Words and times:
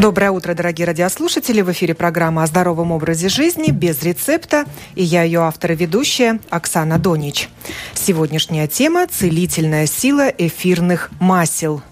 Доброе 0.00 0.30
утро, 0.30 0.54
дорогие 0.54 0.86
радиослушатели. 0.86 1.60
В 1.60 1.70
эфире 1.72 1.94
программа 1.94 2.44
о 2.44 2.46
здоровом 2.46 2.90
образе 2.90 3.28
жизни 3.28 3.70
без 3.70 4.02
рецепта. 4.02 4.64
И 4.94 5.02
я 5.02 5.24
ее 5.24 5.40
автор 5.40 5.72
и 5.72 5.74
ведущая 5.76 6.40
Оксана 6.48 6.98
Донич. 6.98 7.50
Сегодняшняя 7.92 8.66
тема– 8.66 9.06
целительная 9.10 9.84
сила 9.86 10.32
эфирных 10.38 11.10
масел. 11.20 11.82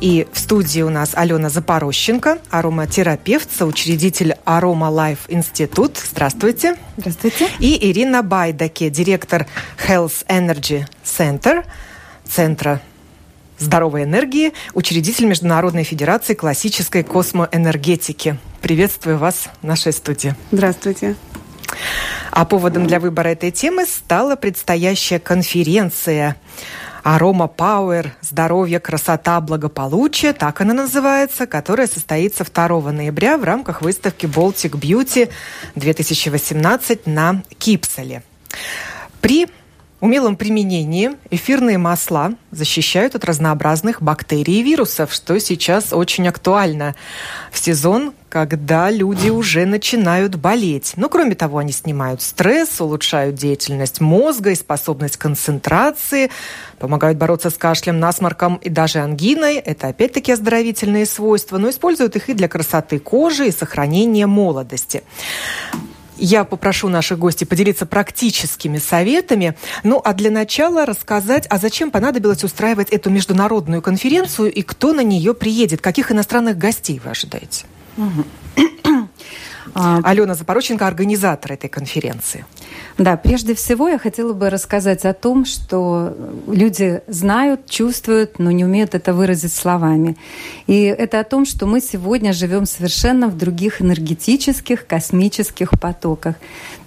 И 0.00 0.26
в 0.32 0.38
студии 0.38 0.80
у 0.80 0.88
нас 0.88 1.10
Алена 1.12 1.50
Запорощенко, 1.50 2.38
ароматерапевт, 2.48 3.54
соучредитель 3.54 4.36
Aroma 4.46 4.86
Life 4.86 5.26
Institute. 5.28 5.98
Здравствуйте. 5.98 6.76
Здравствуйте. 6.96 7.50
И 7.58 7.90
Ирина 7.90 8.22
Байдаке, 8.22 8.88
директор 8.88 9.46
Health 9.86 10.24
Energy 10.28 10.86
Center, 11.04 11.62
Центра 12.24 12.80
здоровой 13.60 14.04
энергии, 14.04 14.52
учредитель 14.74 15.26
Международной 15.26 15.84
Федерации 15.84 16.34
классической 16.34 17.04
космоэнергетики. 17.04 18.38
Приветствую 18.60 19.18
вас 19.18 19.48
в 19.62 19.66
нашей 19.66 19.92
студии. 19.92 20.34
Здравствуйте. 20.50 21.14
А 22.30 22.44
поводом 22.44 22.86
для 22.86 23.00
выбора 23.00 23.28
этой 23.28 23.50
темы 23.50 23.86
стала 23.86 24.36
предстоящая 24.36 25.18
конференция 25.18 26.36
Арома 27.02 27.46
Пауэр 27.46 28.14
«Здоровье, 28.20 28.78
красота, 28.78 29.40
благополучие», 29.40 30.32
так 30.32 30.60
она 30.60 30.74
называется, 30.74 31.46
которая 31.46 31.86
состоится 31.86 32.44
2 32.44 32.92
ноября 32.92 33.38
в 33.38 33.44
рамках 33.44 33.82
выставки 33.82 34.26
Baltic 34.26 34.72
Beauty 34.72 35.30
2018 35.76 37.06
на 37.06 37.42
Кипсале. 37.58 38.22
При 39.20 39.48
умелом 40.00 40.36
применении 40.36 41.12
эфирные 41.30 41.78
масла 41.78 42.32
защищают 42.50 43.14
от 43.14 43.24
разнообразных 43.24 44.02
бактерий 44.02 44.60
и 44.60 44.62
вирусов, 44.62 45.12
что 45.12 45.38
сейчас 45.38 45.92
очень 45.92 46.26
актуально 46.28 46.94
в 47.52 47.58
сезон, 47.58 48.12
когда 48.28 48.90
люди 48.90 49.28
уже 49.28 49.66
начинают 49.66 50.36
болеть. 50.36 50.92
Но 50.96 51.08
кроме 51.08 51.34
того, 51.34 51.58
они 51.58 51.72
снимают 51.72 52.22
стресс, 52.22 52.80
улучшают 52.80 53.34
деятельность 53.34 54.00
мозга 54.00 54.50
и 54.50 54.54
способность 54.54 55.16
концентрации, 55.16 56.30
помогают 56.78 57.18
бороться 57.18 57.50
с 57.50 57.54
кашлем, 57.54 57.98
насморком 57.98 58.56
и 58.56 58.68
даже 58.68 59.00
ангиной. 59.00 59.56
Это 59.56 59.88
опять-таки 59.88 60.32
оздоровительные 60.32 61.06
свойства, 61.06 61.58
но 61.58 61.70
используют 61.70 62.16
их 62.16 62.28
и 62.28 62.34
для 62.34 62.48
красоты 62.48 62.98
кожи 62.98 63.48
и 63.48 63.52
сохранения 63.52 64.26
молодости. 64.26 65.02
Я 66.20 66.44
попрошу 66.44 66.88
наших 66.88 67.18
гостей 67.18 67.46
поделиться 67.46 67.86
практическими 67.86 68.76
советами. 68.76 69.56
Ну, 69.82 70.02
а 70.04 70.12
для 70.12 70.30
начала 70.30 70.84
рассказать, 70.84 71.46
а 71.48 71.56
зачем 71.56 71.90
понадобилось 71.90 72.44
устраивать 72.44 72.90
эту 72.90 73.08
международную 73.08 73.80
конференцию 73.80 74.52
и 74.52 74.60
кто 74.60 74.92
на 74.92 75.00
нее 75.00 75.32
приедет? 75.32 75.80
Каких 75.80 76.12
иностранных 76.12 76.58
гостей 76.58 77.00
вы 77.02 77.10
ожидаете? 77.10 77.64
Алена 79.74 80.34
Запороченко, 80.34 80.86
организатор 80.86 81.52
этой 81.52 81.70
конференции. 81.70 82.44
Да, 83.00 83.16
прежде 83.16 83.54
всего 83.54 83.88
я 83.88 83.98
хотела 83.98 84.34
бы 84.34 84.50
рассказать 84.50 85.06
о 85.06 85.14
том, 85.14 85.46
что 85.46 86.14
люди 86.46 87.00
знают, 87.06 87.64
чувствуют, 87.64 88.38
но 88.38 88.50
не 88.50 88.62
умеют 88.62 88.94
это 88.94 89.14
выразить 89.14 89.54
словами. 89.54 90.18
И 90.66 90.82
это 90.82 91.20
о 91.20 91.24
том, 91.24 91.46
что 91.46 91.64
мы 91.64 91.80
сегодня 91.80 92.34
живем 92.34 92.66
совершенно 92.66 93.28
в 93.28 93.38
других 93.38 93.80
энергетических, 93.80 94.86
космических 94.86 95.70
потоках. 95.80 96.36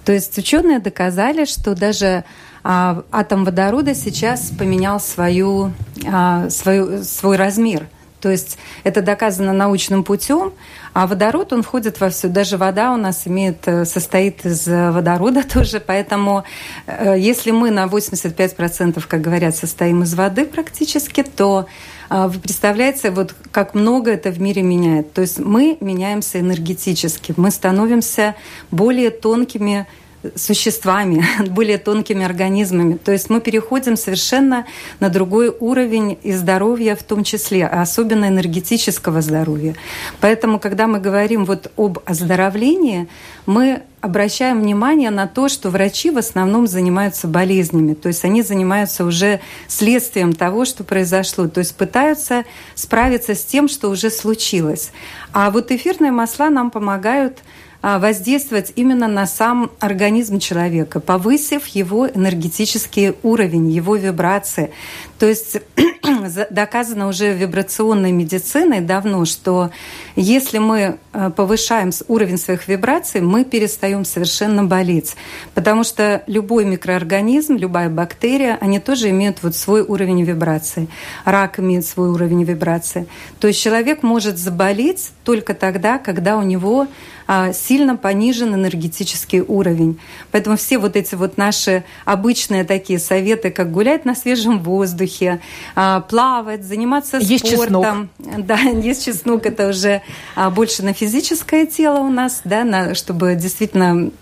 То 0.04 0.12
есть 0.12 0.38
ученые 0.38 0.78
доказали, 0.78 1.46
что 1.46 1.74
даже 1.74 2.22
а, 2.62 3.02
атом 3.10 3.44
водорода 3.44 3.92
сейчас 3.96 4.52
поменял 4.56 5.00
свою, 5.00 5.72
а, 6.06 6.48
свою, 6.48 7.02
свой 7.02 7.36
размер. 7.36 7.88
То 8.20 8.30
есть 8.30 8.56
это 8.84 9.02
доказано 9.02 9.52
научным 9.52 10.04
путем, 10.04 10.52
а 10.94 11.08
водород, 11.08 11.52
он 11.52 11.62
входит 11.64 12.00
во 12.00 12.08
все. 12.08 12.28
Даже 12.28 12.56
вода 12.56 12.92
у 12.92 12.96
нас 12.96 13.26
имеет, 13.26 13.66
э, 13.66 13.84
состоит 13.84 14.46
из 14.46 14.66
водорода 14.66 15.42
тоже, 15.52 15.80
поэтому 15.80 16.44
э, 16.86 17.16
если 17.18 17.50
мы 17.50 17.72
на 17.72 17.86
85%, 17.86 19.04
как 19.06 19.20
говорят, 19.20 19.56
состоим 19.56 20.04
из 20.04 20.14
воды 20.14 20.46
практически, 20.46 21.24
то 21.24 21.66
э, 22.10 22.26
вы 22.28 22.38
представляете, 22.38 23.10
вот 23.10 23.34
как 23.50 23.74
много 23.74 24.12
это 24.12 24.30
в 24.30 24.40
мире 24.40 24.62
меняет. 24.62 25.12
То 25.12 25.22
есть 25.22 25.40
мы 25.40 25.76
меняемся 25.80 26.38
энергетически, 26.38 27.34
мы 27.36 27.50
становимся 27.50 28.36
более 28.70 29.10
тонкими 29.10 29.88
существами, 30.34 31.24
более 31.48 31.78
тонкими 31.78 32.24
организмами. 32.24 32.94
То 32.94 33.12
есть 33.12 33.30
мы 33.30 33.40
переходим 33.40 33.96
совершенно 33.96 34.66
на 35.00 35.08
другой 35.08 35.54
уровень 35.60 36.18
и 36.22 36.32
здоровья 36.32 36.96
в 36.96 37.02
том 37.02 37.24
числе, 37.24 37.66
а 37.66 37.82
особенно 37.82 38.28
энергетического 38.28 39.20
здоровья. 39.20 39.74
Поэтому, 40.20 40.58
когда 40.58 40.86
мы 40.86 40.98
говорим 41.00 41.44
вот 41.44 41.70
об 41.76 41.98
оздоровлении, 42.06 43.08
мы 43.46 43.82
обращаем 44.04 44.60
внимание 44.60 45.08
на 45.08 45.26
то, 45.26 45.48
что 45.48 45.70
врачи 45.70 46.10
в 46.10 46.18
основном 46.18 46.66
занимаются 46.66 47.26
болезнями, 47.26 47.94
то 47.94 48.08
есть 48.08 48.22
они 48.24 48.42
занимаются 48.42 49.04
уже 49.06 49.40
следствием 49.66 50.34
того, 50.34 50.66
что 50.66 50.84
произошло, 50.84 51.48
то 51.48 51.60
есть 51.60 51.74
пытаются 51.74 52.44
справиться 52.74 53.34
с 53.34 53.42
тем, 53.42 53.66
что 53.66 53.88
уже 53.88 54.10
случилось. 54.10 54.92
А 55.32 55.50
вот 55.50 55.70
эфирные 55.70 56.12
масла 56.12 56.50
нам 56.50 56.70
помогают 56.70 57.38
воздействовать 57.84 58.72
именно 58.76 59.08
на 59.08 59.26
сам 59.26 59.70
организм 59.78 60.38
человека, 60.38 61.00
повысив 61.00 61.66
его 61.66 62.08
энергетический 62.08 63.14
уровень, 63.22 63.70
его 63.70 63.96
вибрации. 63.96 64.70
То 65.18 65.26
есть 65.26 65.58
доказано 66.50 67.08
уже 67.08 67.34
вибрационной 67.34 68.10
медициной 68.10 68.80
давно, 68.80 69.26
что 69.26 69.70
если 70.16 70.58
мы 70.58 70.98
э, 71.12 71.30
повышаем 71.36 71.90
уровень 72.08 72.38
своих 72.38 72.68
вибраций, 72.68 73.20
мы 73.20 73.44
перестаем 73.44 74.06
совершенно 74.06 74.64
болеть. 74.64 75.14
Потому 75.54 75.84
что 75.84 76.22
любой 76.26 76.64
микроорганизм, 76.64 77.56
любая 77.56 77.90
бактерия, 77.90 78.56
они 78.62 78.80
тоже 78.80 79.10
имеют 79.10 79.42
вот 79.42 79.56
свой 79.56 79.82
уровень 79.82 80.22
вибрации. 80.24 80.88
Рак 81.26 81.58
имеет 81.58 81.86
свой 81.86 82.08
уровень 82.08 82.44
вибрации. 82.44 83.06
То 83.40 83.48
есть 83.48 83.60
человек 83.60 84.02
может 84.02 84.38
заболеть 84.38 85.12
только 85.22 85.52
тогда, 85.52 85.98
когда 85.98 86.38
у 86.38 86.42
него 86.42 86.88
а, 87.26 87.52
сильно 87.74 87.96
понижен 87.96 88.54
энергетический 88.54 89.40
уровень. 89.40 89.98
Поэтому 90.30 90.56
все 90.56 90.78
вот 90.78 90.94
эти 90.94 91.16
вот 91.16 91.36
наши 91.36 91.82
обычные 92.04 92.62
такие 92.62 93.00
советы, 93.00 93.50
как 93.50 93.72
гулять 93.72 94.04
на 94.04 94.14
свежем 94.14 94.62
воздухе, 94.62 95.40
а, 95.74 96.00
плавать, 96.00 96.62
заниматься 96.62 97.18
есть 97.18 97.48
спортом. 97.48 98.10
Чеснок. 98.16 98.46
Да, 98.46 98.58
есть 98.90 99.04
чеснок, 99.04 99.44
это 99.46 99.70
уже 99.70 100.02
а, 100.36 100.50
больше 100.50 100.84
на 100.84 100.92
физическое 100.92 101.66
тело 101.66 101.98
у 101.98 102.10
нас, 102.10 102.42
да, 102.44 102.62
на, 102.62 102.94
чтобы 102.94 103.34
действительно 103.34 104.12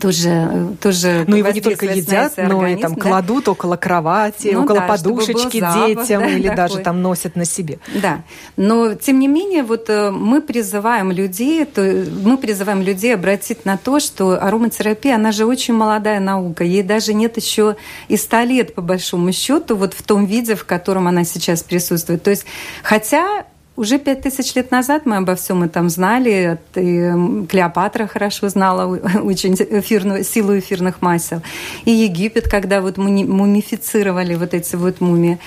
тоже, 0.00 0.76
тоже 0.80 1.24
ну 1.26 1.36
его 1.36 1.50
не 1.50 1.60
только 1.60 1.86
едят, 1.86 2.34
но 2.36 2.66
и 2.66 2.76
там 2.76 2.94
да? 2.94 3.00
кладут 3.00 3.48
около 3.48 3.76
кровати, 3.76 4.50
ну, 4.52 4.64
около 4.64 4.80
да, 4.80 4.86
подушечки 4.86 5.60
детям 5.60 6.22
да, 6.22 6.28
или 6.30 6.48
такой. 6.48 6.56
даже 6.56 6.78
там 6.78 7.02
носят 7.02 7.36
на 7.36 7.44
себе. 7.44 7.78
Да, 7.94 8.22
но 8.56 8.94
тем 8.94 9.18
не 9.18 9.28
менее 9.28 9.62
вот 9.62 9.88
э, 9.88 10.10
мы 10.10 10.40
призываем 10.40 11.12
людей, 11.12 11.64
то, 11.64 11.82
мы 12.22 12.36
призываем 12.36 12.82
людей 12.82 13.14
обратить 13.14 13.64
на 13.64 13.76
то, 13.76 14.00
что 14.00 14.42
ароматерапия, 14.42 15.14
она 15.14 15.32
же 15.32 15.46
очень 15.46 15.74
молодая 15.74 16.20
наука, 16.20 16.64
ей 16.64 16.82
даже 16.82 17.14
нет 17.14 17.36
еще 17.36 17.76
и 18.08 18.16
ста 18.16 18.44
лет 18.44 18.74
по 18.74 18.82
большому 18.82 19.32
счету 19.32 19.76
вот 19.76 19.94
в 19.94 20.02
том 20.02 20.26
виде, 20.26 20.54
в 20.54 20.64
котором 20.64 21.08
она 21.08 21.24
сейчас 21.24 21.62
присутствует. 21.62 22.22
То 22.22 22.30
есть, 22.30 22.46
хотя 22.82 23.44
уже 23.76 23.98
пять 23.98 24.22
тысяч 24.22 24.54
лет 24.54 24.70
назад 24.70 25.04
мы 25.04 25.16
обо 25.16 25.34
всем 25.34 25.62
этом 25.62 25.88
знали. 25.90 26.58
И 26.74 27.46
Клеопатра 27.46 28.06
хорошо 28.06 28.48
знала 28.48 28.86
очень 29.22 29.54
эфирную, 29.54 30.24
силу 30.24 30.58
эфирных 30.58 31.02
масел. 31.02 31.42
И 31.84 31.90
Египет, 31.90 32.48
когда 32.48 32.80
вот 32.80 32.96
мумифицировали 32.96 34.34
вот 34.34 34.54
эти 34.54 34.76
вот 34.76 35.00
мумии. 35.00 35.38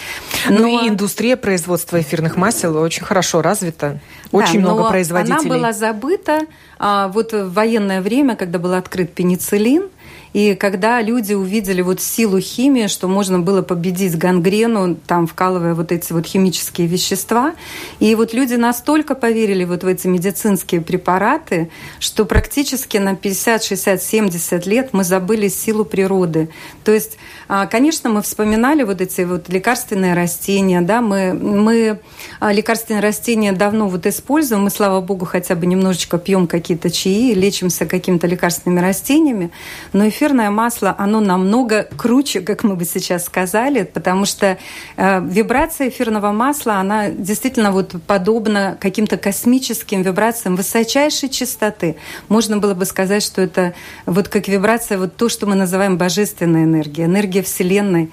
Но... 0.48 0.60
Ну 0.60 0.86
и 0.86 0.90
индустрия 0.90 1.38
производства 1.38 2.00
эфирных 2.00 2.38
масел 2.38 2.78
очень 2.78 3.04
хорошо 3.04 3.42
развита. 3.42 4.00
Очень 4.32 4.62
да, 4.62 4.72
много 4.72 4.90
производителей. 4.90 5.40
Она 5.40 5.50
была 5.50 5.74
забыта 5.74 6.42
а, 6.78 7.08
вот 7.08 7.34
в 7.34 7.52
военное 7.52 8.02
время, 8.02 8.36
когда 8.36 8.60
был 8.60 8.74
открыт 8.74 9.14
пенициллин, 9.14 9.90
и 10.34 10.56
когда 10.56 11.02
люди 11.02 11.34
увидели 11.34 11.82
вот 11.82 12.02
силу 12.02 12.40
химии, 12.40 12.88
что 12.88 13.08
можно 13.08 13.40
было 13.40 13.62
победить 13.62 14.18
гангрену, 14.18 14.96
там 14.96 15.28
вкалывая 15.28 15.74
вот 15.74 15.92
эти 15.92 16.14
вот 16.14 16.26
химические 16.26 16.88
вещества, 16.88 17.54
и 18.00 18.14
вот 18.16 18.34
люди 18.34 18.54
настолько 18.54 19.16
поверили 19.16 19.66
вот 19.66 19.84
в 19.84 19.88
эти 19.88 20.08
медицинские 20.08 20.82
препараты, 20.82 21.70
что 22.00 22.26
практически 22.26 22.98
на 22.98 23.16
50, 23.16 23.64
60, 23.64 24.02
70 24.02 24.66
лет 24.66 24.90
мы 24.92 25.04
забыли 25.04 25.48
силу 25.48 25.86
природы. 25.86 26.50
То 26.84 26.92
есть 26.92 27.18
а, 27.52 27.66
конечно, 27.66 28.12
мы 28.12 28.22
вспоминали 28.22 28.84
вот 28.84 29.02
эти 29.02 29.22
вот 29.22 29.50
лекарственные 29.50 30.14
растения, 30.14 30.82
да, 30.82 31.02
мы, 31.02 31.34
мы 31.34 32.00
а, 32.40 32.54
лекарственные 32.54 33.02
растения 33.02 33.54
давно 33.54 33.90
вот 33.90 34.06
используем, 34.06 34.62
мы, 34.62 34.70
слава 34.70 35.02
богу, 35.02 35.26
хотя 35.26 35.56
бы 35.56 35.66
немножечко 35.66 36.20
пьем 36.20 36.46
какие-то 36.46 36.92
чаи, 36.92 37.34
лечимся 37.34 37.88
какими-то 37.88 38.28
лекарственными 38.28 38.82
растениями, 38.82 39.50
но 39.94 40.06
эфирное 40.20 40.52
масло, 40.52 40.94
оно 40.98 41.22
намного 41.22 41.88
круче, 41.96 42.42
как 42.42 42.64
мы 42.64 42.76
бы 42.76 42.84
сейчас 42.84 43.26
сказали, 43.26 43.84
потому 43.84 44.26
что 44.26 44.58
э, 44.98 45.22
вибрация 45.24 45.88
эфирного 45.88 46.34
масла, 46.34 46.76
она 46.76 47.10
действительно 47.10 47.72
вот 47.72 47.96
подобна 48.06 48.78
каким-то 48.82 49.16
космическим 49.16 50.02
вибрациям 50.02 50.58
высочайшей 50.58 51.30
частоты. 51.30 51.96
Можно 52.28 52.58
было 52.58 52.74
бы 52.74 52.84
сказать, 52.84 53.24
что 53.24 53.42
это 53.42 53.74
вот 54.06 54.28
как 54.28 54.50
вибрация, 54.50 54.98
вот 54.98 55.16
то, 55.16 55.30
что 55.30 55.48
мы 55.48 55.56
называем 55.56 55.98
божественной 55.98 56.64
энергией, 56.64 57.08
энергия 57.08 57.42
Вселенной. 57.42 58.12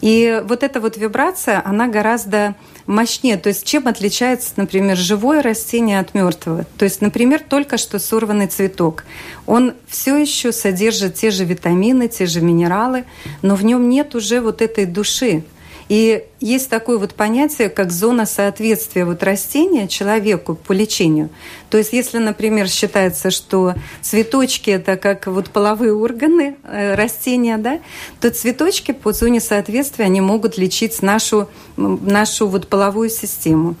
И 0.00 0.42
вот 0.44 0.64
эта 0.64 0.80
вот 0.80 0.96
вибрация, 0.96 1.62
она 1.64 1.86
гораздо 1.86 2.56
мощнее. 2.86 3.36
То 3.36 3.48
есть 3.48 3.64
чем 3.64 3.86
отличается, 3.88 4.52
например, 4.56 4.96
живое 4.96 5.40
растение 5.42 6.00
от 6.00 6.14
мертвого? 6.14 6.66
То 6.76 6.84
есть, 6.84 7.00
например, 7.00 7.40
только 7.48 7.78
что 7.78 7.98
сорванный 7.98 8.46
цветок. 8.46 9.04
Он 9.46 9.74
все 9.86 10.16
еще 10.16 10.52
содержит 10.52 11.14
те 11.14 11.30
же 11.30 11.44
витамины, 11.44 12.08
те 12.08 12.26
же 12.26 12.40
минералы, 12.40 13.04
но 13.42 13.56
в 13.56 13.64
нем 13.64 13.88
нет 13.88 14.14
уже 14.14 14.40
вот 14.40 14.62
этой 14.62 14.86
души. 14.86 15.44
И 15.88 16.24
есть 16.40 16.70
такое 16.70 16.98
вот 16.98 17.14
понятие, 17.14 17.68
как 17.68 17.92
зона 17.92 18.24
соответствия 18.24 19.04
вот 19.04 19.22
растения 19.22 19.86
человеку 19.86 20.54
по 20.54 20.72
лечению. 20.72 21.28
То 21.68 21.76
есть, 21.76 21.92
если, 21.92 22.18
например, 22.18 22.68
считается, 22.68 23.30
что 23.30 23.74
цветочки 24.00 24.70
это 24.70 24.96
как 24.96 25.26
вот 25.26 25.50
половые 25.50 25.92
органы 25.94 26.56
э, 26.64 26.94
растения, 26.94 27.58
да, 27.58 27.80
то 28.20 28.30
цветочки 28.30 28.92
по 28.92 29.12
зоне 29.12 29.40
соответствия 29.40 30.06
они 30.06 30.22
могут 30.22 30.56
лечить 30.56 31.02
нашу, 31.02 31.48
нашу 31.76 32.46
вот 32.46 32.68
половую 32.68 33.10
систему. 33.10 33.76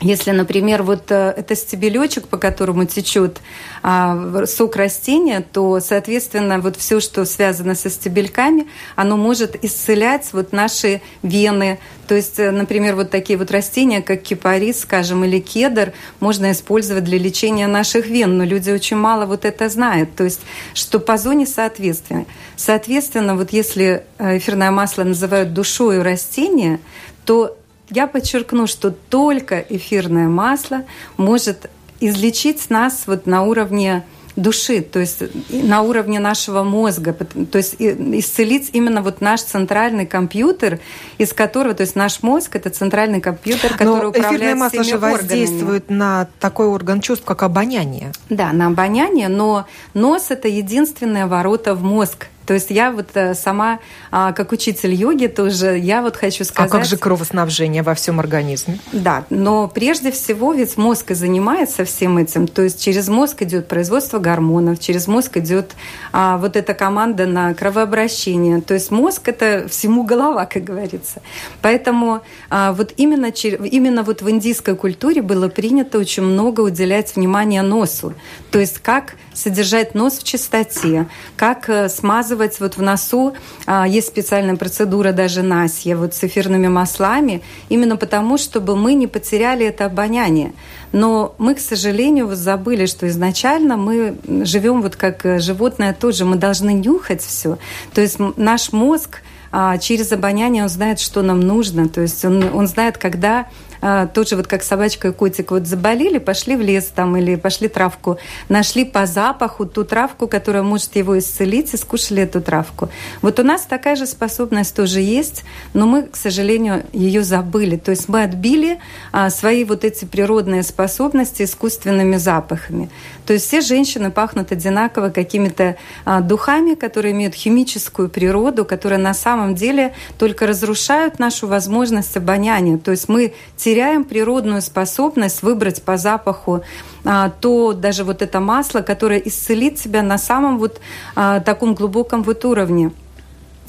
Если, 0.00 0.30
например, 0.30 0.82
вот 0.82 1.10
э, 1.10 1.32
это 1.34 1.56
стебелечек, 1.56 2.28
по 2.28 2.36
которому 2.36 2.84
течет 2.84 3.40
а, 3.82 4.44
сок 4.44 4.76
растения, 4.76 5.40
то, 5.40 5.80
соответственно, 5.80 6.58
вот 6.58 6.76
все, 6.76 7.00
что 7.00 7.24
связано 7.24 7.74
со 7.74 7.88
стебельками, 7.88 8.66
оно 8.94 9.16
может 9.16 9.64
исцелять 9.64 10.28
вот 10.34 10.52
наши 10.52 11.00
вены. 11.22 11.78
То 12.08 12.14
есть, 12.14 12.38
э, 12.38 12.50
например, 12.50 12.94
вот 12.94 13.10
такие 13.10 13.38
вот 13.38 13.50
растения, 13.50 14.02
как 14.02 14.20
кипарис, 14.20 14.80
скажем, 14.80 15.24
или 15.24 15.40
кедр, 15.40 15.94
можно 16.20 16.52
использовать 16.52 17.04
для 17.04 17.16
лечения 17.16 17.66
наших 17.66 18.06
вен, 18.06 18.36
но 18.36 18.44
люди 18.44 18.70
очень 18.70 18.98
мало 18.98 19.24
вот 19.24 19.46
это 19.46 19.70
знают. 19.70 20.14
То 20.14 20.24
есть, 20.24 20.42
что 20.74 21.00
по 21.00 21.16
зоне 21.16 21.46
соответствия. 21.46 22.26
Соответственно, 22.56 23.34
вот 23.34 23.50
если 23.50 24.04
э, 24.18 24.36
эфирное 24.36 24.70
масло 24.70 25.04
называют 25.04 25.54
душой 25.54 26.02
растения, 26.02 26.80
то 27.24 27.56
я 27.90 28.06
подчеркну, 28.06 28.66
что 28.66 28.90
только 28.90 29.58
эфирное 29.60 30.28
масло 30.28 30.84
может 31.16 31.70
излечить 32.00 32.68
нас 32.70 33.04
вот 33.06 33.26
на 33.26 33.42
уровне 33.42 34.04
души, 34.36 34.82
то 34.82 35.00
есть 35.00 35.22
на 35.50 35.80
уровне 35.80 36.20
нашего 36.20 36.62
мозга, 36.62 37.14
то 37.14 37.58
есть 37.58 37.76
исцелить 37.78 38.70
именно 38.74 39.00
вот 39.00 39.22
наш 39.22 39.40
центральный 39.42 40.06
компьютер, 40.06 40.78
из 41.16 41.32
которого, 41.32 41.74
то 41.74 41.80
есть 41.82 41.96
наш 41.96 42.22
мозг 42.22 42.54
это 42.54 42.68
центральный 42.70 43.20
компьютер, 43.20 43.72
который 43.72 44.02
Но 44.02 44.08
управляет 44.10 44.34
эфирное 44.34 44.54
масло 44.54 44.84
же 44.84 44.98
воздействует 44.98 45.88
на 45.90 46.28
такой 46.38 46.66
орган 46.66 47.00
чувств, 47.00 47.24
как 47.24 47.42
обоняние. 47.42 48.12
Да, 48.28 48.52
на 48.52 48.66
обоняние, 48.66 49.28
но 49.28 49.66
нос 49.94 50.30
это 50.30 50.48
единственные 50.48 51.26
ворота 51.26 51.74
в 51.74 51.82
мозг. 51.82 52.28
То 52.46 52.54
есть 52.54 52.70
я 52.70 52.92
вот 52.92 53.08
э, 53.14 53.34
сама, 53.34 53.80
а, 54.10 54.32
как 54.32 54.52
учитель 54.52 54.94
йоги 54.94 55.26
тоже, 55.26 55.76
я 55.78 56.00
вот 56.00 56.16
хочу 56.16 56.44
сказать... 56.44 56.70
А 56.70 56.72
как 56.72 56.84
же 56.84 56.96
кровоснабжение 56.96 57.82
во 57.82 57.94
всем 57.94 58.20
организме? 58.20 58.78
Да, 58.92 59.24
но 59.30 59.68
прежде 59.68 60.12
всего 60.12 60.52
ведь 60.52 60.76
мозг 60.76 61.10
и 61.10 61.14
занимается 61.14 61.84
всем 61.84 62.18
этим. 62.18 62.46
То 62.46 62.62
есть 62.62 62.80
через 62.82 63.08
мозг 63.08 63.42
идет 63.42 63.66
производство 63.66 64.18
гормонов, 64.18 64.78
через 64.78 65.08
мозг 65.08 65.36
идет 65.38 65.72
а, 66.12 66.38
вот 66.38 66.56
эта 66.56 66.72
команда 66.72 67.26
на 67.26 67.52
кровообращение. 67.52 68.60
То 68.60 68.74
есть 68.74 68.90
мозг 68.90 69.28
это 69.28 69.66
всему 69.68 70.04
голова, 70.04 70.46
как 70.46 70.62
говорится. 70.62 71.22
Поэтому 71.62 72.22
а, 72.48 72.72
вот 72.72 72.94
именно, 72.96 73.26
именно 73.26 74.04
вот 74.04 74.22
в 74.22 74.30
индийской 74.30 74.76
культуре 74.76 75.20
было 75.20 75.48
принято 75.48 75.98
очень 75.98 76.22
много 76.22 76.60
уделять 76.60 77.16
внимания 77.16 77.62
носу. 77.62 78.14
То 78.52 78.60
есть 78.60 78.78
как 78.78 79.14
содержать 79.34 79.94
нос 79.94 80.18
в 80.18 80.24
чистоте, 80.24 81.06
как 81.36 81.68
э, 81.68 81.88
смазывать 82.36 82.60
вот 82.60 82.76
в 82.76 82.82
носу. 82.82 83.34
А, 83.66 83.86
есть 83.86 84.08
специальная 84.08 84.56
процедура 84.56 85.12
даже 85.12 85.42
Насья 85.42 85.96
вот 85.96 86.14
с 86.14 86.24
эфирными 86.24 86.68
маслами, 86.68 87.42
именно 87.68 87.96
потому, 87.96 88.38
чтобы 88.38 88.76
мы 88.76 88.94
не 88.94 89.06
потеряли 89.06 89.66
это 89.66 89.86
обоняние. 89.86 90.52
Но 90.92 91.34
мы, 91.38 91.54
к 91.54 91.60
сожалению, 91.60 92.26
вот 92.26 92.38
забыли, 92.38 92.86
что 92.86 93.06
изначально 93.08 93.76
мы 93.76 94.16
живем 94.44 94.82
вот 94.82 94.96
как 94.96 95.26
э, 95.26 95.38
животное 95.40 95.92
тоже, 95.92 96.24
мы 96.24 96.36
должны 96.36 96.72
нюхать 96.72 97.22
все. 97.22 97.58
То 97.94 98.00
есть 98.00 98.18
наш 98.36 98.72
мозг 98.72 99.22
а, 99.52 99.78
через 99.78 100.12
обоняние 100.12 100.62
он 100.62 100.68
знает, 100.68 101.00
что 101.00 101.22
нам 101.22 101.40
нужно. 101.40 101.88
То 101.88 102.02
есть 102.02 102.24
он, 102.24 102.44
он 102.54 102.66
знает, 102.66 102.98
когда 102.98 103.46
а, 103.88 104.08
тоже 104.08 104.34
вот 104.34 104.48
как 104.48 104.64
собачка 104.64 105.08
и 105.08 105.12
котик 105.12 105.52
вот 105.52 105.68
заболели, 105.68 106.18
пошли 106.18 106.56
в 106.56 106.60
лес 106.60 106.90
там 106.92 107.16
или 107.16 107.36
пошли 107.36 107.68
травку, 107.68 108.18
нашли 108.48 108.84
по 108.84 109.06
запаху 109.06 109.64
ту 109.64 109.84
травку, 109.84 110.26
которая 110.26 110.64
может 110.64 110.96
его 110.96 111.16
исцелить, 111.16 111.72
и 111.72 111.76
скушали 111.76 112.22
эту 112.22 112.40
травку. 112.40 112.88
Вот 113.22 113.38
у 113.38 113.44
нас 113.44 113.62
такая 113.62 113.94
же 113.94 114.06
способность 114.06 114.74
тоже 114.74 115.00
есть, 115.00 115.44
но 115.72 115.86
мы, 115.86 116.02
к 116.02 116.16
сожалению, 116.16 116.84
ее 116.92 117.22
забыли. 117.22 117.76
То 117.76 117.92
есть 117.92 118.08
мы 118.08 118.24
отбили 118.24 118.80
а, 119.12 119.30
свои 119.30 119.62
вот 119.62 119.84
эти 119.84 120.04
природные 120.04 120.64
способности 120.64 121.44
искусственными 121.44 122.16
запахами. 122.16 122.90
То 123.24 123.34
есть 123.34 123.46
все 123.46 123.60
женщины 123.60 124.10
пахнут 124.10 124.50
одинаково 124.50 125.10
какими-то 125.10 125.76
а, 126.04 126.22
духами, 126.22 126.74
которые 126.74 127.12
имеют 127.12 127.36
химическую 127.36 128.08
природу, 128.08 128.64
которые 128.64 128.98
на 128.98 129.14
самом 129.14 129.54
деле 129.54 129.94
только 130.18 130.48
разрушают 130.48 131.20
нашу 131.20 131.46
возможность 131.46 132.16
обоняния. 132.16 132.78
То 132.78 132.90
есть 132.90 133.08
мы 133.08 133.32
теряем 133.56 133.75
природную 134.04 134.62
способность 134.62 135.42
выбрать 135.42 135.82
по 135.82 135.96
запаху 135.96 136.62
а, 137.04 137.30
то 137.40 137.72
даже 137.72 138.04
вот 138.04 138.22
это 138.22 138.40
масло, 138.40 138.80
которое 138.80 139.18
исцелит 139.18 139.78
себя 139.78 140.02
на 140.02 140.18
самом 140.18 140.58
вот 140.58 140.80
а, 141.14 141.40
таком 141.40 141.74
глубоком 141.74 142.22
вот 142.22 142.44
уровне. 142.44 142.90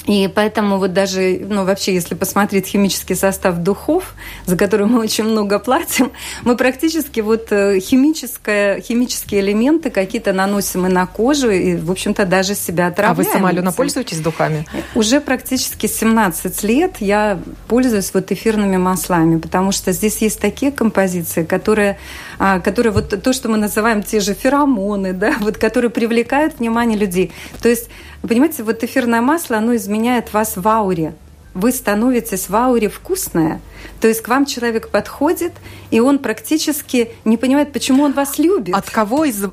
И 0.07 0.30
поэтому 0.33 0.77
вот 0.77 0.94
даже, 0.94 1.39
ну 1.48 1.65
вообще, 1.65 1.94
если 1.94 2.15
посмотреть 2.15 2.68
химический 2.68 3.15
состав 3.15 3.57
духов, 3.57 4.15
за 4.45 4.56
который 4.56 4.88
мы 4.88 5.01
очень 5.01 5.25
много 5.25 5.59
платим, 5.59 6.12
мы 6.44 6.56
практически 6.56 7.19
вот 7.19 7.51
э, 7.51 7.80
химическое, 7.81 8.80
химические 8.80 9.42
элементы 9.42 9.89
какие-то 9.89 10.31
наносим 10.31 10.88
и 10.88 10.89
на 10.89 11.06
кожу, 11.06 11.50
и, 11.51 11.75
в 11.75 11.92
общем-то, 11.92 12.25
даже 12.25 12.56
себя 12.56 12.88
отравляем. 12.88 13.19
А 13.19 13.24
вы 13.24 13.38
сама, 13.38 13.50
Алена, 13.50 13.74
пользуетесь 13.74 14.19
духами? 14.19 14.65
Уже 14.95 15.19
практически 15.19 15.88
17 15.88 16.63
лет 16.63 16.95
я 17.00 17.38
пользуюсь 17.68 18.13
вот 18.13 18.31
эфирными 18.31 18.77
маслами, 18.77 19.38
потому 19.38 19.74
что 19.74 19.92
здесь 19.92 20.21
есть 20.21 20.39
такие 20.39 20.71
композиции, 20.71 21.44
которые, 21.44 21.98
а, 22.39 22.62
которые 22.62 22.94
вот 22.94 23.21
то, 23.21 23.33
что 23.33 23.50
мы 23.50 23.57
называем 23.57 24.04
те 24.04 24.21
же 24.21 24.33
феромоны, 24.33 25.11
да, 25.11 25.35
вот 25.42 25.57
которые 25.57 25.92
привлекают 25.92 26.59
внимание 26.59 26.97
людей. 26.97 27.33
То 27.61 27.68
есть 27.68 27.90
понимаете, 28.28 28.64
вот 28.64 28.84
эфирное 28.84 29.22
масло, 29.22 29.57
оно 29.57 29.76
изменяет 29.76 30.34
вас 30.34 30.57
в 30.57 30.68
ауре. 30.68 31.14
Вы 31.54 31.72
становитесь 31.72 32.50
в 32.50 32.56
ауре 32.56 32.90
вкусная. 32.90 33.62
То 34.00 34.07
есть 34.07 34.22
к 34.22 34.28
вам 34.28 34.46
человек 34.46 34.90
подходит, 34.90 35.54
и 35.90 36.00
он 36.00 36.19
практически 36.19 37.12
не 37.26 37.38
понимает, 37.38 37.74
почему 37.74 38.04
он 38.04 38.14
вас 38.14 38.38
любит. 38.38 38.76
От 38.76 38.90
кого 38.90 39.26
из 39.26 39.44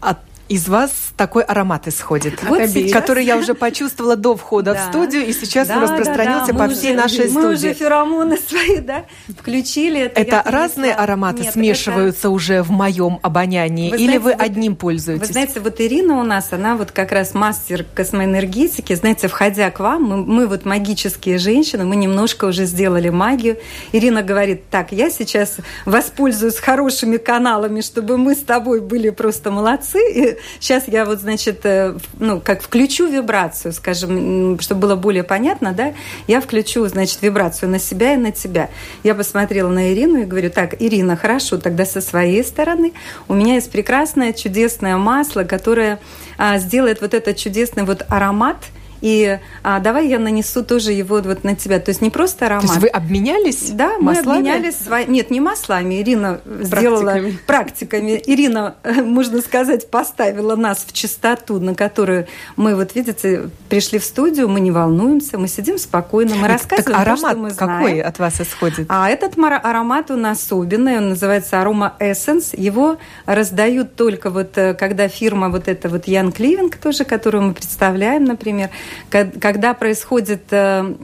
от 0.00 0.18
из 0.48 0.68
вас 0.68 0.90
такой 1.16 1.42
аромат 1.42 1.88
исходит, 1.88 2.42
вот 2.42 2.60
который 2.92 3.24
я 3.24 3.38
уже 3.38 3.54
почувствовала 3.54 4.16
до 4.16 4.36
входа 4.36 4.74
да. 4.74 4.80
в 4.80 4.88
студию, 4.88 5.26
и 5.26 5.32
сейчас 5.32 5.68
да, 5.68 5.80
распространился 5.80 6.52
да, 6.52 6.58
да. 6.58 6.64
по 6.64 6.70
всей 6.70 6.92
уже, 6.92 7.00
нашей 7.00 7.24
мы 7.24 7.30
студии. 7.30 7.46
Мы 7.46 7.52
уже 7.54 7.74
феромоны 7.74 8.36
свои, 8.36 8.78
да, 8.78 9.04
включили. 9.38 10.02
Это, 10.02 10.20
это 10.20 10.42
разные 10.44 10.92
ароматы 10.92 11.42
Нет, 11.42 11.52
смешиваются 11.54 12.20
это... 12.20 12.30
уже 12.30 12.62
в 12.62 12.70
моем 12.70 13.20
обонянии, 13.22 13.90
вы 13.90 13.96
или 13.96 14.04
знаете, 14.04 14.20
вы 14.20 14.32
одним 14.32 14.76
пользуетесь? 14.76 15.28
Вы 15.28 15.32
знаете, 15.32 15.60
вот 15.60 15.80
Ирина 15.80 16.20
у 16.20 16.24
нас, 16.24 16.52
она 16.52 16.76
вот 16.76 16.90
как 16.92 17.12
раз 17.12 17.32
мастер 17.32 17.86
космоэнергетики. 17.94 18.94
Знаете, 18.94 19.28
входя 19.28 19.70
к 19.70 19.80
вам, 19.80 20.02
мы, 20.02 20.16
мы 20.24 20.46
вот 20.46 20.64
магические 20.64 21.38
женщины, 21.38 21.84
мы 21.84 21.96
немножко 21.96 22.44
уже 22.44 22.66
сделали 22.66 23.08
магию. 23.08 23.56
Ирина 23.92 24.22
говорит, 24.22 24.68
так, 24.68 24.92
я 24.92 25.10
сейчас 25.10 25.56
воспользуюсь 25.86 26.58
хорошими 26.58 27.16
каналами, 27.16 27.80
чтобы 27.80 28.18
мы 28.18 28.34
с 28.34 28.40
тобой 28.40 28.80
были 28.80 29.10
просто 29.10 29.50
молодцы, 29.50 29.98
и 30.12 30.33
сейчас 30.60 30.88
я 30.88 31.04
вот, 31.04 31.20
значит, 31.20 31.64
э, 31.64 31.96
ну, 32.18 32.40
как 32.40 32.62
включу 32.62 33.06
вибрацию, 33.06 33.72
скажем, 33.72 34.58
чтобы 34.60 34.82
было 34.82 34.96
более 34.96 35.24
понятно, 35.24 35.72
да, 35.72 35.94
я 36.26 36.40
включу, 36.40 36.86
значит, 36.86 37.22
вибрацию 37.22 37.70
на 37.70 37.78
себя 37.78 38.14
и 38.14 38.16
на 38.16 38.32
тебя. 38.32 38.70
Я 39.02 39.14
посмотрела 39.14 39.68
на 39.68 39.92
Ирину 39.92 40.22
и 40.22 40.24
говорю, 40.24 40.50
так, 40.50 40.80
Ирина, 40.80 41.16
хорошо, 41.16 41.58
тогда 41.58 41.84
со 41.84 42.00
своей 42.00 42.44
стороны 42.44 42.92
у 43.28 43.34
меня 43.34 43.54
есть 43.54 43.70
прекрасное, 43.70 44.32
чудесное 44.32 44.96
масло, 44.96 45.44
которое 45.44 46.00
а, 46.38 46.58
сделает 46.58 47.00
вот 47.00 47.14
этот 47.14 47.36
чудесный 47.36 47.84
вот 47.84 48.04
аромат– 48.08 48.56
И 49.04 49.38
а, 49.62 49.80
давай 49.80 50.08
я 50.08 50.18
нанесу 50.18 50.64
тоже 50.64 50.92
его 50.92 51.20
вот 51.20 51.44
на 51.44 51.54
тебя. 51.54 51.78
То 51.78 51.90
есть 51.90 52.00
не 52.00 52.08
просто 52.08 52.46
аромат. 52.46 52.62
То 52.64 52.72
есть 52.72 52.80
вы 52.80 52.88
обменялись 52.88 53.70
Да, 53.70 53.98
маслами? 53.98 54.26
мы 54.26 54.32
обменялись. 54.38 55.08
Нет, 55.08 55.30
не 55.30 55.40
маслами. 55.40 56.00
Ирина 56.00 56.40
сделала 56.62 57.18
практиками. 57.46 58.22
Ирина, 58.24 58.76
можно 59.04 59.42
сказать, 59.42 59.90
поставила 59.90 60.56
нас 60.56 60.86
в 60.88 60.94
чистоту, 60.94 61.60
на 61.60 61.74
которую 61.74 62.28
мы, 62.56 62.76
вот 62.76 62.94
видите, 62.94 63.50
пришли 63.68 63.98
в 63.98 64.04
студию, 64.04 64.48
мы 64.48 64.60
не 64.60 64.70
волнуемся, 64.70 65.36
мы 65.36 65.48
сидим 65.48 65.76
спокойно, 65.76 66.36
мы 66.36 66.48
рассказываем 66.48 66.84
так 66.84 67.02
аромат 67.02 67.20
то, 67.20 67.28
что 67.28 67.38
мы 67.38 67.50
знаем. 67.50 67.84
какой 67.84 68.00
от 68.00 68.18
вас 68.18 68.40
исходит? 68.40 68.86
А 68.88 69.10
этот 69.10 69.36
аромат 69.36 70.10
у 70.10 70.16
нас 70.16 70.40
особенный, 70.44 70.96
он 70.96 71.10
называется 71.10 71.60
Арома 71.60 71.94
Essence. 72.00 72.58
Его 72.58 72.96
раздают 73.26 73.96
только 73.96 74.30
вот, 74.30 74.56
э, 74.56 74.72
когда 74.72 75.08
фирма 75.08 75.50
вот 75.50 75.68
эта 75.68 75.90
вот 75.90 76.06
Ян 76.06 76.32
Кливинг 76.32 76.76
тоже, 76.76 77.04
которую 77.04 77.44
мы 77.44 77.52
представляем, 77.54 78.24
например, 78.24 78.70
когда 79.10 79.74
происходит 79.74 80.44
э, 80.50 80.94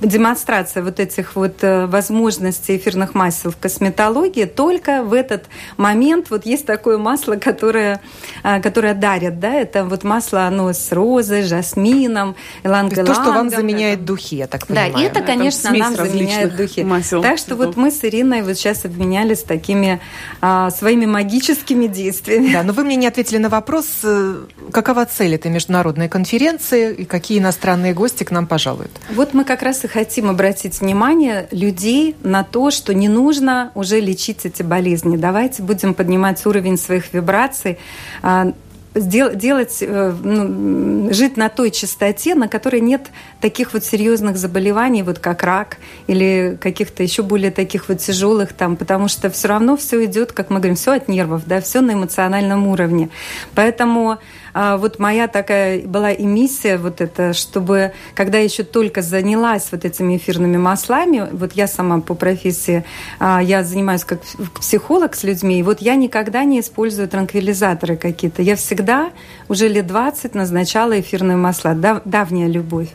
демонстрация 0.00 0.82
вот 0.82 1.00
этих 1.00 1.36
вот 1.36 1.62
э, 1.62 1.86
возможностей 1.86 2.76
эфирных 2.76 3.14
масел 3.14 3.50
в 3.50 3.56
косметологии, 3.56 4.44
только 4.44 5.02
в 5.02 5.12
этот 5.12 5.44
момент 5.76 6.30
вот 6.30 6.46
есть 6.46 6.66
такое 6.66 6.98
масло, 6.98 7.36
которое, 7.36 8.00
которое 8.42 8.94
дарят, 8.94 9.40
да, 9.40 9.54
это 9.54 9.84
вот 9.84 10.04
масло, 10.04 10.46
оно 10.46 10.72
с 10.72 10.92
розой, 10.92 11.42
жасмином, 11.42 12.36
иланг 12.62 12.94
То, 12.94 13.14
что 13.14 13.32
вам 13.32 13.50
заменяет 13.50 14.04
духи, 14.04 14.36
я 14.36 14.46
так 14.46 14.66
понимаю. 14.66 14.92
Да, 14.92 15.00
и 15.00 15.04
это, 15.04 15.20
конечно, 15.20 15.70
нам 15.72 15.94
заменяет 15.94 16.56
духи. 16.56 16.82
Масел. 16.82 17.22
Так 17.22 17.38
что 17.38 17.56
вот 17.56 17.76
мы 17.76 17.90
с 17.90 18.04
Ириной 18.04 18.42
вот 18.42 18.56
сейчас 18.56 18.84
обменялись 18.84 19.42
такими 19.42 20.00
а, 20.40 20.70
своими 20.70 21.06
магическими 21.06 21.86
действиями. 21.86 22.52
Да, 22.52 22.62
но 22.62 22.72
вы 22.72 22.84
мне 22.84 22.96
не 22.96 23.06
ответили 23.06 23.38
на 23.38 23.48
вопрос, 23.48 23.86
э, 24.02 24.44
какова 24.72 25.04
цель 25.06 25.34
этой 25.34 25.50
международной 25.50 26.08
конференции 26.08 26.65
и 26.72 27.04
какие 27.04 27.38
иностранные 27.38 27.94
гости 27.94 28.24
к 28.24 28.30
нам 28.30 28.46
пожалуют? 28.46 28.90
Вот 29.10 29.34
мы 29.34 29.44
как 29.44 29.62
раз 29.62 29.84
и 29.84 29.88
хотим 29.88 30.30
обратить 30.30 30.80
внимание 30.80 31.48
людей 31.50 32.16
на 32.22 32.44
то, 32.44 32.70
что 32.70 32.94
не 32.94 33.08
нужно 33.08 33.70
уже 33.74 34.00
лечить 34.00 34.44
эти 34.44 34.62
болезни. 34.62 35.16
Давайте 35.16 35.62
будем 35.62 35.94
поднимать 35.94 36.44
уровень 36.46 36.78
своих 36.78 37.12
вибраций, 37.12 37.78
а, 38.22 38.52
делать, 39.00 39.78
э, 39.80 40.14
ну, 40.22 41.12
жить 41.12 41.36
на 41.36 41.48
той 41.48 41.70
частоте, 41.70 42.34
на 42.34 42.48
которой 42.48 42.80
нет 42.80 43.08
таких 43.40 43.72
вот 43.74 43.84
серьезных 43.84 44.36
заболеваний, 44.36 45.02
вот 45.02 45.18
как 45.18 45.42
рак 45.42 45.76
или 46.06 46.58
каких-то 46.60 47.02
еще 47.02 47.22
более 47.22 47.50
таких 47.50 47.88
вот 47.88 47.98
тяжелых 47.98 48.52
там, 48.52 48.76
потому 48.76 49.08
что 49.08 49.28
все 49.30 49.48
равно 49.48 49.76
все 49.76 50.04
идет, 50.04 50.32
как 50.32 50.50
мы 50.50 50.58
говорим, 50.58 50.76
все 50.76 50.92
от 50.92 51.08
нервов, 51.08 51.42
да, 51.46 51.60
все 51.60 51.80
на 51.80 51.92
эмоциональном 51.92 52.66
уровне. 52.66 53.10
Поэтому 53.54 54.18
вот 54.56 54.98
моя 54.98 55.28
такая 55.28 55.82
была 55.82 56.12
и 56.12 56.24
миссия 56.24 56.78
вот 56.78 57.02
это, 57.02 57.34
чтобы, 57.34 57.92
когда 58.14 58.38
я 58.38 58.44
еще 58.44 58.62
только 58.62 59.02
занялась 59.02 59.68
вот 59.70 59.84
этими 59.84 60.16
эфирными 60.16 60.56
маслами, 60.56 61.28
вот 61.30 61.52
я 61.52 61.66
сама 61.66 62.00
по 62.00 62.14
профессии, 62.14 62.82
а, 63.18 63.42
я 63.42 63.62
занимаюсь 63.62 64.04
как 64.04 64.20
психолог 64.58 65.14
с 65.14 65.24
людьми, 65.24 65.58
и 65.58 65.62
вот 65.62 65.82
я 65.82 65.94
никогда 65.94 66.44
не 66.44 66.60
использую 66.60 67.06
транквилизаторы 67.06 67.96
какие-то. 67.98 68.40
Я 68.40 68.56
всегда 68.56 69.10
уже 69.48 69.68
лет 69.68 69.86
20 69.86 70.34
назначала 70.34 70.98
эфирные 70.98 71.36
масла, 71.36 71.74
дав, 71.74 72.00
давняя 72.06 72.48
любовь. 72.48 72.88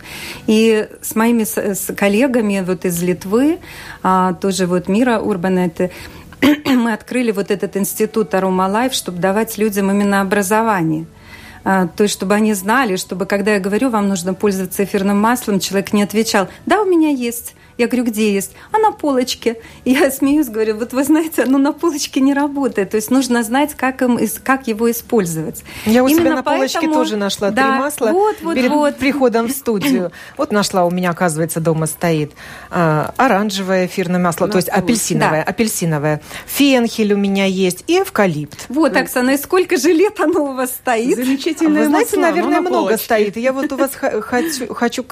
И 0.47 0.87
с 1.01 1.15
моими 1.15 1.43
с 1.43 1.93
коллегами 1.93 2.63
вот 2.65 2.85
из 2.85 3.03
Литвы, 3.03 3.59
а, 4.01 4.33
тоже 4.33 4.65
вот 4.65 4.87
Мира 4.87 5.19
Урбанеты, 5.19 5.91
мы 6.65 6.93
открыли 6.93 7.31
вот 7.31 7.51
этот 7.51 7.77
институт 7.77 8.33
Aroma 8.33 8.63
Life, 8.63 8.93
чтобы 8.93 9.19
давать 9.19 9.59
людям 9.59 9.91
именно 9.91 10.21
образование– 10.21 11.05
а, 11.15 11.20
то 11.63 11.91
есть 11.99 12.13
чтобы 12.13 12.33
они 12.33 12.53
знали, 12.53 12.95
чтобы 12.95 13.25
когда 13.25 13.53
я 13.53 13.59
говорю, 13.59 13.89
вам 13.89 14.07
нужно 14.07 14.33
пользоваться 14.33 14.83
эфирным 14.83 15.19
маслом, 15.19 15.59
человек 15.59 15.93
не 15.93 16.03
отвечал, 16.03 16.47
да, 16.65 16.81
у 16.81 16.85
меня 16.85 17.09
есть. 17.09 17.55
Я 17.81 17.87
говорю, 17.87 18.03
где 18.03 18.31
есть? 18.31 18.51
А 18.71 18.77
на 18.77 18.91
полочке. 18.91 19.57
И 19.85 19.93
я 19.93 20.11
смеюсь, 20.11 20.49
говорю, 20.49 20.77
вот 20.77 20.93
вы 20.93 21.03
знаете, 21.03 21.41
оно 21.41 21.57
на 21.57 21.73
полочке 21.73 22.19
не 22.21 22.35
работает. 22.35 22.91
То 22.91 22.97
есть 22.97 23.09
нужно 23.09 23.41
знать, 23.41 23.73
как, 23.73 24.03
им, 24.03 24.19
как 24.43 24.67
его 24.67 24.91
использовать. 24.91 25.63
Я 25.87 26.03
у 26.03 26.07
Именно 26.07 26.21
себя 26.21 26.35
на 26.35 26.43
полочке 26.43 26.77
поэтому... 26.81 26.93
тоже 26.93 27.17
нашла 27.17 27.49
да, 27.49 27.63
три 27.63 27.79
масла 27.79 28.11
вот, 28.11 28.35
вот, 28.43 28.53
перед 28.53 28.69
вот. 28.69 28.97
приходом 28.97 29.47
в 29.47 29.51
студию. 29.51 30.11
Вот 30.37 30.51
нашла, 30.51 30.85
у 30.85 30.91
меня, 30.91 31.09
оказывается, 31.09 31.59
дома 31.59 31.87
стоит 31.87 32.33
а, 32.69 33.13
оранжевое 33.17 33.87
эфирное 33.87 34.19
масло, 34.19 34.45
на 34.45 34.51
то 34.51 34.57
есть 34.59 34.69
апельсиновое, 34.69 35.43
да. 35.43 35.51
апельсиновое. 35.51 36.21
Фенхель 36.45 37.13
у 37.13 37.17
меня 37.17 37.45
есть 37.45 37.83
и 37.87 37.99
эвкалипт. 37.99 38.65
Вот, 38.69 38.95
Оксана, 38.95 39.31
и 39.31 39.37
сколько 39.37 39.77
же 39.77 39.91
лет 39.91 40.19
оно 40.19 40.51
у 40.51 40.53
вас 40.53 40.69
стоит? 40.69 41.15
Замечательное 41.15 41.81
Вы 41.81 41.87
знаете, 41.87 42.17
масло, 42.17 42.31
наверное, 42.31 42.61
много 42.61 42.97
стоит. 42.97 43.37
Я 43.37 43.53
вот 43.53 43.71
у 43.71 43.75
вас 43.75 43.91
хочу, 43.95 44.71
хочу 44.71 45.03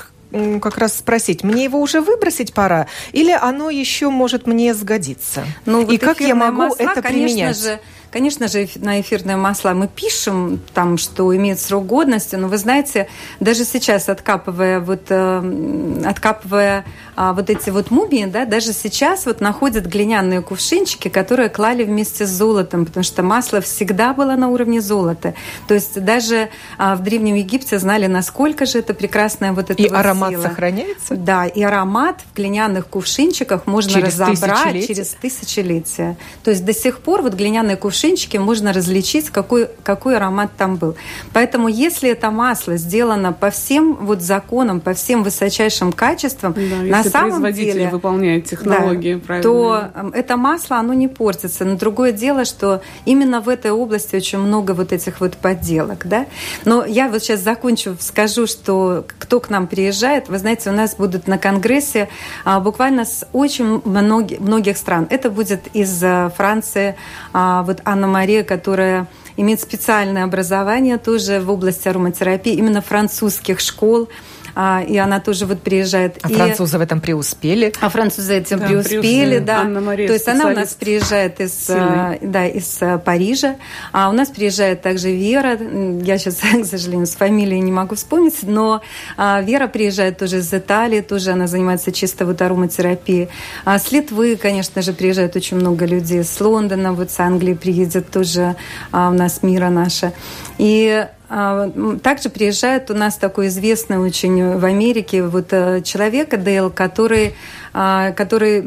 как 0.62 0.78
раз 0.78 0.98
спросить, 0.98 1.44
мне 1.44 1.64
его 1.64 1.80
уже 1.80 2.02
выбросить 2.02 2.54
пора, 2.54 2.88
или 3.12 3.32
оно 3.32 3.70
еще 3.70 4.10
может 4.10 4.48
мне 4.48 4.74
сгодиться? 4.74 5.44
Ну, 5.66 5.84
вот 5.86 5.92
и 5.92 5.98
как 5.98 6.20
я 6.22 6.36
могу 6.36 6.58
масла, 6.58 6.84
это 6.84 7.02
применять? 7.02 7.60
Же, 7.60 7.80
Конечно 8.12 8.48
же, 8.48 8.68
на 8.78 9.02
эфирные 9.02 9.38
масла 9.38 9.70
мы 9.74 9.88
пишем, 9.88 10.60
там, 10.74 10.98
что 10.98 11.36
имеет 11.36 11.60
срок 11.60 11.86
годности, 11.86 12.36
но 12.36 12.48
вы 12.48 12.58
знаете, 12.58 13.08
даже 13.40 13.66
сейчас 13.66 14.10
откапывая 14.10 14.80
вот, 14.80 15.04
э, 15.10 16.02
откапывая 16.06 16.86
а, 17.22 17.34
вот 17.34 17.50
эти 17.50 17.70
вот 17.70 17.92
мумии, 17.92 18.24
да, 18.28 18.46
даже 18.46 18.72
сейчас 18.72 19.26
вот 19.26 19.42
находят 19.42 19.86
глиняные 19.86 20.42
кувшинчики, 20.42 21.10
которые 21.10 21.50
клали 21.50 21.84
вместе 21.84 22.26
с 22.26 22.30
золотом, 22.30 22.86
потому 22.86 23.04
что 23.04 23.24
масло 23.24 23.60
всегда 23.60 24.14
было 24.14 24.38
на 24.38 24.48
уровне 24.48 24.80
золота. 24.80 25.34
То 25.68 25.74
есть 25.74 26.02
даже 26.02 26.48
а, 26.78 26.96
в 26.96 27.04
Древнем 27.04 27.36
Египте 27.36 27.78
знали, 27.78 28.08
насколько 28.08 28.66
же 28.66 28.80
это 28.80 28.94
прекрасное 28.94 29.52
вот 29.52 29.70
это 29.70 29.84
И 29.84 29.90
вот 29.90 29.98
аромат 29.98 30.30
сила. 30.30 30.44
сохраняется? 30.44 31.18
Да, 31.18 31.46
и 31.46 31.62
аромат 31.62 32.22
в 32.22 32.38
глиняных 32.38 32.88
кувшинчиках 32.88 33.68
можно 33.68 33.92
через 33.92 34.18
разобрать 34.18 34.64
тысячелетия? 34.64 34.88
через 34.88 35.10
тысячелетия. 35.10 36.18
То 36.46 36.52
есть 36.52 36.64
до 36.64 36.74
сих 36.74 37.00
пор 37.00 37.22
вот 37.22 37.34
глиняные 37.34 37.76
кувшинчики 37.76 38.38
можно 38.38 38.72
различить, 38.72 39.30
какой, 39.30 39.68
какой 39.84 40.16
аромат 40.16 40.52
там 40.58 40.78
был. 40.78 40.96
Поэтому 41.34 41.68
если 41.68 42.10
это 42.10 42.32
масло 42.32 42.78
сделано 42.78 43.34
по 43.34 43.50
всем 43.50 43.96
вот 43.96 44.22
законам, 44.22 44.80
по 44.80 44.94
всем 44.94 45.24
высочайшим 45.24 45.92
качествам, 45.92 46.54
да, 46.54 47.09
самом 47.10 47.52
деле 47.54 47.90
выполняет 47.90 48.46
технологии 48.46 49.16
да, 49.16 49.20
правильно, 49.26 49.44
то 49.44 49.84
эм, 49.96 50.10
это 50.10 50.38
масло 50.38 50.78
оно 50.78 50.94
не 50.94 51.08
портится. 51.08 51.66
Но 51.66 51.76
другое 51.76 52.12
дело, 52.12 52.46
что 52.46 52.82
именно 53.06 53.42
в 53.42 53.50
этой 53.50 53.72
области 53.72 54.16
очень 54.16 54.40
много 54.40 54.72
вот 54.72 54.94
этих 54.94 55.20
вот 55.22 55.38
подделок, 55.38 56.08
да. 56.08 56.26
Но 56.66 56.86
я 56.86 57.10
вот 57.10 57.22
сейчас 57.22 57.42
закончу, 57.42 57.96
скажу, 58.00 58.48
что 58.48 59.06
кто 59.18 59.40
к 59.40 59.50
нам 59.50 59.68
приезжает, 59.68 60.30
вы 60.30 60.38
знаете, 60.38 60.70
у 60.70 60.74
нас 60.74 60.96
будут 60.96 61.28
на 61.28 61.38
конгрессе 61.38 62.10
а, 62.46 62.60
буквально 62.60 63.06
с 63.06 63.28
очень 63.34 63.82
многих, 63.86 64.40
многих 64.40 64.78
стран. 64.78 65.08
Это 65.10 65.30
будет 65.30 65.68
из 65.74 66.04
э, 66.04 66.32
Франции, 66.36 66.96
а, 67.34 67.64
вот 67.64 67.82
Анна-Мария, 67.86 68.44
которая 68.44 69.08
имеет 69.38 69.62
специальное 69.62 70.26
образование 70.26 70.98
тоже 70.98 71.40
в 71.40 71.50
области 71.50 71.88
ароматерапии, 71.88 72.54
именно 72.54 72.82
французских 72.82 73.60
школ. 73.60 74.10
А, 74.56 74.84
и 74.88 74.98
она 74.98 75.20
тоже 75.20 75.46
вот 75.46 75.62
приезжает. 75.62 76.18
А 76.22 76.30
и... 76.30 76.34
французы 76.34 76.78
в 76.78 76.82
этом 76.82 77.02
преуспели? 77.02 77.74
А 77.82 77.90
французы 77.90 78.38
этим 78.38 78.60
да, 78.60 78.68
преуспели, 78.68 79.40
да. 79.40 79.62
Анна 79.62 79.82
Мария 79.82 80.08
То 80.08 80.14
есть 80.14 80.28
она 80.28 80.48
у 80.48 80.54
нас 80.54 80.74
приезжает 80.74 81.40
из, 81.40 81.70
а, 81.70 82.18
да, 82.22 82.48
из 82.48 82.78
а, 82.82 82.98
Парижа, 82.98 83.56
а 83.92 84.10
у 84.10 84.14
нас 84.14 84.30
приезжает 84.30 84.82
также 84.82 85.12
Вера, 85.12 85.58
я 86.04 86.18
сейчас, 86.18 86.36
к 86.64 86.66
сожалению, 86.66 87.08
с 87.08 87.16
фамилией 87.16 87.62
не 87.62 87.72
могу 87.72 87.96
вспомнить, 87.96 88.38
но 88.44 88.82
Вера 89.18 89.68
приезжает 89.68 90.18
тоже 90.18 90.40
из 90.40 90.54
Италии, 90.54 91.02
тоже 91.02 91.32
она 91.32 91.48
занимается 91.48 91.92
чисто 91.92 92.26
вот 92.26 92.42
ароматерапией. 92.42 93.30
А 93.66 93.80
с 93.80 93.92
Литвы, 93.92 94.36
конечно 94.36 94.82
же, 94.82 94.94
приезжает 94.94 95.36
очень 95.36 95.58
много 95.58 95.86
людей, 95.86 96.24
с 96.24 96.40
Лондона, 96.40 96.94
вот 96.94 97.12
с 97.12 97.20
Англии 97.20 97.54
приедет 97.54 98.10
тоже 98.10 98.56
у 98.92 98.98
нас 98.98 99.44
Мира 99.44 99.70
наша. 99.70 100.14
И 100.58 100.90
а, 100.90 101.10
также 101.30 102.30
приезжает 102.30 102.90
у 102.90 102.96
нас 102.96 103.16
такой 103.16 103.48
известный 103.48 103.98
очень 103.98 104.58
в 104.58 104.66
Америке 104.66 105.24
вот 105.24 105.54
э, 105.54 105.82
человек 105.84 106.36
Дейл, 106.42 106.72
который 106.72 107.36
а, 107.72 108.12
который 108.14 108.64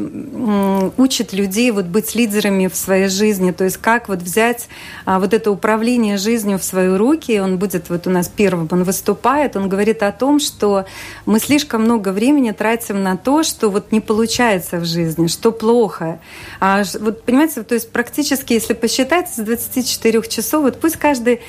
учит 0.97 1.33
людей 1.33 1.71
вот 1.73 1.87
быть 1.87 2.15
лидерами 2.15 2.69
в 2.69 2.77
своей 2.77 3.09
жизни, 3.09 3.51
то 3.51 3.65
есть 3.65 3.77
как 3.79 4.09
вот 4.09 4.21
взять 4.21 4.69
а, 5.05 5.19
вот 5.19 5.35
это 5.35 5.51
управление 5.51 6.17
жизнью 6.19 6.59
в 6.59 6.65
свои 6.65 6.89
руки. 6.89 7.41
Он 7.41 7.59
будет 7.59 7.91
вот 7.91 8.07
у 8.07 8.11
нас 8.11 8.29
первым, 8.29 8.69
он 8.71 8.85
выступает, 8.85 9.57
он 9.57 9.69
говорит 9.69 10.03
о 10.03 10.13
том, 10.13 10.39
что 10.39 10.87
мы 11.27 11.41
слишком 11.41 11.83
много 11.83 12.11
времени 12.11 12.53
тратим 12.53 13.03
на 13.03 13.17
то, 13.17 13.43
что 13.43 13.71
вот 13.71 13.91
не 13.91 14.01
получается 14.01 14.79
в 14.79 14.85
жизни, 14.85 15.27
что 15.27 15.51
плохо. 15.51 16.21
А 16.61 16.85
вот 17.01 17.25
понимаете, 17.25 17.65
то 17.65 17.75
есть 17.75 17.91
практически, 17.91 18.53
если 18.53 18.75
посчитать 18.75 19.29
с 19.29 19.37
24 19.37 20.23
часов, 20.29 20.63
вот 20.63 20.81
пусть 20.81 20.97
каждый 20.97 21.41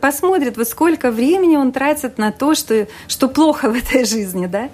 посмотрит, 0.00 0.35
вот 0.38 0.68
сколько 0.68 1.10
времени 1.10 1.56
он 1.56 1.72
тратит 1.72 2.18
на 2.18 2.32
то, 2.32 2.54
что, 2.54 2.86
что 3.08 3.28
плохо 3.28 3.70
в 3.70 3.74
этой 3.74 4.04
жизни, 4.04 4.46
да. 4.46 4.68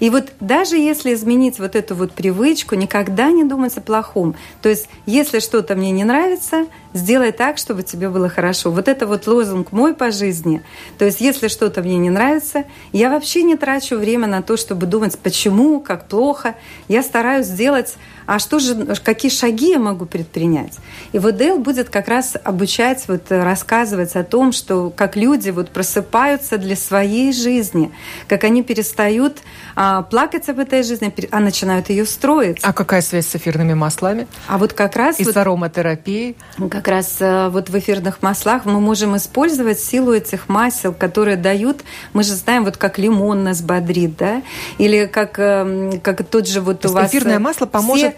И 0.00 0.10
вот 0.10 0.32
даже 0.40 0.76
если 0.76 1.14
изменить 1.14 1.58
вот 1.58 1.74
эту 1.74 1.94
вот 1.94 2.12
привычку, 2.12 2.74
никогда 2.74 3.30
не 3.30 3.44
думать 3.44 3.76
о 3.76 3.80
плохом. 3.80 4.36
То 4.62 4.68
есть, 4.68 4.88
если 5.06 5.40
что-то 5.40 5.74
мне 5.74 5.90
не 5.90 6.04
нравится, 6.04 6.66
сделай 6.94 7.32
так, 7.32 7.58
чтобы 7.58 7.82
тебе 7.82 8.08
было 8.08 8.28
хорошо. 8.28 8.70
Вот 8.70 8.88
это 8.88 9.06
вот 9.06 9.26
лозунг 9.26 9.72
мой 9.72 9.94
по 9.94 10.10
жизни. 10.10 10.62
То 10.98 11.04
есть, 11.04 11.20
если 11.20 11.48
что-то 11.48 11.82
мне 11.82 11.98
не 11.98 12.10
нравится, 12.10 12.64
я 12.92 13.10
вообще 13.10 13.42
не 13.42 13.56
трачу 13.56 13.96
время 13.96 14.26
на 14.26 14.42
то, 14.42 14.56
чтобы 14.56 14.86
думать, 14.86 15.18
почему, 15.18 15.80
как 15.80 16.08
плохо. 16.08 16.54
Я 16.88 17.02
стараюсь 17.02 17.46
сделать 17.46 17.96
а 18.28 18.38
что 18.38 18.58
же, 18.58 18.94
какие 19.02 19.30
шаги 19.30 19.70
я 19.70 19.78
могу 19.78 20.04
предпринять? 20.04 20.74
И 21.12 21.18
вот 21.18 21.38
Дейл 21.38 21.58
будет 21.58 21.88
как 21.88 22.08
раз 22.08 22.36
обучать, 22.44 23.04
вот, 23.08 23.22
рассказывать 23.30 24.16
о 24.16 24.22
том, 24.22 24.52
что 24.52 24.90
как 24.94 25.16
люди 25.16 25.48
вот 25.48 25.70
просыпаются 25.70 26.58
для 26.58 26.76
своей 26.76 27.32
жизни, 27.32 27.90
как 28.26 28.44
они 28.44 28.62
перестают 28.62 29.38
а, 29.74 30.02
плакать 30.02 30.46
об 30.50 30.58
этой 30.58 30.82
жизни, 30.82 31.10
а 31.30 31.40
начинают 31.40 31.88
ее 31.88 32.04
строить. 32.04 32.58
А 32.60 32.74
какая 32.74 33.00
связь 33.00 33.28
с 33.28 33.34
эфирными 33.34 33.72
маслами? 33.72 34.26
А 34.46 34.58
вот 34.58 34.74
как 34.74 34.96
раз... 34.96 35.18
И 35.20 35.24
вот, 35.24 35.32
с 35.32 35.36
ароматерапией? 35.38 36.36
Как 36.70 36.86
раз 36.86 37.16
а, 37.20 37.48
вот 37.48 37.70
в 37.70 37.78
эфирных 37.78 38.20
маслах 38.20 38.66
мы 38.66 38.78
можем 38.78 39.16
использовать 39.16 39.80
силу 39.80 40.12
этих 40.12 40.50
масел, 40.50 40.92
которые 40.92 41.38
дают, 41.38 41.80
мы 42.12 42.24
же 42.24 42.34
знаем, 42.34 42.66
вот 42.66 42.76
как 42.76 42.98
лимон 42.98 43.42
нас 43.42 43.62
бодрит, 43.62 44.18
да, 44.18 44.42
или 44.76 45.06
как, 45.06 45.38
эм, 45.38 45.98
как 46.00 46.26
тот 46.26 46.46
же 46.46 46.60
вот 46.60 46.80
То 46.80 46.90
у 46.90 46.92
вас... 46.92 47.08
Эфирное 47.08 47.38
масло 47.38 47.64
поможет 47.64 48.17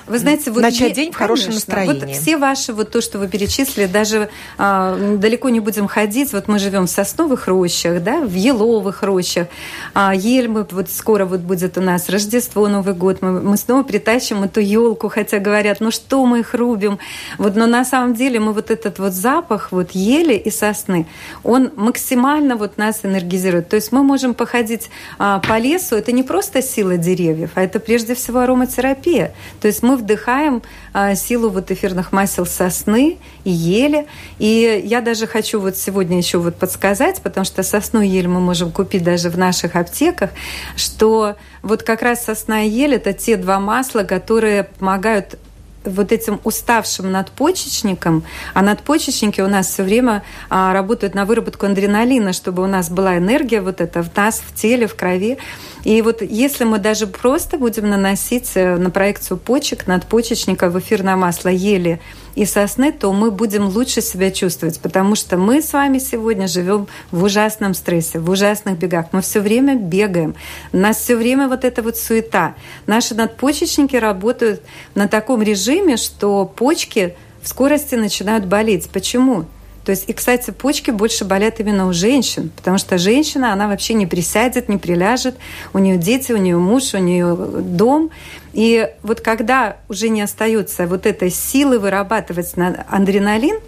вы 0.11 0.19
знаете, 0.19 0.51
вот 0.51 0.61
начать 0.61 0.93
день 0.93 1.11
в 1.11 1.15
хорошем 1.15 1.47
конечно, 1.47 1.73
настроении. 1.73 2.05
Вот 2.05 2.11
все 2.11 2.37
ваши, 2.37 2.73
вот 2.73 2.91
то, 2.91 3.01
что 3.01 3.17
вы 3.17 3.27
перечислили, 3.27 3.85
даже 3.85 4.29
а, 4.57 4.97
далеко 5.17 5.49
не 5.49 5.61
будем 5.61 5.87
ходить. 5.87 6.33
Вот 6.33 6.47
мы 6.47 6.59
живем 6.59 6.85
в 6.85 6.89
сосновых 6.89 7.47
рощах, 7.47 8.03
да, 8.03 8.19
в 8.19 8.33
еловых 8.33 9.03
рощах. 9.03 9.47
А, 9.93 10.13
ель 10.13 10.49
мы, 10.49 10.67
вот 10.69 10.89
скоро 10.89 11.25
вот 11.25 11.39
будет 11.39 11.77
у 11.77 11.81
нас 11.81 12.09
Рождество, 12.09 12.67
Новый 12.67 12.93
год. 12.93 13.21
Мы, 13.21 13.41
мы 13.41 13.55
снова 13.55 13.83
притащим 13.83 14.43
эту 14.43 14.59
елку, 14.59 15.07
хотя 15.07 15.39
говорят, 15.39 15.79
ну 15.79 15.91
что 15.91 16.25
мы 16.25 16.39
их 16.39 16.53
рубим. 16.53 16.99
Вот, 17.37 17.55
но 17.55 17.65
на 17.65 17.85
самом 17.85 18.13
деле 18.13 18.39
мы 18.39 18.51
вот 18.51 18.69
этот 18.69 18.99
вот 18.99 19.13
запах 19.13 19.71
вот 19.71 19.91
ели 19.91 20.33
и 20.33 20.51
сосны, 20.51 21.07
он 21.43 21.71
максимально 21.75 22.57
вот 22.57 22.77
нас 22.77 22.99
энергизирует. 23.03 23.69
То 23.69 23.77
есть 23.77 23.93
мы 23.93 24.03
можем 24.03 24.33
походить 24.33 24.89
а, 25.17 25.39
по 25.39 25.57
лесу. 25.57 25.95
Это 25.95 26.11
не 26.11 26.23
просто 26.23 26.61
сила 26.61 26.97
деревьев, 26.97 27.51
а 27.55 27.61
это 27.61 27.79
прежде 27.79 28.13
всего 28.13 28.39
ароматерапия. 28.39 29.33
То 29.61 29.67
есть 29.67 29.81
мы 29.83 30.00
вдыхаем 30.01 30.61
а, 30.93 31.15
силу 31.15 31.49
вот 31.49 31.71
эфирных 31.71 32.11
масел 32.11 32.45
сосны 32.45 33.17
и 33.43 33.49
ели. 33.49 34.07
И 34.39 34.81
я 34.85 35.01
даже 35.01 35.27
хочу 35.27 35.59
вот 35.59 35.77
сегодня 35.77 36.17
еще 36.17 36.37
вот 36.37 36.55
подсказать, 36.55 37.21
потому 37.21 37.45
что 37.45 37.63
сосну 37.63 38.01
и 38.01 38.07
ель 38.07 38.27
мы 38.27 38.39
можем 38.39 38.71
купить 38.71 39.03
даже 39.03 39.29
в 39.29 39.37
наших 39.37 39.75
аптеках, 39.75 40.31
что 40.75 41.35
вот 41.61 41.83
как 41.83 42.01
раз 42.01 42.25
сосна 42.25 42.63
и 42.63 42.69
ель– 42.69 42.93
это 42.95 43.13
те 43.13 43.37
два 43.37 43.59
масла, 43.59 44.03
которые 44.03 44.63
помогают 44.63 45.37
вот 45.83 46.11
этим 46.11 46.39
уставшим 46.43 47.11
надпочечником, 47.11 48.23
а 48.53 48.61
надпочечники 48.61 49.41
у 49.41 49.47
нас 49.47 49.67
все 49.67 49.83
время 49.83 50.23
а, 50.49 50.73
работают 50.73 51.15
на 51.15 51.25
выработку 51.25 51.65
адреналина, 51.65 52.33
чтобы 52.33 52.63
у 52.63 52.67
нас 52.67 52.89
была 52.89 53.17
энергия 53.17 53.61
вот 53.61 53.81
эта 53.81 54.03
в 54.03 54.15
нас, 54.15 54.41
в 54.45 54.53
теле, 54.53 54.87
в 54.87 54.95
крови. 54.95 55.37
И 55.83 56.01
вот 56.01 56.21
если 56.21 56.63
мы 56.63 56.77
даже 56.77 57.07
просто 57.07 57.57
будем 57.57 57.89
наносить 57.89 58.51
э, 58.55 58.77
на 58.77 58.89
проекцию 58.91 59.37
почек, 59.37 59.87
надпочечника 59.87 60.69
в 60.69 60.79
эфирное 60.79 61.15
масло 61.15 61.49
ели 61.49 61.99
и 62.35 62.45
сосны, 62.45 62.91
то 62.91 63.11
мы 63.13 63.31
будем 63.31 63.67
лучше 63.67 64.01
себя 64.01 64.31
чувствовать, 64.31 64.79
потому 64.79 65.15
что 65.15 65.37
мы 65.37 65.61
с 65.61 65.73
вами 65.73 65.99
сегодня 65.99 66.47
живем 66.47 66.87
в 67.11 67.23
ужасном 67.23 67.73
стрессе, 67.73 68.19
в 68.19 68.29
ужасных 68.29 68.77
бегах. 68.77 69.07
Мы 69.11 69.21
все 69.21 69.39
время 69.39 69.75
бегаем, 69.75 70.35
у 70.73 70.77
нас 70.77 70.97
все 70.97 71.15
время 71.15 71.47
вот 71.47 71.65
эта 71.65 71.81
вот 71.81 71.97
суета. 71.97 72.55
Наши 72.87 73.15
надпочечники 73.15 73.95
работают 73.95 74.61
на 74.95 75.07
таком 75.07 75.41
режиме, 75.41 75.97
что 75.97 76.45
почки 76.45 77.15
в 77.41 77.47
скорости 77.47 77.95
начинают 77.95 78.45
болеть. 78.45 78.89
Почему? 78.89 79.45
То 79.85 79.91
есть, 79.91 80.07
и, 80.07 80.13
кстати, 80.13 80.51
почки 80.51 80.91
больше 80.91 81.25
болят 81.25 81.59
именно 81.59 81.87
у 81.87 81.93
женщин, 81.93 82.51
потому 82.55 82.77
что 82.77 82.99
женщина, 82.99 83.51
она 83.51 83.67
вообще 83.67 83.95
не 83.95 84.05
присядет, 84.05 84.69
не 84.69 84.77
приляжет, 84.77 85.35
у 85.73 85.79
нее 85.79 85.97
дети, 85.97 86.31
у 86.31 86.37
нее 86.37 86.57
муж, 86.57 86.93
у 86.93 86.99
нее 86.99 87.35
дом. 87.35 88.11
И 88.53 88.89
вот 89.01 89.21
когда 89.21 89.77
уже 89.87 90.09
не 90.09 90.21
остается 90.21 90.87
вот 90.87 91.05
этой 91.05 91.29
силы 91.29 91.79
вырабатывать 91.79 92.53
адреналин, 92.55 93.59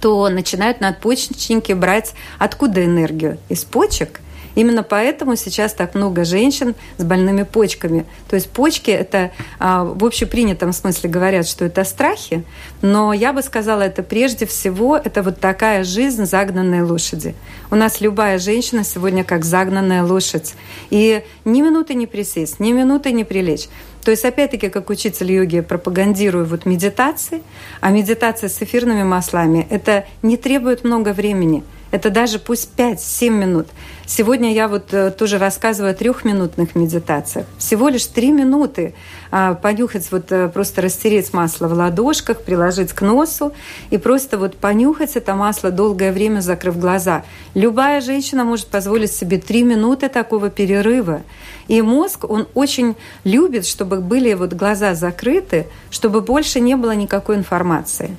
то 0.00 0.28
начинают 0.28 0.80
надпочечники 0.80 1.72
брать 1.72 2.14
откуда 2.38 2.84
энергию? 2.84 3.38
Из 3.48 3.64
почек– 3.64 4.19
Именно 4.54 4.82
поэтому 4.82 5.36
сейчас 5.36 5.72
так 5.72 5.94
много 5.94 6.24
женщин 6.24 6.74
с 6.98 7.04
больными 7.04 7.44
почками. 7.44 8.06
То 8.28 8.36
есть 8.36 8.50
почки 8.50 8.90
это 8.90 9.30
а, 9.58 9.84
в 9.84 10.04
общепринятом 10.04 10.72
смысле 10.72 11.10
говорят, 11.10 11.46
что 11.46 11.64
это 11.64 11.84
страхи, 11.84 12.44
но 12.82 13.12
я 13.12 13.32
бы 13.32 13.42
сказала, 13.42 13.82
это 13.82 14.02
прежде 14.02 14.46
всего 14.46 14.96
это 14.96 15.22
вот 15.22 15.40
такая 15.40 15.84
жизнь 15.84 16.24
загнанной 16.24 16.82
лошади. 16.82 17.34
У 17.70 17.76
нас 17.76 18.00
любая 18.00 18.38
женщина 18.38 18.84
сегодня 18.84 19.24
как 19.24 19.44
загнанная 19.44 20.02
лошадь. 20.02 20.54
И 20.90 21.22
ни 21.44 21.62
минуты 21.62 21.94
не 21.94 22.06
присесть, 22.06 22.60
ни 22.60 22.72
минуты 22.72 23.12
не 23.12 23.24
прилечь. 23.24 23.68
То 24.04 24.10
есть, 24.10 24.24
опять-таки, 24.24 24.70
как 24.70 24.88
учитель 24.88 25.30
йоги, 25.30 25.60
пропагандирую 25.60 26.46
вот 26.46 26.64
медитации, 26.64 27.42
а 27.82 27.90
медитация 27.90 28.48
с 28.48 28.62
эфирными 28.62 29.02
маслами, 29.02 29.66
это 29.68 30.06
не 30.22 30.36
требует 30.36 30.84
много 30.84 31.12
времени– 31.12 31.62
это 31.90 32.10
даже 32.10 32.38
пусть 32.38 32.70
5-7 32.76 33.30
минут. 33.30 33.66
Сегодня 34.06 34.52
я 34.52 34.68
вот 34.68 34.92
э, 34.92 35.10
тоже 35.10 35.38
рассказываю 35.38 35.92
о 35.92 35.94
трехминутных 35.94 36.74
медитациях. 36.74 37.46
Всего 37.58 37.88
лишь 37.88 38.06
три 38.06 38.32
минуты 38.32 38.94
а, 39.30 39.54
понюхать, 39.54 40.10
вот 40.10 40.32
э, 40.32 40.48
просто 40.48 40.82
растереть 40.82 41.32
масло 41.32 41.68
в 41.68 41.72
ладошках, 41.72 42.42
приложить 42.42 42.92
к 42.92 43.02
носу 43.02 43.52
и 43.90 43.98
просто 43.98 44.38
вот 44.38 44.56
понюхать 44.56 45.16
это 45.16 45.34
масло 45.34 45.70
долгое 45.70 46.12
время, 46.12 46.40
закрыв 46.40 46.78
глаза. 46.78 47.24
Любая 47.54 48.00
женщина 48.00 48.44
может 48.44 48.66
позволить 48.66 49.12
себе 49.12 49.38
три 49.38 49.62
минуты 49.62 50.08
такого 50.08 50.50
перерыва. 50.50 51.22
И 51.68 51.82
мозг, 51.82 52.24
он 52.28 52.48
очень 52.54 52.96
любит, 53.22 53.64
чтобы 53.66 54.00
были 54.00 54.34
вот 54.34 54.52
глаза 54.54 54.94
закрыты, 54.94 55.68
чтобы 55.90 56.20
больше 56.20 56.58
не 56.58 56.74
было 56.74 56.92
никакой 56.96 57.36
информации. 57.36 58.16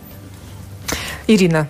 Ирина, 1.27 1.67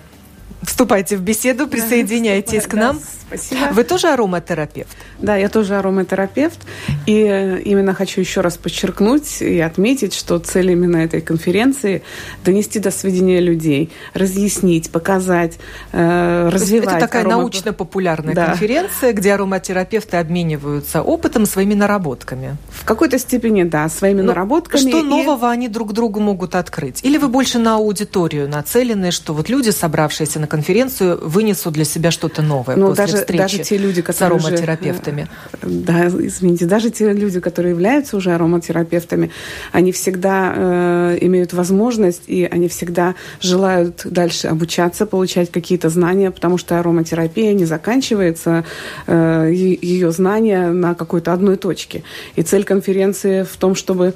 Вступайте 0.63 1.17
в 1.17 1.21
беседу, 1.21 1.67
присоединяйтесь 1.67 2.63
да, 2.63 2.69
к 2.69 2.73
нам. 2.73 2.99
Спасибо. 3.31 3.67
Вы 3.71 3.83
тоже 3.83 4.07
ароматерапевт? 4.07 4.97
Да, 5.19 5.37
я 5.37 5.47
тоже 5.47 5.77
ароматерапевт. 5.77 6.59
И 7.05 7.61
именно 7.65 7.93
хочу 7.93 8.19
еще 8.19 8.41
раз 8.41 8.57
подчеркнуть 8.57 9.41
и 9.41 9.59
отметить, 9.59 10.13
что 10.13 10.37
цель 10.39 10.71
именно 10.71 10.97
этой 10.97 11.21
конференции– 11.21 12.03
донести 12.43 12.79
до 12.79 12.91
сведения 12.91 13.39
людей, 13.39 13.91
разъяснить, 14.13 14.91
показать, 14.91 15.59
э, 15.91 16.49
развивать. 16.51 16.89
Это 16.89 16.99
такая 16.99 17.21
арома... 17.21 17.37
научно-популярная 17.37 18.35
да. 18.35 18.45
конференция, 18.47 19.13
где 19.13 19.33
ароматерапевты 19.33 20.17
обмениваются 20.17 21.01
опытом, 21.01 21.45
своими 21.45 21.73
наработками. 21.73 22.57
В 22.69 22.83
какой-то 22.83 23.17
степени, 23.19 23.63
да, 23.63 23.87
своими 23.89 24.17
Но 24.17 24.23
ну, 24.23 24.27
наработками. 24.29 24.89
Что 24.89 24.99
и... 24.99 25.03
нового 25.03 25.49
они 25.49 25.67
друг 25.67 25.93
другу 25.93 26.19
могут 26.19 26.55
открыть? 26.55 26.99
Или 27.03 27.17
вы 27.17 27.27
больше 27.27 27.59
на 27.59 27.75
аудиторию 27.75 28.49
нацелены, 28.49 29.11
что 29.11 29.33
вот 29.33 29.49
люди, 29.49 29.69
собравшиеся 29.69 30.39
на 30.39 30.47
конференцию 30.47 31.19
вынесут 31.21 31.73
для 31.73 31.85
себя 31.85 32.11
что-то 32.11 32.41
новое 32.41 32.75
ну, 32.75 32.89
после 32.89 33.05
даже, 33.05 33.20
встречи 33.21 33.41
даже 33.41 33.57
те 33.59 33.77
люди, 33.77 34.01
которые 34.01 34.39
с 34.39 34.45
ароматерапевтами. 34.45 35.27
Уже, 35.61 35.81
да, 35.81 36.07
извините, 36.07 36.65
даже 36.65 36.89
те 36.89 37.11
люди, 37.13 37.39
которые 37.39 37.71
являются 37.71 38.17
уже 38.17 38.31
ароматерапевтами, 38.31 39.31
они 39.71 39.91
всегда 39.91 40.53
э, 40.55 41.17
имеют 41.21 41.53
возможность 41.53 42.23
и 42.27 42.45
они 42.45 42.67
всегда 42.67 43.15
желают 43.39 44.01
дальше 44.05 44.47
обучаться, 44.47 45.05
получать 45.05 45.51
какие-то 45.51 45.89
знания, 45.89 46.31
потому 46.31 46.57
что 46.57 46.79
ароматерапия 46.79 47.53
не 47.53 47.65
заканчивается, 47.65 48.65
э, 49.07 49.51
ее 49.53 50.11
знания 50.11 50.69
на 50.69 50.93
какой-то 50.93 51.33
одной 51.33 51.57
точке. 51.57 52.03
И 52.35 52.43
цель 52.43 52.63
конференции 52.63 53.43
в 53.43 53.57
том, 53.57 53.75
чтобы 53.75 54.13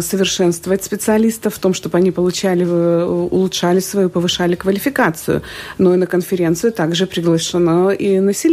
совершенствовать 0.00 0.84
специалистов, 0.84 1.54
в 1.54 1.58
том, 1.58 1.74
чтобы 1.74 1.98
они 1.98 2.10
получали, 2.10 2.64
э, 2.64 3.04
улучшали 3.04 3.80
свою, 3.80 4.08
повышали 4.08 4.54
квалификацию. 4.54 5.42
Но 5.78 5.94
и 5.94 5.96
на 5.96 6.06
конференцию 6.06 6.72
также 6.72 7.06
приглашено 7.06 7.90
и 7.90 8.20
население. 8.20 8.43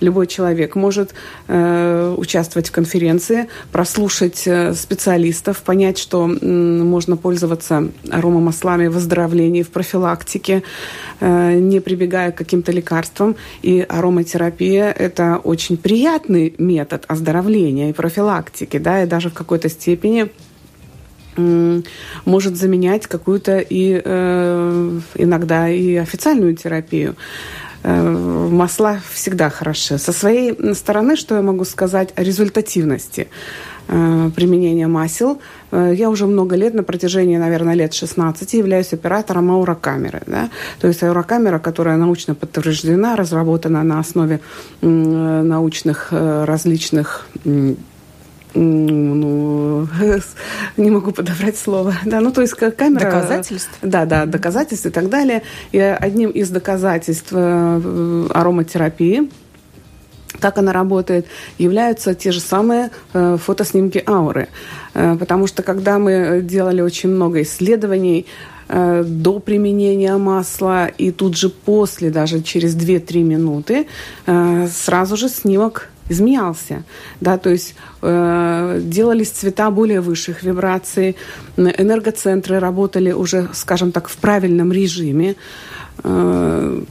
Любой 0.00 0.26
человек 0.26 0.76
может 0.76 1.14
э, 1.48 2.14
участвовать 2.16 2.68
в 2.68 2.72
конференции, 2.72 3.48
прослушать 3.72 4.42
э, 4.46 4.74
специалистов, 4.74 5.62
понять, 5.62 5.98
что 5.98 6.28
э, 6.28 6.46
можно 6.46 7.16
пользоваться 7.16 7.88
аромамаслами 8.10 8.88
в 8.88 8.92
выздоровлении, 8.92 9.62
в 9.62 9.70
профилактике, 9.70 10.62
э, 11.20 11.54
не 11.54 11.80
прибегая 11.80 12.32
к 12.32 12.36
каким-то 12.36 12.72
лекарствам. 12.72 13.36
И 13.62 13.84
ароматерапия– 13.88 14.90
это 14.98 15.40
очень 15.42 15.76
приятный 15.76 16.54
метод 16.58 17.04
оздоровления 17.08 17.90
и 17.90 17.92
профилактики, 17.92 18.78
да, 18.78 19.02
и 19.02 19.06
даже 19.06 19.30
в 19.30 19.34
какой-то 19.34 19.68
степени 19.68 20.30
может 22.24 22.56
заменять 22.56 23.06
какую-то 23.06 23.58
и 23.58 24.00
э, 24.02 25.00
иногда 25.16 25.68
и 25.68 25.96
официальную 25.96 26.56
терапию. 26.56 27.16
Э, 27.86 28.02
масла 28.50 28.98
всегда 29.12 29.48
хороши. 29.48 29.98
Со 29.98 30.12
своей 30.12 30.74
стороны, 30.74 31.14
что 31.16 31.36
я 31.36 31.42
могу 31.42 31.64
сказать 31.64 32.08
о 32.16 32.24
результативности? 32.24 33.28
э, 33.88 34.30
применения 34.34 34.88
масел. 34.88 35.38
Э, 35.70 35.92
я 35.94 36.10
уже 36.10 36.26
много 36.26 36.56
лет, 36.56 36.74
на 36.74 36.82
протяжении, 36.82 37.36
наверное, 37.36 37.76
лет 37.76 37.94
16 37.94 38.54
являюсь 38.54 38.92
оператором 38.92 39.52
аурокамеры. 39.52 40.22
Да? 40.26 40.50
То 40.80 40.88
есть 40.88 41.04
аурокамера, 41.04 41.60
которая 41.60 41.96
научно 41.96 42.34
подтверждена, 42.34 43.14
разработана 43.14 43.84
на 43.84 44.00
основе 44.00 44.40
научных 44.82 46.08
различных 46.10 47.28
ну, 48.56 49.88
не 50.76 50.90
могу 50.90 51.12
подобрать 51.12 51.56
слово. 51.56 51.94
Да, 52.04 52.20
ну, 52.20 52.32
то 52.32 52.40
есть 52.40 52.54
камера... 52.54 53.10
Доказательств? 53.10 53.78
Да, 53.82 54.04
да, 54.04 54.26
доказательств 54.26 54.86
и 54.86 54.90
так 54.90 55.08
далее. 55.08 55.42
И 55.72 55.78
одним 55.78 56.30
из 56.30 56.50
доказательств 56.50 57.32
ароматерапии 57.32 59.30
как 60.40 60.58
она 60.58 60.72
работает, 60.72 61.26
являются 61.58 62.14
те 62.14 62.32
же 62.32 62.40
самые 62.40 62.90
э, 63.14 63.38
фотоснимки 63.42 64.02
ауры. 64.06 64.48
Э, 64.94 65.16
потому 65.18 65.46
что 65.46 65.62
когда 65.62 65.98
мы 65.98 66.40
делали 66.42 66.80
очень 66.80 67.10
много 67.10 67.42
исследований 67.42 68.26
э, 68.68 69.04
до 69.06 69.38
применения 69.38 70.16
масла 70.16 70.86
и 70.86 71.10
тут 71.10 71.36
же 71.36 71.48
после, 71.48 72.10
даже 72.10 72.42
через 72.42 72.76
2-3 72.76 73.22
минуты, 73.22 73.86
э, 74.26 74.68
сразу 74.68 75.16
же 75.16 75.28
снимок 75.28 75.88
изменялся. 76.08 76.84
Да, 77.20 77.38
то 77.38 77.50
есть 77.50 77.74
э, 78.02 78.80
делались 78.82 79.30
цвета 79.30 79.70
более 79.70 80.00
высших 80.00 80.42
вибраций, 80.42 81.16
энергоцентры 81.56 82.58
работали 82.58 83.12
уже, 83.12 83.48
скажем 83.52 83.92
так, 83.92 84.08
в 84.08 84.16
правильном 84.16 84.72
режиме. 84.72 85.36
Э, 86.04 86.82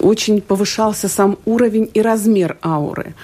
очень 0.00 0.40
повышался 0.40 1.08
сам 1.08 1.38
уровень 1.44 1.90
и 1.94 2.02
размер 2.02 2.58
ауры. 2.62 3.14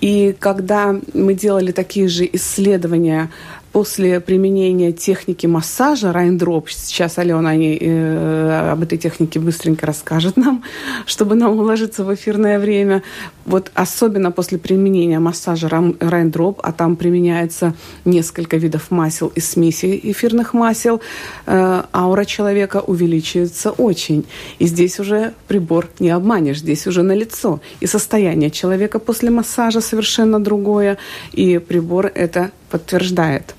И 0.00 0.34
когда 0.38 0.96
мы 1.12 1.34
делали 1.34 1.72
такие 1.72 2.08
же 2.08 2.28
исследования 2.32 3.30
после 3.72 4.20
применения 4.20 4.92
техники 4.92 5.46
массажа 5.46 6.12
Raindrop, 6.12 6.70
сейчас 6.70 7.18
Алена 7.18 7.50
они, 7.50 7.78
э, 7.80 8.70
об 8.72 8.82
этой 8.82 8.98
технике 8.98 9.38
быстренько 9.38 9.86
расскажет 9.86 10.36
нам, 10.36 10.64
чтобы 11.06 11.34
нам 11.34 11.58
уложиться 11.58 12.04
в 12.04 12.12
эфирное 12.12 12.58
время. 12.58 13.02
Вот 13.46 13.70
особенно 13.74 14.32
после 14.32 14.58
применения 14.58 15.18
массажа 15.18 15.68
Raindrop, 15.68 16.60
а 16.62 16.72
там 16.72 16.96
применяется 16.96 17.74
несколько 18.04 18.56
видов 18.56 18.90
масел 18.90 19.28
и 19.28 19.40
смеси 19.40 20.00
эфирных 20.02 20.52
масел, 20.52 21.00
э, 21.46 21.82
аура 21.92 22.24
человека 22.24 22.82
увеличивается 22.86 23.70
очень. 23.70 24.24
И 24.58 24.66
здесь 24.66 24.98
уже 24.98 25.32
прибор 25.48 25.88
не 26.00 26.10
обманешь, 26.10 26.58
здесь 26.58 26.86
уже 26.86 27.02
налицо. 27.02 27.60
И 27.80 27.86
состояние 27.86 28.50
человека 28.50 28.98
после 28.98 29.30
массажа 29.30 29.80
совершенно 29.80 30.40
другое, 30.40 30.98
и 31.32 31.58
прибор 31.58 32.10
это 32.14 32.50
подтверждает. 32.70 33.54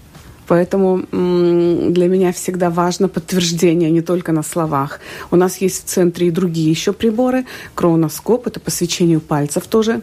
Поэтому 0.48 1.04
для 1.12 2.08
меня 2.08 2.32
всегда 2.34 2.70
важно 2.70 3.08
подтверждение 3.08 3.90
не 3.92 4.02
только 4.02 4.32
на 4.32 4.44
словах. 4.44 5.00
У 5.32 5.36
нас 5.36 5.58
есть 5.58 5.86
в 5.86 5.88
центре 5.88 6.28
и 6.28 6.32
другие 6.32 6.70
еще 6.70 6.94
приборы. 6.94 7.46
Кроноскоп, 7.74 8.48
это 8.48 8.60
по 8.60 8.72
свечению 8.72 9.22
пальцев 9.22 9.68
тоже 9.68 10.02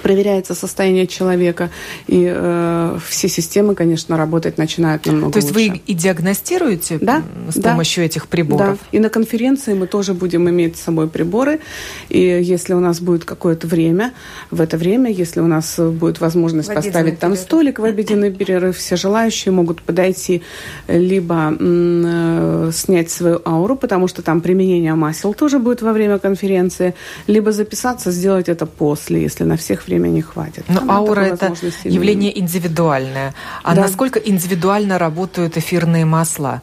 проверяется 0.00 0.54
состояние 0.54 1.06
человека, 1.06 1.70
и 2.06 2.30
э, 2.32 2.98
все 3.06 3.28
системы, 3.28 3.74
конечно, 3.74 4.16
работать 4.16 4.58
начинают 4.58 5.06
намного 5.06 5.32
То 5.32 5.38
есть 5.38 5.54
лучше. 5.54 5.70
вы 5.70 5.82
и 5.86 5.94
диагностируете 5.94 6.98
да? 7.00 7.22
с 7.48 7.60
помощью 7.60 8.02
да. 8.02 8.06
этих 8.06 8.28
приборов? 8.28 8.78
Да, 8.80 8.88
и 8.92 8.98
на 8.98 9.08
конференции 9.08 9.74
мы 9.74 9.86
тоже 9.86 10.14
будем 10.14 10.48
иметь 10.48 10.76
с 10.76 10.82
собой 10.82 11.08
приборы, 11.08 11.60
и 12.08 12.18
если 12.20 12.74
у 12.74 12.80
нас 12.80 13.00
будет 13.00 13.24
какое-то 13.24 13.66
время, 13.66 14.12
в 14.50 14.60
это 14.60 14.76
время, 14.76 15.10
если 15.10 15.40
у 15.40 15.46
нас 15.46 15.78
будет 15.78 16.20
возможность 16.20 16.72
поставить 16.72 17.18
там 17.18 17.32
перерыв. 17.32 17.46
столик 17.46 17.78
в 17.78 17.84
обеденный 17.84 18.30
перерыв, 18.30 18.76
все 18.76 18.96
желающие 18.96 19.52
могут 19.52 19.82
подойти, 19.82 20.42
либо 20.88 21.56
э, 21.58 22.70
снять 22.72 23.10
свою 23.10 23.40
ауру, 23.44 23.76
потому 23.76 24.08
что 24.08 24.22
там 24.22 24.40
применение 24.40 24.94
масел 24.94 25.34
тоже 25.34 25.58
будет 25.58 25.82
во 25.82 25.92
время 25.92 26.18
конференции, 26.18 26.94
либо 27.26 27.52
записаться, 27.52 28.10
сделать 28.10 28.48
это 28.48 28.66
после, 28.66 29.22
если 29.22 29.44
на 29.44 29.56
всех 29.56 29.81
всех 29.82 29.88
времени 29.88 30.20
хватит. 30.20 30.64
Но 30.68 30.80
Там 30.80 30.90
аура– 30.90 31.20
это 31.20 31.54
явление 31.84 32.38
индивидуальное. 32.38 33.34
А 33.62 33.74
да. 33.74 33.82
насколько 33.82 34.18
индивидуально 34.18 34.98
работают 34.98 35.56
эфирные 35.56 36.04
масла? 36.04 36.62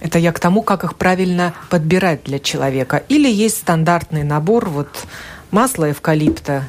Это 0.00 0.18
я 0.18 0.32
к 0.32 0.38
тому, 0.38 0.62
как 0.62 0.84
их 0.84 0.94
правильно 0.94 1.54
подбирать 1.70 2.24
для 2.24 2.38
человека. 2.38 3.02
Или 3.08 3.28
есть 3.30 3.58
стандартный 3.58 4.22
набор, 4.22 4.68
вот 4.68 4.88
масло 5.50 5.90
эвкалипта 5.90 6.64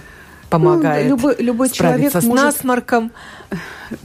помогает 0.49 1.05
ну, 1.05 1.15
любой, 1.15 1.35
любой 1.39 1.69
справиться 1.69 2.21
человек 2.21 2.23
с 2.23 2.25
может... 2.25 2.45
насморком. 2.45 3.11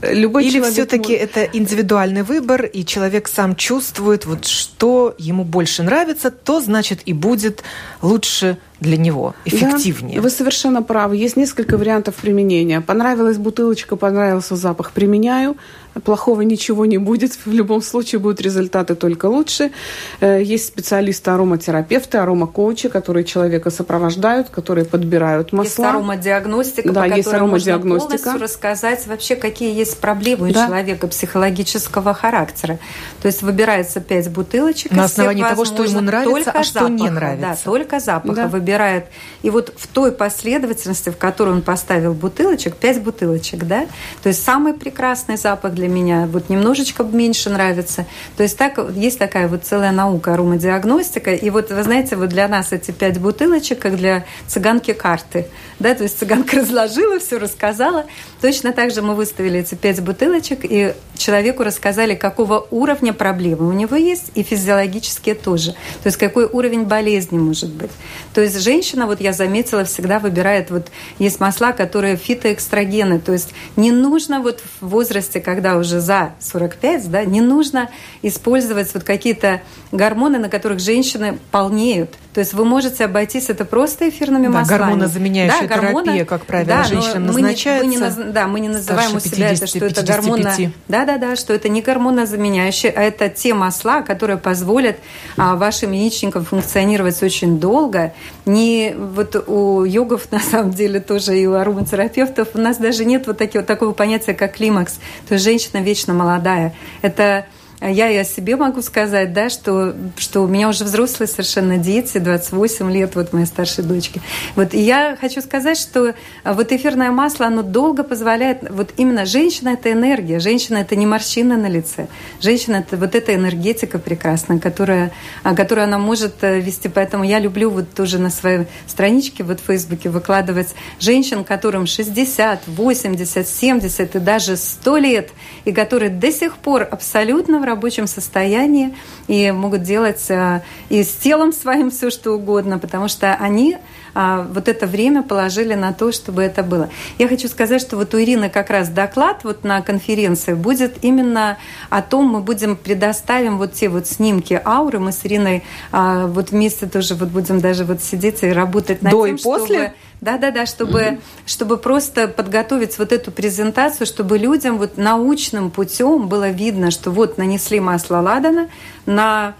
Любой 0.01 0.45
Или 0.45 0.61
все-таки 0.61 1.13
может... 1.13 1.37
это 1.37 1.57
индивидуальный 1.57 2.23
выбор, 2.23 2.65
и 2.65 2.83
человек 2.85 3.27
сам 3.27 3.55
чувствует, 3.55 4.25
вот 4.25 4.45
что 4.45 5.13
ему 5.17 5.43
больше 5.43 5.83
нравится, 5.83 6.31
то 6.31 6.59
значит 6.61 7.01
и 7.05 7.13
будет 7.13 7.63
лучше 8.01 8.57
для 8.79 8.97
него, 8.97 9.35
эффективнее. 9.45 10.17
Да, 10.17 10.21
вы 10.23 10.29
совершенно 10.29 10.81
правы. 10.81 11.17
Есть 11.17 11.37
несколько 11.37 11.77
вариантов 11.77 12.15
применения. 12.15 12.81
Понравилась 12.81 13.37
бутылочка, 13.37 13.95
понравился 13.95 14.55
запах, 14.55 14.91
применяю. 14.91 15.57
Плохого 16.03 16.41
ничего 16.41 16.85
не 16.85 16.97
будет. 16.97 17.33
В 17.45 17.51
любом 17.51 17.81
случае 17.81 18.19
будут 18.19 18.41
результаты 18.41 18.95
только 18.95 19.27
лучше. 19.27 19.71
Э, 20.19 20.41
есть 20.43 20.67
специалисты 20.67 21.31
ароматерапевты, 21.31 22.17
аромакоучи, 22.17 22.89
которые 22.89 23.23
человека 23.23 23.69
сопровождают, 23.69 24.49
которые 24.49 24.85
подбирают 24.85 25.53
масла. 25.53 25.83
Есть 25.83 25.95
аромадиагностика, 25.95 26.91
да, 26.91 27.01
по 27.01 27.05
есть 27.05 27.27
аромадиагностика. 27.27 27.87
можно 27.87 28.17
полностью 28.17 28.41
рассказать 28.41 29.07
вообще, 29.07 29.35
какие 29.35 29.73
есть 29.73 29.97
проблемы 29.99 30.51
да. 30.51 30.65
у 30.65 30.67
человека 30.67 31.07
психологического 31.07 32.13
характера. 32.13 32.77
То 33.21 33.27
есть 33.27 33.41
выбирается 33.41 34.01
пять 34.01 34.29
бутылочек. 34.29 34.91
На 34.91 35.05
основании 35.05 35.43
того, 35.43 35.65
что 35.65 35.83
ему 35.83 36.01
нравится, 36.01 36.51
а 36.51 36.63
что 36.63 36.79
запаха, 36.79 36.91
не 36.91 37.09
нравится. 37.09 37.47
Да, 37.47 37.57
только 37.63 37.99
запаха 37.99 38.35
да. 38.35 38.47
выбирает. 38.47 39.05
И 39.43 39.49
вот 39.49 39.73
в 39.77 39.87
той 39.87 40.11
последовательности, 40.11 41.09
в 41.09 41.17
которой 41.17 41.53
он 41.53 41.61
поставил 41.61 42.13
бутылочек, 42.13 42.75
пять 42.75 43.01
бутылочек, 43.01 43.63
да, 43.63 43.85
то 44.21 44.29
есть 44.29 44.43
самый 44.43 44.73
прекрасный 44.73 45.37
запах 45.37 45.73
для 45.73 45.84
меня, 45.87 46.27
вот 46.31 46.49
немножечко 46.49 47.03
меньше 47.03 47.49
нравится. 47.49 48.05
То 48.37 48.43
есть 48.43 48.57
так, 48.57 48.79
есть 48.95 49.19
такая 49.19 49.47
вот 49.47 49.65
целая 49.65 49.91
наука 49.91 50.33
аромадиагностика. 50.33 51.33
И 51.33 51.49
вот, 51.49 51.71
вы 51.71 51.83
знаете, 51.83 52.15
вот 52.15 52.29
для 52.29 52.47
нас 52.47 52.71
эти 52.71 52.91
пять 52.91 53.19
бутылочек, 53.19 53.79
как 53.79 53.95
для 53.97 54.25
цыганки 54.47 54.93
карты. 54.93 55.47
Да, 55.79 55.93
то 55.93 56.03
есть 56.03 56.19
цыганка 56.19 56.57
разложила, 56.61 57.19
все 57.19 57.37
рассказала. 57.37 58.05
Точно 58.41 58.71
так 58.71 58.91
же 58.91 59.01
мы 59.01 59.15
выставили 59.15 59.59
эти 59.59 59.75
пять 59.75 60.01
бутылочек, 60.01 60.59
и 60.63 60.93
человеку 61.17 61.63
рассказали, 61.63 62.15
какого 62.15 62.67
уровня 62.71 63.13
проблемы 63.13 63.67
у 63.67 63.73
него 63.73 63.95
есть, 63.95 64.31
и 64.35 64.43
физиологические 64.43 65.35
тоже. 65.35 65.71
То 66.03 66.07
есть 66.07 66.17
какой 66.17 66.45
уровень 66.45 66.83
болезни 66.83 67.37
может 67.37 67.71
быть. 67.71 67.91
То 68.33 68.41
есть 68.41 68.59
женщина, 68.59 69.05
вот 69.05 69.21
я 69.21 69.33
заметила, 69.33 69.85
всегда 69.85 70.19
выбирает, 70.19 70.71
вот 70.71 70.87
есть 71.19 71.39
масла, 71.39 71.71
которые 71.71 72.15
фитоэкстрогены, 72.15 73.19
то 73.19 73.31
есть 73.31 73.53
не 73.75 73.91
нужно 73.91 74.39
вот 74.39 74.61
в 74.81 74.87
возрасте, 74.87 75.39
когда 75.39 75.74
уже 75.77 75.99
за 75.99 76.33
45, 76.39 77.09
да, 77.09 77.25
не 77.25 77.41
нужно 77.41 77.89
использовать 78.21 78.93
вот 78.93 79.03
какие-то 79.03 79.61
гормоны, 79.91 80.39
на 80.39 80.49
которых 80.49 80.79
женщины 80.79 81.37
полнеют. 81.51 82.15
То 82.35 82.41
есть 82.41 82.53
вы 82.53 82.65
можете 82.65 83.05
обойтись 83.05 83.49
это 83.49 83.63
просто 83.63 84.09
эфирными 84.09 84.47
да, 84.47 84.49
маслами. 84.49 84.77
Гормонозаменяющая 84.77 85.69
да, 85.69 85.77
гормона, 85.77 86.03
терапия, 86.03 86.25
как 86.25 86.45
правило, 86.45 86.67
да, 86.67 86.83
женщинам 86.83 87.27
назначается. 87.27 87.85
Мы 87.85 87.91
не, 87.91 87.97
мы 87.97 88.07
не, 88.09 88.33
да, 88.33 88.47
мы 88.47 88.59
не 88.59 88.67
называем 88.67 89.15
у 89.15 89.21
себя 89.21 89.51
это, 89.51 89.65
что 89.67 89.85
это 89.85 90.03
гормоно... 90.03 90.53
Да, 90.89 91.05
да, 91.05 91.17
да, 91.17 91.37
что 91.37 91.53
это 91.53 91.69
не 91.69 91.81
гормонозаменяющее, 91.81 92.91
а 92.93 93.03
это 93.03 93.29
те 93.29 93.53
масла, 93.53 94.01
которые 94.01 94.35
позволят 94.35 94.97
а, 95.37 95.55
вашим 95.55 95.93
яичникам 95.93 96.43
функционировать 96.43 97.23
очень 97.23 97.57
долго. 97.57 98.11
Не 98.45 98.93
вот 98.97 99.41
у 99.47 99.85
йогов, 99.85 100.27
на 100.31 100.41
самом 100.41 100.71
деле, 100.71 100.99
тоже 100.99 101.39
и 101.39 101.47
у 101.47 101.53
ароматерапевтов 101.53 102.49
у 102.53 102.57
нас 102.57 102.75
даже 102.75 103.05
нет 103.05 103.27
вот, 103.27 103.37
таки, 103.37 103.59
вот 103.59 103.65
такого 103.65 103.93
понятия, 103.93 104.33
как 104.33 104.55
климакс. 104.55 104.99
То 105.29 105.35
есть 105.35 105.45
женщина 105.45 105.81
вечно 105.81 106.13
молодая. 106.13 106.73
Это 107.01 107.45
я 107.81 108.09
и 108.09 108.15
о 108.15 108.23
себе 108.23 108.55
могу 108.55 108.81
сказать, 108.81 109.33
да, 109.33 109.49
что, 109.49 109.93
что 110.17 110.41
у 110.41 110.47
меня 110.47 110.69
уже 110.69 110.85
взрослые 110.85 111.27
совершенно 111.27 111.77
дети, 111.77 112.17
28 112.17 112.91
лет, 112.91 113.15
вот 113.15 113.33
моей 113.33 113.45
старшей 113.45 113.83
дочке. 113.83 114.21
Вот, 114.55 114.73
и 114.73 114.79
я 114.79 115.17
хочу 115.19 115.41
сказать, 115.41 115.77
что 115.77 116.13
а, 116.43 116.53
вот 116.53 116.71
эфирное 116.71 117.11
масло, 117.11 117.47
оно 117.47 117.63
долго 117.63 118.03
позволяет, 118.03 118.69
вот 118.69 118.93
именно 118.95 119.25
женщина– 119.25 119.69
это 119.73 119.91
энергия, 119.91 120.39
женщина– 120.39 120.77
это 120.79 120.95
не 120.95 121.05
морщины 121.05 121.57
на 121.57 121.67
лице, 121.67 122.07
женщина– 122.41 122.75
это 122.87 122.95
вот 122.95 123.13
эта 123.13 123.35
энергетика 123.35 123.99
прекрасная, 123.99 124.59
которая, 124.59 125.11
а, 125.43 125.53
которую 125.53 125.83
она 125.83 125.97
может 125.97 126.43
э, 126.43 126.61
вести. 126.61 126.87
Поэтому 126.87 127.25
я 127.25 127.39
люблю 127.39 127.69
вот 127.69 127.93
тоже 127.93 128.19
на 128.19 128.29
своей 128.29 128.67
страничке 128.87 129.43
вот 129.43 129.59
в 129.59 129.65
Фейсбуке 129.65 130.09
выкладывать 130.09 130.75
женщин, 130.99 131.43
которым 131.43 131.87
60, 131.87 132.67
80, 132.67 133.47
70 133.47 134.15
и 134.15 134.19
даже 134.19 134.55
100 134.55 134.97
лет, 134.97 135.29
и 135.65 135.73
которые 135.73 136.09
до 136.09 136.31
сих 136.31 136.55
пор 136.57 136.87
абсолютно 136.89 137.59
в 137.65 137.67
рабочем 137.67 138.05
состоянии 138.05 138.95
и 139.27 139.51
могут 139.51 139.81
делать 139.81 140.29
э, 140.29 140.61
и 140.89 141.03
с 141.03 141.15
телом 141.15 141.51
своим 141.51 141.89
все 141.89 142.11
что 142.11 142.33
угодно, 142.33 142.77
потому 142.77 143.07
что 143.07 143.33
они 143.33 143.77
вот 144.15 144.67
это 144.69 144.87
время 144.87 145.23
положили 145.23 145.73
на 145.73 145.93
то, 145.93 146.11
чтобы 146.11 146.41
это 146.41 146.63
было. 146.63 146.89
Я 147.17 147.27
хочу 147.27 147.47
сказать, 147.49 147.81
что 147.81 147.97
вот 147.97 148.13
у 148.13 148.19
Ирины 148.19 148.49
как 148.49 148.69
раз 148.69 148.89
доклад 148.89 149.43
вот 149.43 149.63
на 149.63 149.81
конференции 149.81 150.53
будет 150.53 151.03
именно 151.03 151.57
о 151.89 152.01
том, 152.01 152.25
мы 152.27 152.39
будем 152.39 152.77
предоставим 152.77 153.57
вот 153.57 153.73
те 153.73 153.89
вот 153.89 154.07
снимки 154.07 154.59
ауры, 154.63 154.99
мы 154.99 155.11
с 155.11 155.25
Ириной 155.25 155.63
а, 155.91 156.27
вот 156.27 156.51
вместе 156.51 156.85
тоже 156.87 157.15
вот 157.15 157.29
будем 157.29 157.59
даже 157.59 157.83
вот 157.83 158.01
сидеть 158.01 158.43
и 158.43 158.47
работать 158.47 159.01
над 159.01 159.11
До 159.11 159.25
тем, 159.25 159.35
и 159.35 159.41
после? 159.41 159.65
чтобы 159.65 159.93
да-да-да, 160.21 160.65
чтобы, 160.65 160.99
mm-hmm. 160.99 161.19
чтобы 161.45 161.77
просто 161.77 162.27
подготовить 162.27 162.97
вот 162.97 163.11
эту 163.11 163.31
презентацию, 163.31 164.07
чтобы 164.07 164.37
людям 164.37 164.77
вот 164.77 164.97
научным 164.97 165.69
путем 165.69 166.27
было 166.27 166.49
видно, 166.49 166.89
что 166.89 167.11
вот 167.11 167.37
нанесли 167.37 167.79
масло 167.79 168.17
ладана 168.17 168.69
на 169.05 169.49
а, 169.49 169.53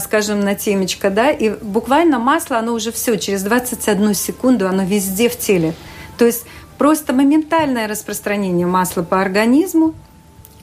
скажем, 0.00 0.40
на 0.40 0.54
темечко, 0.54 1.10
да, 1.10 1.30
и 1.30 1.50
буквально 1.50 2.18
масло, 2.18 2.58
оно 2.58 2.72
уже 2.72 2.92
все, 2.92 3.16
через 3.18 3.42
21 3.42 4.14
секунду 4.14 4.68
оно 4.68 4.84
везде 4.84 5.28
в 5.28 5.38
теле. 5.38 5.74
То 6.18 6.24
есть 6.24 6.44
просто 6.78 7.12
моментальное 7.12 7.88
распространение 7.88 8.66
масла 8.66 9.02
по 9.02 9.20
организму. 9.20 9.94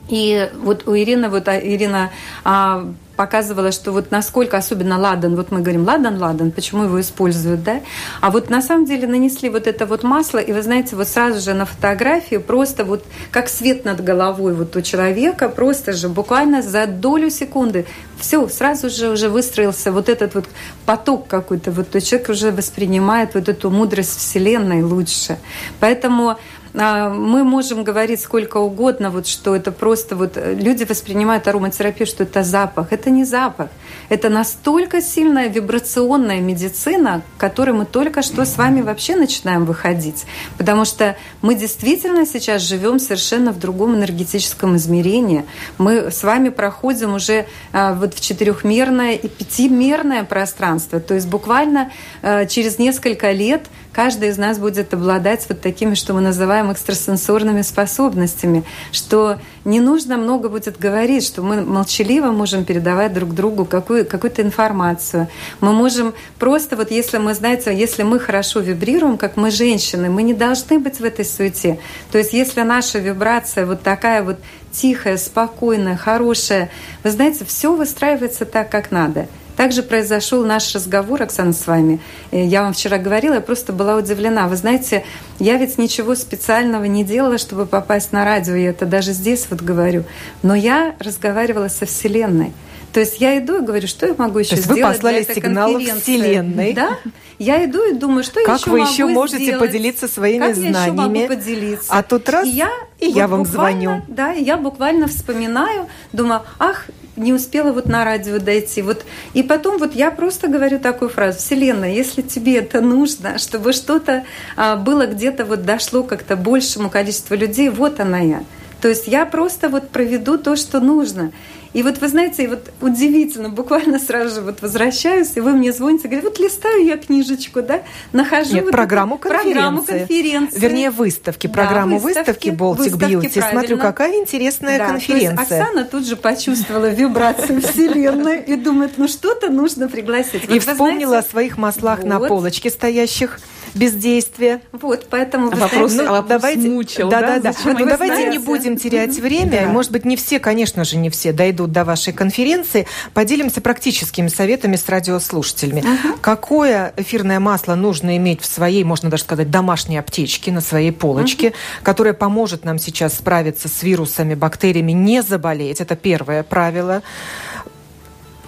И 0.08 0.50
вот 0.62 0.88
у 0.88 0.96
Ирины, 0.96 1.30
вот 1.30 1.48
а, 1.48 1.60
Ирина 1.60 2.12
а, 2.44 2.92
показывала, 3.20 3.74
что 3.74 3.92
вот 3.92 4.12
насколько, 4.12 4.56
особенно 4.56 4.98
ладан, 4.98 5.36
вот 5.36 5.52
мы 5.52 5.60
говорим 5.60 5.84
ладан, 5.84 6.18
ладан, 6.22 6.52
почему 6.52 6.84
его 6.84 7.02
используют, 7.02 7.64
да? 7.64 7.82
А 8.22 8.32
вот 8.32 8.50
на 8.50 8.62
самом 8.62 8.86
деле 8.86 9.10
нанесли 9.10 9.50
вот 9.50 9.68
это 9.68 9.86
вот 9.86 10.04
масло, 10.04 10.38
и 10.38 10.54
вы 10.54 10.62
знаете, 10.62 10.96
вот 10.96 11.06
сразу 11.10 11.42
же 11.42 11.54
на 11.54 11.66
фотографии 11.66 12.38
просто 12.38 12.86
вот 12.86 13.04
как 13.30 13.50
свет 13.50 13.84
над 13.84 14.02
головой 14.02 14.54
вот 14.54 14.74
у 14.78 14.82
человека, 14.82 15.50
просто 15.50 15.92
же 15.92 16.08
буквально 16.08 16.62
за 16.62 16.88
долю 16.88 17.30
секунды 17.30 17.86
все, 18.20 18.48
сразу 18.48 18.90
же 18.90 19.10
уже 19.10 19.28
выстроился 19.28 19.92
вот 19.92 20.08
этот 20.08 20.36
вот 20.36 20.46
поток 20.86 21.28
какой-то, 21.28 21.72
вот 21.72 21.92
человек 22.02 22.30
уже 22.30 22.52
воспринимает 22.52 23.34
вот 23.34 23.50
эту 23.50 23.70
мудрость 23.70 24.18
Вселенной 24.18 24.82
лучше. 24.82 25.40
Поэтому 25.82 26.38
мы 26.80 27.44
можем 27.44 27.84
говорить 27.84 28.22
сколько 28.22 28.58
угодно, 28.58 29.10
вот, 29.10 29.28
что 29.28 29.54
это 29.54 29.72
просто 29.72 30.16
вот 30.16 30.38
э, 30.38 30.54
люди 30.54 30.86
воспринимают 30.86 31.46
ароматерапию, 31.48 32.08
что 32.08 32.24
это 32.24 32.44
запах. 32.44 32.94
Это 32.94 33.10
не 33.10 33.26
запах. 33.26 33.70
Это 34.08 34.30
настолько 34.30 35.02
сильная 35.02 35.50
вибрационная 35.50 36.40
медицина, 36.40 37.22
к 37.36 37.40
которой 37.42 37.72
мы 37.72 37.86
только 37.86 38.22
что 38.22 38.46
с 38.46 38.58
вами 38.58 38.82
вообще 38.82 39.18
начинаем 39.18 39.66
выходить. 39.66 40.26
Потому 40.58 40.86
что 40.86 41.18
мы 41.42 41.56
действительно 41.56 42.26
сейчас 42.26 42.62
живем 42.62 43.00
совершенно 43.00 43.52
в 43.52 43.60
другом 43.60 43.96
энергетическом 43.96 44.78
измерении. 44.78 45.46
Мы 45.78 46.12
с 46.12 46.24
вами 46.24 46.48
проходим 46.48 47.14
уже 47.14 47.46
а, 47.74 47.94
вот 47.94 48.14
в 48.14 48.22
четырехмерное 48.22 49.16
и 49.16 49.28
пятимерное 49.28 50.24
пространство. 50.24 51.02
То 51.02 51.14
есть 51.14 51.28
буквально 51.28 51.92
а, 52.22 52.46
через 52.46 52.80
несколько 52.80 53.32
лет 53.32 53.64
каждый 54.00 54.30
из 54.30 54.38
нас 54.38 54.60
будет 54.60 54.94
обладать 54.94 55.46
вот 55.50 55.60
такими, 55.60 55.94
что 55.94 56.14
мы 56.14 56.22
называем 56.22 56.72
экстрасенсорными 56.72 57.64
способностями, 57.64 58.64
что 58.94 59.40
не 59.66 59.82
нужно 59.82 60.16
много 60.16 60.48
будет 60.48 60.80
говорить, 60.80 61.26
что 61.26 61.42
мы 61.42 61.66
молчаливо 61.66 62.32
можем 62.32 62.64
передавать 62.64 63.12
друг 63.14 63.36
другу 63.36 63.66
какую, 63.66 64.06
какую-то 64.06 64.42
информацию. 64.42 65.28
Мы 65.60 65.74
можем 65.74 66.14
просто, 66.38 66.78
вот 66.78 66.92
если 66.92 67.18
мы, 67.18 67.34
знаете, 67.34 67.76
если 67.76 68.04
мы 68.04 68.20
хорошо 68.20 68.62
вибрируем, 68.62 69.18
как 69.18 69.36
мы 69.36 69.52
женщины, 69.52 70.10
мы 70.10 70.24
не 70.24 70.34
должны 70.34 70.80
быть 70.80 71.02
в 71.02 71.04
этой 71.04 71.26
суете. 71.26 71.78
То 72.14 72.20
есть 72.20 72.32
если 72.32 72.62
наша 72.62 73.00
вибрация 73.00 73.66
вот 73.66 73.82
такая 73.82 74.24
вот 74.24 74.40
тихая, 74.72 75.18
спокойная, 75.18 75.98
хорошая, 75.98 76.70
вы 77.04 77.12
знаете, 77.12 77.44
все 77.44 77.76
выстраивается 77.76 78.46
так, 78.46 78.72
как 78.72 78.92
надо. 78.92 79.28
Также 79.60 79.84
произошел 79.84 80.46
наш 80.46 80.74
разговор, 80.74 81.22
Оксана, 81.22 81.52
с 81.52 81.68
вами. 81.68 82.00
Э, 82.32 82.42
я 82.42 82.62
вам 82.62 82.72
вчера 82.72 82.98
говорила, 82.98 83.34
я 83.34 83.42
просто 83.42 83.74
была 83.74 83.98
удивлена. 83.98 84.48
Вы 84.48 84.56
знаете, 84.56 85.04
я 85.38 85.58
ведь 85.58 85.78
ничего 85.78 86.16
специального 86.16 86.86
не 86.86 87.04
делала, 87.04 87.38
чтобы 87.38 87.66
попасть 87.66 88.14
на 88.14 88.24
радио, 88.24 88.56
я 88.56 88.70
это 88.70 88.86
даже 88.86 89.12
здесь 89.12 89.48
вот 89.50 89.62
говорю. 89.62 90.06
Но 90.44 90.56
я 90.56 90.96
разговаривала 91.00 91.68
со 91.68 91.86
Вселенной. 91.86 92.54
То 92.94 93.00
есть 93.00 93.20
я 93.22 93.38
иду 93.38 93.62
и 93.62 93.66
говорю, 93.66 93.88
что 93.88 94.08
я 94.08 94.16
могу 94.18 94.40
еще 94.40 94.52
То 94.52 94.56
есть 94.56 94.66
сделать 94.66 94.82
вы 94.82 94.94
послали 94.94 95.24
для 95.24 95.36
сигнал 95.36 95.80
Вселенной. 95.80 96.74
Да? 96.74 96.98
Я 97.38 97.64
иду 97.64 97.90
и 97.90 97.94
думаю, 97.94 98.24
что 98.24 98.44
как 98.44 98.60
еще 98.60 98.70
вы 98.70 98.80
могу 98.80 98.92
еще 98.92 99.06
можете 99.06 99.44
сделать? 99.44 99.60
поделиться 99.60 100.08
своими 100.08 100.48
как 100.48 100.56
знаниями? 100.56 100.76
Я 100.76 100.82
еще 100.82 100.92
могу 100.92 101.28
поделиться? 101.28 101.88
А 101.90 102.04
тут 102.04 102.28
раз, 102.30 102.46
и 102.46 102.50
я, 102.50 102.70
и 103.00 103.08
вот 103.08 103.16
я 103.16 103.28
вам 103.28 103.46
звоню. 103.46 104.02
Да, 104.10 104.34
и 104.34 104.44
я 104.44 104.58
буквально 104.58 105.08
вспоминаю, 105.08 105.88
думаю, 106.12 106.42
ах, 106.58 106.88
не 107.16 107.34
успела 107.34 107.72
вот 107.72 107.86
на 107.86 108.04
радио 108.04 108.40
дойти. 108.40 108.82
Вот. 108.82 109.06
И 109.34 109.44
потом 109.44 109.78
вот 109.78 109.94
я 109.94 110.12
просто 110.12 110.48
говорю 110.48 110.80
такую 110.80 111.10
фразу. 111.10 111.38
Вселенная, 111.38 111.92
если 111.92 112.22
тебе 112.22 112.58
это 112.58 112.82
нужно, 112.82 113.38
чтобы 113.38 113.74
что-то 113.74 114.26
а, 114.56 114.76
было 114.76 115.06
где-то 115.06 115.46
вот 115.46 115.64
дошло 115.64 116.04
как-то 116.04 116.36
большему 116.36 116.90
количеству 116.90 117.36
людей, 117.36 117.70
вот 117.70 118.00
она 118.00 118.20
я. 118.20 118.44
То 118.82 118.88
есть 118.88 119.08
я 119.08 119.26
просто 119.26 119.70
вот 119.70 119.90
проведу 119.90 120.38
то, 120.38 120.56
что 120.56 120.80
нужно. 120.80 121.32
И 121.74 121.84
вот 121.84 122.00
вы 122.00 122.08
знаете, 122.08 122.48
вот 122.48 122.72
удивительно, 122.82 123.50
буквально 123.50 124.00
сразу 124.00 124.36
же 124.36 124.42
вот 124.42 124.62
возвращаюсь, 124.62 125.32
и 125.36 125.40
вы 125.40 125.52
мне 125.52 125.72
звоните, 125.72 126.08
говорите, 126.08 126.30
вот 126.30 126.40
листаю 126.40 126.86
я 126.86 126.98
книжечку, 126.98 127.62
да, 127.62 127.82
нахожу 128.12 128.56
Нет, 128.56 128.64
вот 128.66 128.72
программу, 128.72 129.18
конференции. 129.18 129.54
программу 129.54 129.84
конференции. 129.84 130.60
Вернее, 130.60 130.90
выставки, 130.90 131.48
программу 131.48 131.98
да, 131.98 132.04
выставки, 132.04 132.50
Beauty. 132.50 133.34
правильно. 133.34 133.52
Смотрю, 133.52 133.78
какая 133.78 134.16
интересная 134.20 134.78
да, 134.80 134.88
конференция. 134.88 135.36
То 135.36 135.42
есть 135.42 135.52
Оксана 135.52 135.86
тут 135.86 136.08
же 136.08 136.16
почувствовала 136.16 136.90
вибрацию 136.90 137.62
Вселенной 137.70 138.42
и 138.42 138.56
думает, 138.56 138.94
ну 138.98 139.08
что-то 139.08 139.50
нужно 139.50 139.88
пригласить. 139.90 140.50
И 140.50 140.60
вспомнила 140.60 141.10
знаете, 141.10 141.28
о 141.28 141.32
своих 141.32 141.58
маслах 141.58 142.00
вот. 142.00 142.08
на 142.08 142.20
полочке 142.20 142.70
стоящих 142.70 143.40
бездействия. 143.74 144.62
Вот, 144.72 145.08
поэтому... 145.10 145.52
А 145.52 145.56
вопрос, 145.56 145.94
ну, 145.94 146.04
а 146.08 146.12
вопрос 146.12 146.42
давайте, 146.42 146.70
мучил, 146.70 147.10
да? 147.10 147.22
Да, 147.22 147.40
да, 147.40 147.52
да. 147.52 147.74
Ну, 147.74 147.86
давайте 147.86 148.16
знаете? 148.16 148.30
не 148.30 148.40
будем 148.40 148.78
терять 148.78 149.18
время. 149.18 149.66
Да. 149.66 149.68
Может 149.68 149.92
быть, 149.92 150.06
не 150.06 150.16
все, 150.16 150.40
конечно 150.40 150.84
же, 150.84 150.98
не 150.98 151.10
все 151.10 151.32
дойдут 151.32 151.72
до 151.72 151.86
вашей 151.86 152.14
конференции. 152.14 152.88
Поделимся 153.14 153.62
практическими 153.62 154.28
советами 154.28 154.76
с 154.76 154.88
радиослушателями. 154.88 155.82
Ага. 155.82 156.16
Какое 156.22 156.94
эфирное 156.98 157.40
масло 157.40 157.76
нужно 157.76 158.18
иметь 158.18 158.42
в 158.42 158.46
своей, 158.46 158.84
можно 158.84 159.10
даже 159.10 159.24
сказать, 159.24 159.50
домашней 159.52 159.98
аптечке, 159.98 160.52
на 160.52 160.62
своей 160.62 160.92
полочке, 160.92 161.50
ага. 161.50 161.58
которое 161.84 162.14
поможет 162.14 162.66
нам 162.66 162.80
сейчас 162.80 163.16
справиться 163.16 163.68
с 163.68 163.84
вирусами, 163.84 164.36
бактериями, 164.36 164.92
не 164.92 165.22
заболеть. 165.22 165.82
Это 165.82 165.96
первое 165.96 166.44
правило 166.44 167.02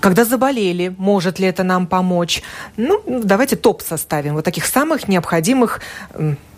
когда 0.02 0.26
заболели, 0.26 0.94
может 0.98 1.40
ли 1.40 1.48
это 1.48 1.64
нам 1.64 1.88
помочь. 1.88 2.44
Ну, 2.76 3.02
давайте 3.08 3.56
топ 3.56 3.82
составим 3.82 4.34
вот 4.34 4.44
таких 4.44 4.66
самых 4.66 5.08
необходимых 5.08 5.80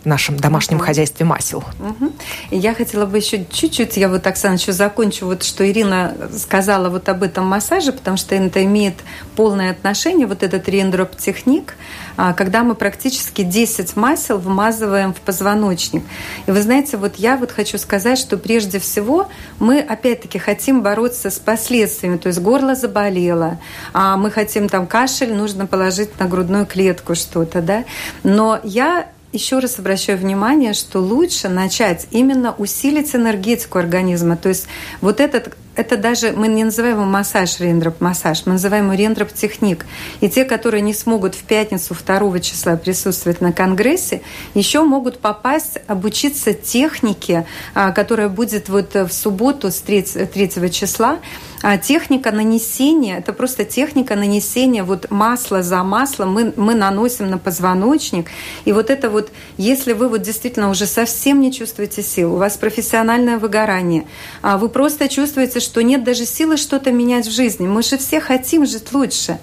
в 0.04 0.06
нашем 0.06 0.36
домашнем 0.36 0.76
угу. 0.76 0.86
хозяйстве 0.86 1.24
масел. 1.24 1.64
Угу. 1.80 2.12
Я 2.50 2.74
хотела 2.74 3.06
бы 3.06 3.16
еще 3.16 3.44
чуть-чуть, 3.50 3.96
я 3.96 4.08
вот, 4.08 4.26
Оксана, 4.26 4.54
еще 4.54 4.72
закончу, 4.72 5.26
вот 5.26 5.42
что 5.42 5.68
Ирина 5.68 6.14
сказала 6.36 6.90
вот 6.90 7.08
об 7.08 7.22
этом 7.22 7.46
массаже, 7.46 7.92
потому 7.92 8.16
что 8.16 8.34
это 8.34 8.62
имеет 8.64 8.94
полное 9.34 9.70
отношение, 9.70 10.26
вот 10.26 10.42
этот 10.42 10.68
рендроп 10.68 11.16
техник, 11.16 11.74
а, 12.16 12.34
когда 12.34 12.62
мы 12.62 12.74
практически 12.74 13.42
10 13.42 13.96
масел 13.96 14.38
вмазываем 14.38 15.14
в 15.14 15.20
позвоночник. 15.20 16.04
И 16.46 16.50
вы 16.50 16.60
знаете, 16.60 16.96
вот 16.98 17.16
я 17.16 17.36
вот 17.36 17.50
хочу 17.50 17.78
сказать, 17.78 18.18
что 18.18 18.36
прежде 18.36 18.78
всего 18.78 19.28
мы 19.58 19.80
опять-таки 19.80 20.38
хотим 20.38 20.82
бороться 20.82 21.30
с 21.30 21.38
последствиями, 21.38 22.18
то 22.18 22.28
есть 22.28 22.40
горло 22.40 22.74
заболело, 22.74 23.58
а 23.94 24.16
мы 24.16 24.30
хотим 24.30 24.68
там 24.68 24.86
кашель, 24.86 25.32
нужно 25.32 25.66
положить 25.66 26.18
на 26.20 26.26
грудную 26.26 26.66
клетку 26.66 27.14
что-то, 27.14 27.62
да. 27.62 27.84
Но 28.22 28.60
я 28.64 29.06
еще 29.34 29.58
раз 29.58 29.78
обращаю 29.78 30.18
внимание, 30.18 30.72
что 30.72 31.00
лучше 31.00 31.48
начать 31.48 32.06
именно 32.10 32.54
усилить 32.56 33.14
энергетику 33.14 33.78
организма. 33.78 34.36
То 34.36 34.48
есть 34.48 34.66
вот 35.00 35.20
этот 35.20 35.56
это 35.76 35.96
даже, 35.96 36.32
мы 36.32 36.48
не 36.48 36.64
называем 36.64 36.96
его 36.96 37.04
массаж, 37.04 37.60
рендроп 37.60 38.00
массаж, 38.00 38.46
мы 38.46 38.52
называем 38.52 38.84
его 38.86 38.94
рендроп 38.94 39.32
техник. 39.32 39.86
И 40.20 40.28
те, 40.28 40.44
которые 40.44 40.80
не 40.82 40.94
смогут 40.94 41.34
в 41.34 41.42
пятницу 41.42 41.94
2 41.94 42.40
числа 42.40 42.76
присутствовать 42.76 43.40
на 43.40 43.52
конгрессе, 43.52 44.22
еще 44.54 44.84
могут 44.84 45.18
попасть, 45.18 45.78
обучиться 45.86 46.52
технике, 46.52 47.46
а, 47.74 47.92
которая 47.92 48.28
будет 48.28 48.68
вот 48.68 48.94
в 48.94 49.10
субботу 49.10 49.70
с 49.70 49.80
3, 49.80 50.02
3 50.02 50.70
числа. 50.70 51.18
А 51.66 51.78
техника 51.78 52.30
нанесения, 52.30 53.16
это 53.16 53.32
просто 53.32 53.64
техника 53.64 54.16
нанесения 54.16 54.84
вот 54.84 55.10
масла 55.10 55.62
за 55.62 55.82
маслом 55.82 56.34
мы, 56.34 56.52
мы 56.56 56.74
наносим 56.74 57.30
на 57.30 57.38
позвоночник. 57.38 58.28
И 58.66 58.72
вот 58.72 58.90
это 58.90 59.08
вот, 59.08 59.30
если 59.56 59.94
вы 59.94 60.10
вот 60.10 60.20
действительно 60.20 60.68
уже 60.68 60.84
совсем 60.84 61.40
не 61.40 61.50
чувствуете 61.50 62.02
сил, 62.02 62.34
у 62.34 62.36
вас 62.36 62.58
профессиональное 62.58 63.38
выгорание, 63.38 64.06
а 64.42 64.58
вы 64.58 64.68
просто 64.68 65.08
чувствуете, 65.08 65.60
что 65.64 65.82
нет 65.82 66.04
даже 66.04 66.26
силы 66.26 66.56
что-то 66.56 66.92
менять 66.92 67.26
в 67.26 67.32
жизни, 67.32 67.66
мы 67.66 67.82
же 67.82 67.98
все 67.98 68.20
хотим 68.20 68.66
жить 68.66 68.92
лучше, 68.92 69.38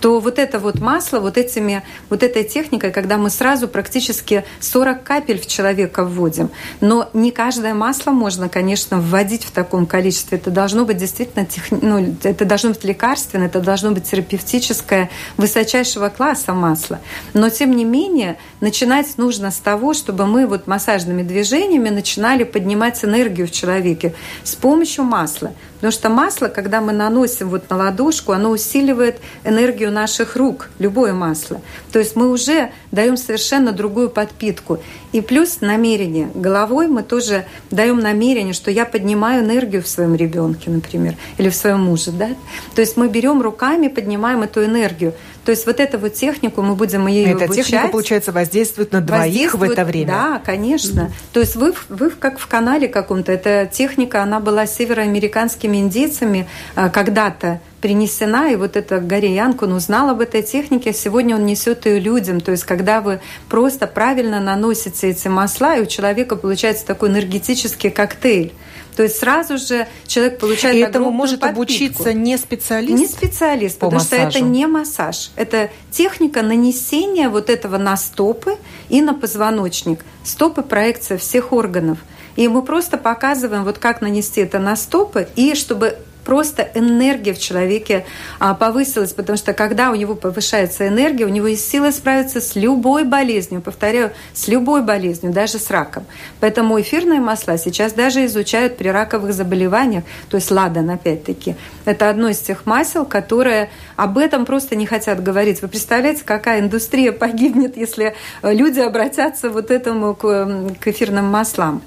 то 0.00 0.20
вот 0.20 0.38
это 0.38 0.58
вот 0.58 0.80
масло, 0.80 1.20
вот 1.20 1.36
этими, 1.36 1.82
вот 2.10 2.22
этой 2.22 2.44
техникой, 2.44 2.90
когда 2.90 3.16
мы 3.16 3.30
сразу 3.30 3.68
практически 3.68 4.44
40 4.60 5.02
капель 5.02 5.38
в 5.38 5.46
человека 5.46 6.04
вводим, 6.04 6.50
но 6.80 7.08
не 7.12 7.30
каждое 7.30 7.74
масло 7.74 8.10
можно, 8.10 8.48
конечно, 8.48 9.00
вводить 9.00 9.44
в 9.44 9.50
таком 9.50 9.86
количестве. 9.86 10.38
Это 10.38 10.50
должно 10.50 10.84
быть 10.84 10.96
действительно, 10.96 11.44
тех... 11.46 11.70
ну, 11.70 12.16
это 12.22 12.44
должно 12.44 12.70
быть 12.70 12.84
лекарственное, 12.84 13.46
это 13.46 13.60
должно 13.60 13.92
быть 13.92 14.10
терапевтическое, 14.10 15.10
высочайшего 15.36 16.08
класса 16.08 16.52
масло. 16.52 17.00
Но, 17.34 17.50
тем 17.50 17.76
не 17.76 17.84
менее, 17.84 18.38
начинать 18.60 19.18
нужно 19.18 19.50
с 19.50 19.58
того, 19.58 19.94
чтобы 19.94 20.26
мы 20.26 20.46
вот 20.46 20.66
массажными 20.66 21.22
движениями 21.22 21.88
начинали 21.88 22.44
поднимать 22.44 23.04
энергию 23.04 23.46
в 23.46 23.50
человеке 23.50 24.14
с 24.42 24.54
помощью 24.54 25.04
масла. 25.04 25.52
Потому 25.86 26.00
что 26.00 26.08
масло, 26.08 26.48
когда 26.48 26.80
мы 26.80 26.92
наносим 26.92 27.48
вот 27.48 27.70
на 27.70 27.76
ладошку, 27.76 28.32
оно 28.32 28.50
усиливает 28.50 29.20
энергию 29.44 29.92
наших 29.92 30.34
рук, 30.34 30.68
любое 30.80 31.12
масло. 31.12 31.60
То 31.92 32.00
есть 32.00 32.16
мы 32.16 32.28
уже 32.28 32.72
даем 32.90 33.16
совершенно 33.16 33.70
другую 33.70 34.10
подпитку. 34.10 34.80
И 35.12 35.20
плюс 35.20 35.60
намерение. 35.60 36.28
Головой 36.34 36.88
мы 36.88 37.04
тоже 37.04 37.46
даем 37.70 38.00
намерение, 38.00 38.52
что 38.52 38.72
я 38.72 38.84
поднимаю 38.84 39.44
энергию 39.44 39.80
в 39.80 39.86
своем 39.86 40.16
ребенке, 40.16 40.70
например, 40.70 41.14
или 41.38 41.50
в 41.50 41.54
своем 41.54 41.82
муже. 41.82 42.10
Да? 42.10 42.30
То 42.74 42.80
есть 42.80 42.96
мы 42.96 43.08
берем 43.08 43.40
руками, 43.40 43.86
поднимаем 43.86 44.42
эту 44.42 44.64
энергию. 44.64 45.14
То 45.46 45.52
есть 45.52 45.64
вот 45.64 45.78
эту 45.78 45.98
вот 45.98 46.12
технику 46.12 46.60
мы 46.60 46.74
будем 46.74 47.06
ее 47.06 47.30
Эта 47.30 47.44
обучать. 47.44 47.66
техника, 47.66 47.86
получается, 47.86 48.32
воздействует 48.32 48.90
на 48.90 49.00
двоих 49.00 49.54
в 49.54 49.62
это 49.62 49.84
время. 49.84 50.08
Да, 50.08 50.42
конечно. 50.44 51.02
Mm-hmm. 51.02 51.32
То 51.32 51.40
есть 51.40 51.54
вы, 51.54 51.72
вы 51.88 52.10
как 52.10 52.40
в 52.40 52.48
канале 52.48 52.88
каком-то. 52.88 53.30
Эта 53.30 53.70
техника, 53.72 54.24
она 54.24 54.40
была 54.40 54.66
североамериканскими 54.66 55.76
индейцами 55.76 56.48
а, 56.74 56.88
когда-то 56.88 57.60
принесена, 57.80 58.50
и 58.50 58.56
вот 58.56 58.76
это 58.76 58.98
Гарри 58.98 59.28
Янкун 59.28 59.72
узнал 59.72 60.10
об 60.10 60.20
этой 60.20 60.42
технике, 60.42 60.92
сегодня 60.92 61.36
он 61.36 61.46
несет 61.46 61.86
ее 61.86 62.00
людям. 62.00 62.40
То 62.40 62.50
есть, 62.50 62.64
когда 62.64 63.00
вы 63.00 63.20
просто 63.48 63.86
правильно 63.86 64.40
наносите 64.40 65.10
эти 65.10 65.28
масла, 65.28 65.76
и 65.76 65.82
у 65.82 65.86
человека 65.86 66.34
получается 66.34 66.84
такой 66.84 67.10
энергетический 67.10 67.90
коктейль. 67.90 68.52
То 68.96 69.02
есть 69.02 69.18
сразу 69.18 69.58
же 69.58 69.86
человек 70.06 70.38
получает 70.38 70.74
И 70.76 70.80
этому 70.80 71.10
может 71.10 71.40
подпитку. 71.40 71.62
обучиться 71.62 72.12
не 72.14 72.38
специалист? 72.38 72.98
Не 72.98 73.06
специалист, 73.06 73.74
потому 73.74 74.00
массажу. 74.00 74.30
что 74.30 74.38
это 74.38 74.40
не 74.40 74.66
массаж. 74.66 75.30
Это 75.36 75.70
техника 75.90 76.42
нанесения 76.42 77.28
вот 77.28 77.50
этого 77.50 77.76
на 77.76 77.96
стопы 77.98 78.56
и 78.88 79.02
на 79.02 79.12
позвоночник. 79.12 80.00
Стопы– 80.24 80.62
проекция 80.62 81.18
всех 81.18 81.52
органов. 81.52 81.98
И 82.36 82.48
мы 82.48 82.62
просто 82.62 82.96
показываем, 82.96 83.64
вот 83.64 83.78
как 83.78 84.00
нанести 84.00 84.40
это 84.40 84.58
на 84.58 84.76
стопы, 84.76 85.28
и 85.36 85.54
чтобы 85.54 85.98
просто 86.26 86.68
энергия 86.74 87.32
в 87.32 87.38
человеке 87.38 88.04
а, 88.40 88.52
повысилась, 88.54 89.12
потому 89.12 89.38
что 89.38 89.54
когда 89.54 89.92
у 89.92 89.94
него 89.94 90.16
повышается 90.16 90.88
энергия, 90.88 91.24
у 91.24 91.28
него 91.28 91.46
есть 91.46 91.70
сила 91.70 91.92
справиться 91.92 92.40
с 92.40 92.56
любой 92.56 93.04
болезнью, 93.04 93.62
повторяю, 93.62 94.10
с 94.34 94.48
любой 94.48 94.82
болезнью, 94.82 95.32
даже 95.32 95.60
с 95.60 95.70
раком. 95.70 96.04
Поэтому 96.40 96.80
эфирные 96.80 97.20
масла 97.20 97.56
сейчас 97.58 97.92
даже 97.92 98.26
изучают 98.26 98.76
при 98.76 98.88
раковых 98.88 99.32
заболеваниях, 99.32 100.02
то 100.28 100.36
есть 100.36 100.50
ладан, 100.50 100.90
опять-таки. 100.90 101.54
Это 101.84 102.10
одно 102.10 102.28
из 102.28 102.40
тех 102.40 102.66
масел, 102.66 103.06
которые 103.06 103.70
об 103.94 104.18
этом 104.18 104.44
просто 104.44 104.74
не 104.74 104.84
хотят 104.84 105.22
говорить. 105.22 105.62
Вы 105.62 105.68
представляете, 105.68 106.22
какая 106.24 106.60
индустрия 106.60 107.12
погибнет, 107.12 107.76
если 107.76 108.16
люди 108.42 108.80
обратятся 108.80 109.48
вот 109.48 109.70
этому 109.70 110.14
к, 110.16 110.74
к 110.80 110.88
эфирным 110.88 111.26
маслам. 111.26 111.82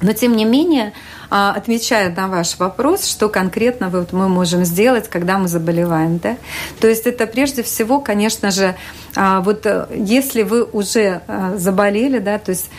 Но 0.00 0.12
тем 0.12 0.36
не 0.36 0.44
менее, 0.44 0.92
а, 1.30 1.52
отвечая 1.52 2.14
на 2.14 2.28
ваш 2.28 2.58
вопрос, 2.58 3.06
что 3.06 3.28
конкретно 3.28 3.90
мы 4.12 4.28
можем 4.28 4.64
сделать, 4.64 5.08
когда 5.08 5.38
мы 5.38 5.48
заболеваем. 5.48 6.18
Да? 6.18 6.36
То 6.80 6.88
есть 6.88 7.06
это 7.06 7.26
прежде 7.26 7.62
всего, 7.62 8.00
конечно 8.00 8.50
же, 8.50 8.74
а, 9.16 9.40
вот 9.40 9.66
э, 9.66 9.86
если 9.94 10.42
вы 10.42 10.64
уже 10.64 11.22
а, 11.26 11.56
заболели, 11.56 12.18
да, 12.18 12.38
то 12.38 12.50
есть 12.50 12.70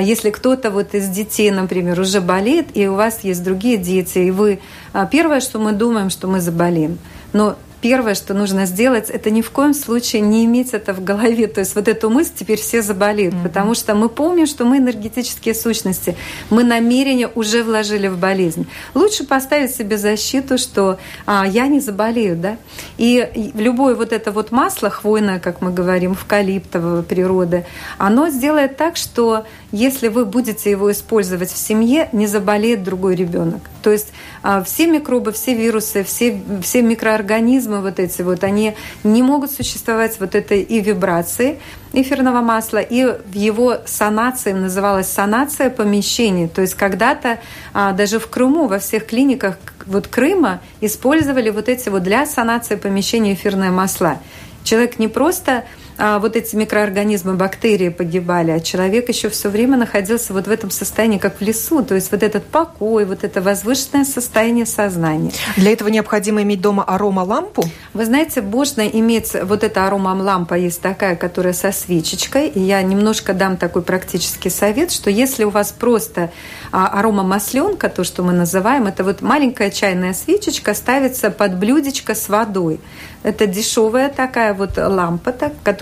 если 0.00 0.30
кто-то 0.30 0.70
вот 0.70 0.94
из 0.94 1.08
детей, 1.08 1.50
например, 1.50 2.00
уже 2.00 2.20
болеет, 2.20 2.76
и 2.76 2.88
у 2.88 2.94
вас 2.94 3.20
есть 3.22 3.44
другие 3.44 3.76
дети, 3.76 4.18
и 4.18 4.30
вы 4.30 4.60
первое, 5.10 5.40
что 5.40 5.58
мы 5.58 5.72
думаем, 5.72 6.10
что 6.10 6.26
мы 6.26 6.40
заболеем. 6.40 6.98
Но 7.32 7.56
первое, 7.80 8.14
что 8.14 8.34
нужно 8.34 8.66
сделать, 8.66 9.10
это 9.10 9.30
ни 9.30 9.42
в 9.42 9.50
коем 9.50 9.74
случае 9.74 10.22
не 10.22 10.44
иметь 10.44 10.74
это 10.74 10.92
в 10.92 11.02
голове. 11.02 11.46
То 11.46 11.60
есть 11.60 11.74
вот 11.74 11.88
эту 11.88 12.10
мысль 12.10 12.32
теперь 12.36 12.58
все 12.58 12.82
заболеют, 12.82 13.34
mm-hmm. 13.34 13.42
потому 13.42 13.74
что 13.74 13.94
мы 13.94 14.08
помним, 14.08 14.46
что 14.46 14.64
мы 14.64 14.78
энергетические 14.78 15.54
сущности, 15.54 16.16
мы 16.50 16.64
намерение 16.64 17.30
уже 17.34 17.62
вложили 17.62 18.08
в 18.08 18.18
болезнь. 18.18 18.66
Лучше 18.94 19.24
поставить 19.24 19.74
себе 19.74 19.98
защиту, 19.98 20.58
что 20.58 20.98
а, 21.26 21.46
я 21.46 21.66
не 21.66 21.80
заболею, 21.80 22.36
да. 22.36 22.56
И 22.96 23.52
любое 23.54 23.94
вот 23.94 24.12
это 24.12 24.32
вот 24.32 24.50
масло 24.50 24.90
хвойное, 24.90 25.38
как 25.38 25.60
мы 25.60 25.72
говорим, 25.72 26.12
эвкалиптового 26.14 27.02
природы, 27.02 27.66
оно 27.98 28.28
сделает 28.30 28.76
так, 28.76 28.96
что 28.96 29.46
если 29.72 30.08
вы 30.08 30.24
будете 30.24 30.70
его 30.70 30.90
использовать 30.90 31.50
в 31.50 31.56
семье, 31.56 32.08
не 32.12 32.26
заболеет 32.26 32.82
другой 32.82 33.14
ребенок. 33.14 33.62
То 33.82 33.92
есть 33.92 34.12
все 34.64 34.86
микробы, 34.86 35.32
все 35.32 35.54
вирусы, 35.54 36.04
все, 36.04 36.40
все 36.62 36.82
микроорганизмы 36.82 37.80
вот 37.82 37.98
эти 37.98 38.22
вот, 38.22 38.44
они 38.44 38.74
не 39.04 39.22
могут 39.22 39.50
существовать 39.50 40.18
вот 40.20 40.34
этой 40.34 40.62
и 40.62 40.80
вибрации 40.80 41.60
эфирного 41.92 42.40
масла, 42.40 42.78
и 42.78 43.04
в 43.04 43.34
его 43.34 43.78
санации, 43.84 44.52
называлась 44.52 45.08
санация 45.08 45.68
помещений. 45.68 46.48
То 46.48 46.62
есть 46.62 46.74
когда-то 46.74 47.40
а, 47.74 47.92
даже 47.92 48.18
в 48.18 48.28
Крыму, 48.28 48.68
во 48.68 48.78
всех 48.78 49.06
клиниках 49.06 49.58
вот 49.86 50.06
Крыма 50.06 50.60
использовали 50.80 51.50
вот 51.50 51.68
эти 51.68 51.88
вот 51.88 52.02
для 52.02 52.24
санации 52.26 52.76
помещений 52.76 53.34
эфирные 53.34 53.70
масла. 53.70 54.18
Человек 54.64 54.98
не 54.98 55.08
просто 55.08 55.64
а, 55.98 56.20
вот 56.20 56.36
эти 56.36 56.54
микроорганизмы, 56.54 57.34
бактерии 57.34 57.88
погибали, 57.88 58.52
а 58.52 58.60
человек 58.60 59.08
еще 59.08 59.28
все 59.28 59.48
время 59.48 59.76
находился 59.76 60.32
вот 60.32 60.46
в 60.46 60.50
этом 60.50 60.70
состоянии, 60.70 61.18
как 61.18 61.38
в 61.38 61.42
лесу. 61.42 61.82
То 61.82 61.96
есть 61.96 62.12
вот 62.12 62.22
этот 62.22 62.44
покой, 62.46 63.04
вот 63.04 63.24
это 63.24 63.42
возвышенное 63.42 64.04
состояние 64.04 64.64
сознания. 64.64 65.32
Для 65.56 65.72
этого 65.72 65.88
необходимо 65.88 66.42
иметь 66.42 66.60
дома 66.60 66.84
аромалампу? 66.84 67.64
Вы 67.94 68.04
знаете, 68.04 68.42
можно 68.42 68.82
иметь 68.82 69.34
вот 69.42 69.64
эта 69.64 69.86
аромалампа 69.86 70.54
есть 70.54 70.80
такая, 70.80 71.16
которая 71.16 71.52
со 71.52 71.72
свечечкой. 71.72 72.48
И 72.48 72.60
я 72.60 72.80
немножко 72.82 73.34
дам 73.34 73.56
такой 73.56 73.82
практический 73.82 74.50
совет, 74.50 74.92
что 74.92 75.10
если 75.10 75.42
у 75.42 75.50
вас 75.50 75.72
просто 75.72 76.30
а, 76.70 76.86
аромамасленка, 76.86 77.88
то, 77.88 78.04
что 78.04 78.22
мы 78.22 78.32
называем, 78.32 78.86
это 78.86 79.02
вот 79.02 79.20
маленькая 79.20 79.70
чайная 79.70 80.14
свечечка 80.14 80.74
ставится 80.74 81.30
под 81.30 81.56
блюдечко 81.56 82.14
с 82.14 82.28
водой. 82.28 82.78
Это 83.24 83.46
дешевая 83.46 84.10
такая 84.10 84.54
вот 84.54 84.76
лампа, 84.76 85.32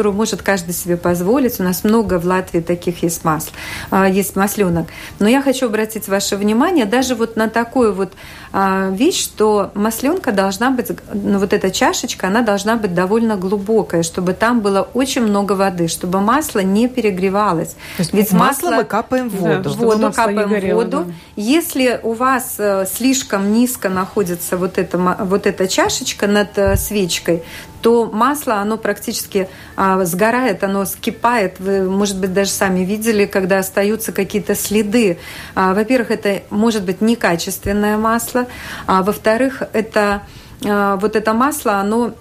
которую 0.07 0.17
может 0.17 0.43
каждый 0.43 0.73
себе 0.73 0.97
позволить. 0.97 1.59
У 1.59 1.65
нас 1.65 1.83
много 1.83 2.19
в 2.19 2.27
Латвии 2.27 2.61
таких 2.61 3.03
есть 3.03 3.25
масл, 3.25 3.51
а, 3.91 4.09
есть 4.09 4.37
масленок. 4.37 4.87
Но 5.19 5.29
я 5.29 5.43
хочу 5.43 5.67
обратить 5.67 6.07
ваше 6.09 6.37
внимание 6.37 6.85
даже 6.85 7.15
вот 7.17 7.37
на 7.37 7.49
такую 7.49 7.93
вот 7.93 8.13
а, 8.53 8.91
вещь, 8.91 9.23
что 9.23 9.73
масленка 9.75 10.31
должна 10.31 10.71
быть, 10.71 10.93
ну 11.13 11.39
вот 11.39 11.53
эта 11.53 11.71
чашечка, 11.71 12.29
она 12.29 12.43
должна 12.43 12.77
быть 12.77 12.95
довольно 12.95 13.37
глубокая, 13.37 14.03
чтобы 14.03 14.33
там 14.33 14.61
было 14.61 14.89
очень 14.95 15.23
много 15.23 15.55
воды, 15.55 15.89
чтобы 15.89 16.21
масло 16.21 16.61
не 16.61 16.89
перегревалось. 16.89 17.71
То 17.97 18.03
есть 18.03 18.13
Ведь 18.13 18.33
масло, 18.33 18.69
масло 18.69 18.77
мы 18.77 18.85
капаем 18.85 19.29
в 19.29 19.37
воду. 19.37 19.71
Да, 19.71 19.87
воду 19.87 20.13
капаем 20.13 20.49
в 20.49 20.75
воду. 20.75 21.05
Да. 21.07 21.13
Если 21.35 22.01
у 22.03 22.13
вас 22.13 22.55
э, 22.59 22.87
слишком 22.87 23.53
низко 23.53 23.89
находится 23.89 24.57
вот 24.57 24.79
эта, 24.79 24.99
вот 24.99 25.47
эта 25.47 25.67
чашечка 25.67 26.27
над 26.29 26.57
э, 26.57 26.77
свечкой, 26.77 27.43
то 27.87 28.05
масло, 28.05 28.57
оно 28.57 28.79
практически 28.79 29.49
а, 29.77 30.05
сгорает, 30.05 30.65
оно 30.65 30.85
скипает. 30.87 31.61
Вы, 31.61 31.89
может 31.89 32.19
быть, 32.19 32.33
даже 32.33 32.51
сами 32.51 32.81
видели, 32.81 33.27
когда 33.27 33.59
остаются 33.59 34.11
какие-то 34.11 34.57
следы. 34.57 35.19
А, 35.55 35.73
во-первых, 35.73 36.11
это 36.11 36.43
может 36.51 36.83
быть 36.83 37.01
некачественное 37.01 37.97
масло, 37.97 38.49
а 38.89 39.05
во-вторых, 39.05 39.63
это 39.73 40.23
а, 40.65 40.97
вот 40.97 41.15
это 41.15 41.33
масло, 41.33 41.75
оно 41.75 42.15